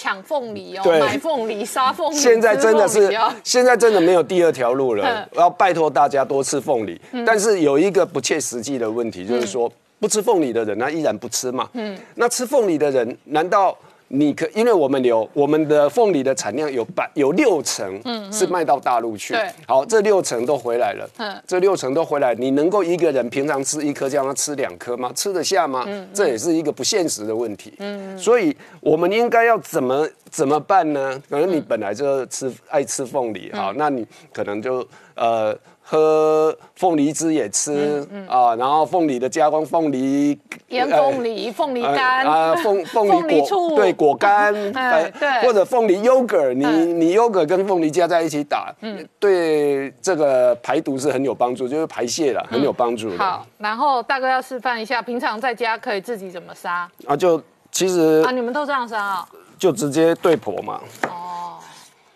[0.00, 3.12] 抢凤梨哦，对买凤梨、杀凤梨，现在真的是
[3.42, 7.00] 现在真的没有第二条路了我，要拜托大家多吃凤梨。
[7.26, 9.68] 但是有一个不切实际的问题，就是说
[9.98, 11.68] 不吃凤梨的人，他依然不吃嘛。
[11.72, 13.76] 嗯，那吃凤梨的人，难道？
[14.08, 18.00] 你可，因为我们有我们的凤梨的产量有百有六成，
[18.32, 19.34] 是卖到大陆去。
[19.34, 21.08] 对好，这六成都回来了。
[21.18, 25.12] 嗯这六成都回来，你能够一个人平常吃一颗，叫他吃两颗吗？
[25.14, 25.86] 吃得下吗？
[26.14, 27.74] 这也是一个不现实的问题。
[27.78, 31.22] 嗯，所以我们应该要怎么怎么办呢？
[31.28, 35.56] 可能你本来就吃爱吃凤梨，好，那你可能就呃。
[35.90, 40.38] 喝凤梨汁也吃啊，然后凤梨的加工，凤梨
[40.68, 48.70] 盐呃凤梨、凤梨干啊，凤凤 凤梨果对果干，哎呃对或者凤梨 yogurt，你嗯你 yogurt 跟凤梨加在一起打，
[49.18, 53.16] 对这这个排毒是很有帮助，就是排泄了，很有帮助的。
[53.16, 57.42] 好，然后大哥要示范一下，平常在家可以自己怎么杀啊，就
[57.72, 58.30] 其实啊？
[58.30, 59.28] 你们都这样杀啊？
[59.58, 60.80] 就直接对剖嘛。
[61.08, 61.56] 哦，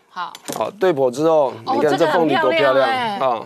[0.09, 2.87] 好，好，对剖之后，你看这凤梨多漂亮
[3.17, 3.41] 啊！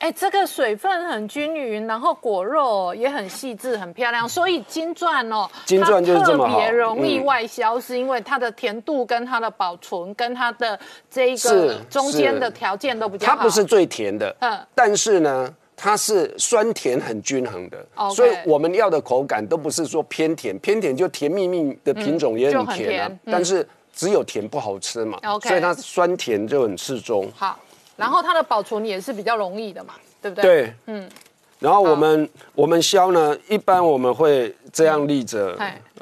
[0.00, 10.78] 哎，这个水分很均匀，然后果肉也很细致，很漂亮，所以金钻哦，金钻就是这么，特别容易外销，是因为它的甜度跟它的保存跟它的
[11.10, 13.36] 这个中间的条件都比较好。
[13.36, 27.30] 它不是最甜的，嗯，但是呢，它是酸甜很均衡的，所以我们要的口感都不是说偏甜，偏甜就甜蜜蜜的品种也很甜啊，但是只有甜不好吃嘛，所以它酸甜就很适中。
[27.36, 27.58] 好。
[28.00, 30.42] 然后它的保存也是比较容易的嘛，对不对？
[30.42, 31.08] 对，嗯。
[31.60, 35.54] 然后我们我们削呢，一般我们会这样立着，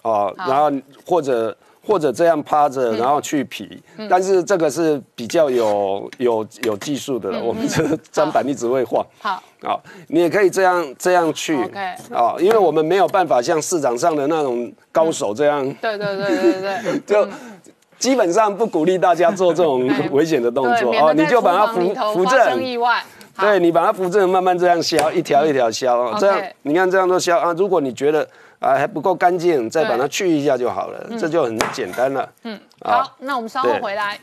[0.02, 0.70] 哦，然后
[1.04, 3.82] 或者或者这样趴着，然后去皮。
[4.08, 9.04] 但是这个是比较有有有技术的了，我们这砧板一直会晃。
[9.18, 11.56] 好，好，你也可以这样这样去。
[12.14, 15.64] 啊，因为我们没有办法像市场上的那种高手这样。
[15.82, 17.00] 对对对对对。
[17.04, 17.28] 就。
[17.98, 22.60] 基本上不鼓励大家做这种 危险的动作哦，你就把它扶扶正，
[23.38, 25.86] 对你把它扶正，慢慢这样削，一条一条削，
[26.18, 27.52] 这样你看这样都削啊。
[27.56, 28.26] 如果你觉得
[28.58, 32.28] 啊还不够干净，再把它去一下就好了，这就很简单了。
[32.44, 34.18] 嗯，好，那我们稍后回来。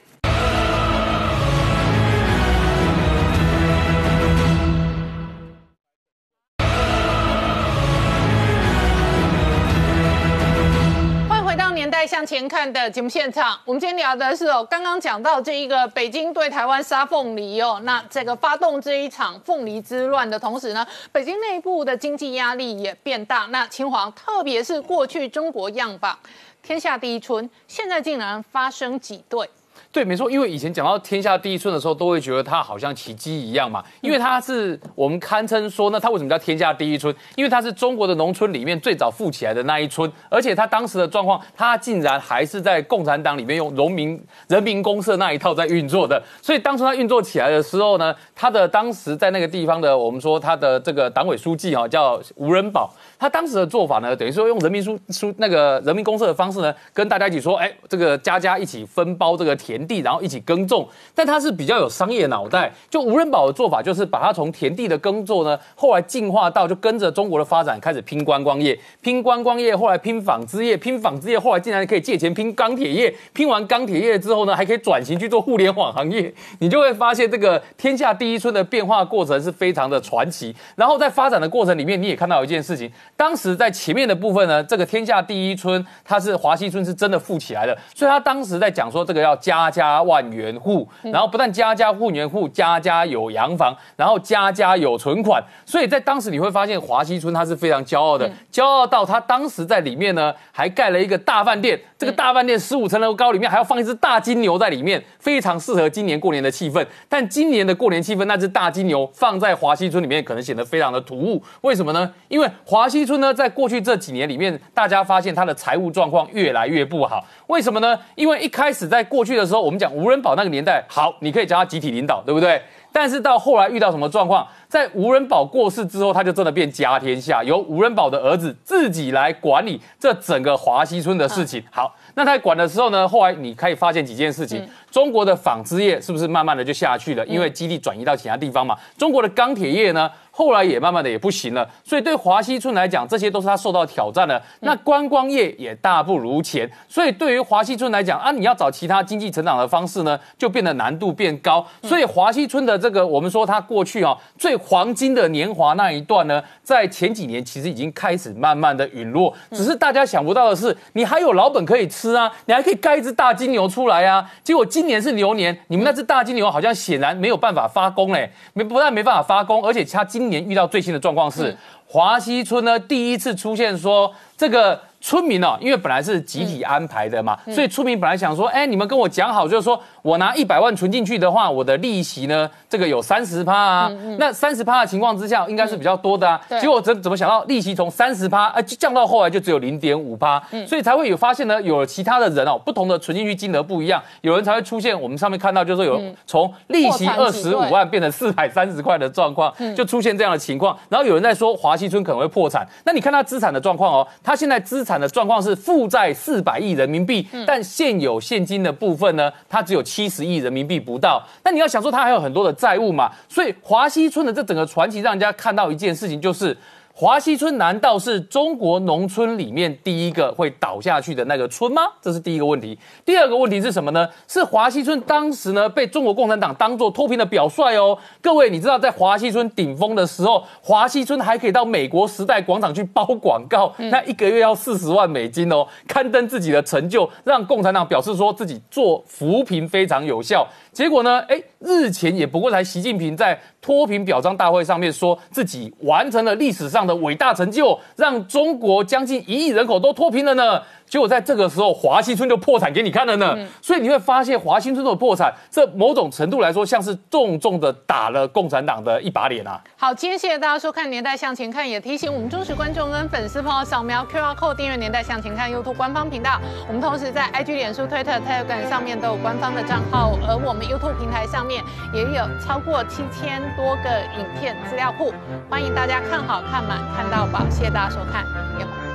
[11.97, 23.45] 再向前看的节目现场，我们今天聊的是哦，刚刚讲到这一个北京对台湾杀凤梨哦，那这个发动这一场凤梨之乱的同时呢，北京内部的经济压力也变大。
[23.49, 26.19] 那秦皇，特别是过去中国样榜
[26.61, 29.49] 天下第一春，现在竟然发生挤兑。
[29.95, 37.15] 对，没错，因为以前讲到天下第一村的时候，都会觉得它好像奇迹一样嘛，因为它是我们堪称说呢，它为什么叫天下第一村？
[37.37, 52.93] 因为它是中国的农村里面最早富起来的那一村，而且它当时的状况，它竟然还是在共产党里面用农民人民公社那一套在运作的，所以当初它运作起来的时候呢，它的当时在那个地方的，我们说它的这个党委书记啊，叫吴仁宝。
[53.17, 60.87] 他当时的做法呢，等于说用人民书书那个人民公社的方式呢，跟大家一起说，哎，这个家家一起分包这个田地，然后一起耕种。
[61.13, 76.33] 但他是比较有商业脑袋，就吴仁宝的做法就是把它从田地的耕作呢，后来进化到就跟着中国的发展开始拼观光业，拼观光业，后来拼纺织业，拼纺织业，后来竟然可以借钱拼钢铁业，拼完钢铁业之后呢，还可以转型去做互联网行业。
[76.59, 80.55] 你就会发现这个天下第一村的变化过程是非常的传奇。
[80.75, 82.91] 然后在发展的过程里面，你也看到一件事情。
[83.15, 106.83] 当时在前面的部分呢，这个天下第一村，它是华西村是真的富起来的，所以他当时在讲说这个要加家万元户，然后不但家家万元户，家家有洋房，然后家家有存款，所以在当时你会发现华西村它是非常骄傲的，骄傲到他当时在里面呢还盖了一个大饭店，这个大饭店十五层楼高，里面还要放一只大金牛在里面，非常适合今年过年的气氛。
[107.09, 111.43] 但今年的过年气氛，那只大金牛放在华西村里面，可能显得非常的突兀。
[111.61, 112.09] 为什么呢？
[112.29, 113.35] 因为华西村呢。
[113.35, 117.21] 在过去这几年里面，大家发现他的财务状况越来越不好。
[117.47, 117.99] 为什么呢？
[118.15, 122.61] 因为一开始在过去的时候，我们讲吴仁宝那个年代，好，你可以叫他集体领导，对不对？
[122.91, 124.47] 但是到后来遇到什么状况？
[124.69, 131.61] 在吴仁宝过世之后，他就真的变家天下，由吴仁宝的儿子自己来管理这整个华西村的事情。
[131.71, 137.25] 好，那他管的时候呢，后来你可以发现几件事情：中国的纺织业是不是慢慢的就下去了？
[137.25, 138.77] 因为基地转移到其他地方嘛。
[138.97, 140.09] 中国的钢铁业呢？
[140.37, 144.41] 后来也慢慢的也不行了，所以对华西村来讲，这些都是他受到挑战的。
[144.59, 151.65] 那观光业也大不如前，所以对于华西村来讲啊，你要找其他经济成长的方式呢，就变得难度变高。
[151.83, 159.33] 所以华西村的这个，我们说它过去啊最黄金的年华那一段呢，在前几年其实已经开始慢慢的陨落。
[159.51, 164.29] 只是大家想不到的是，你还有老本可以吃啊，你还可以盖一只大金牛出来啊。
[164.43, 171.55] 结果今年是牛年，你们那只大金牛好像显然没有办法发功嘞，没不但没办法发功，而且它今年遇到最新的状况是，
[171.87, 174.79] 华西村呢第一次出现说这个。
[175.05, 183.91] 村民哦，因为本来是集体安排的嘛，所以村民本来想说，哎，你们跟我讲好，就是说我拿一百万存进去的话，我的利息呢，这个有三十趴啊。
[184.17, 186.41] 那三十趴的情况之下，应该是比较多的啊。
[186.59, 200.75] 结果怎怎么想到利息从三十趴，呃，降到后来就只有零点五趴，所以才会有发现呢，有其他的人哦，不同的存进去金额不一样，有人才会出现我们上面看到，就是有从利息二十五万变成四百三十块的状况，就出现这样的情况。
[200.89, 204.94] 然后有人在说华西村可能会破产，那你看他资产的状况哦，他现在资产。
[204.99, 210.05] 的状况是负债四百亿人民币，但现有现金的部分呢，它只有七。
[210.15, 211.21] 十亿人民币不到。
[211.43, 216.55] 那你要想说它还有很多的债务嘛，所以华西村的这整个传奇让人家看到一件事情，就是。
[216.97, 221.81] 华西村难道是中国农村里面第一个会倒下去的那个村吗？
[222.01, 222.79] 这是第一个问题。
[223.03, 224.07] 第二个问题是什么呢？
[224.29, 227.97] 是华西村当时呢被中国共产党当做脱贫的表率哦。
[228.21, 240.47] 各位，你知道在华西村顶峰的时候，华西村还可以到美国时代广场去包广告，那一个月要四十万美金哦，刊登自己的成就，让共产党表示说自己做扶贫非常有效。
[240.71, 241.19] 结果呢？
[241.27, 250.61] 哎，日前也不过才习近平在脱贫表彰大会上面说自己完成了历史上的伟大成就，让中国将近一亿人口都脱贫了呢。
[250.87, 253.35] 结果在这个时候，华西村就破产给你看了呢。
[253.61, 259.59] 所以你会发现，华西村的破产，这某种程度来说，像是重重的打了共产党的一把脸啊。
[259.77, 266.39] 好，今天谢谢大家收看《年代向前看》，也提醒我们忠实观众跟粉丝朋友扫描 QR code 订阅《年代向前看》YouTube 官方频道。
[266.67, 271.63] 我们同时在 IG、脸书、推特、Telegram 上面都有官方的账号，而我们 YouTube 平台上面
[271.93, 275.13] 也有超过七千多个影片资料库，
[275.49, 277.43] 欢迎大家看好看满看到饱。
[277.49, 278.23] 谢谢大家收看，
[278.59, 278.94] 也。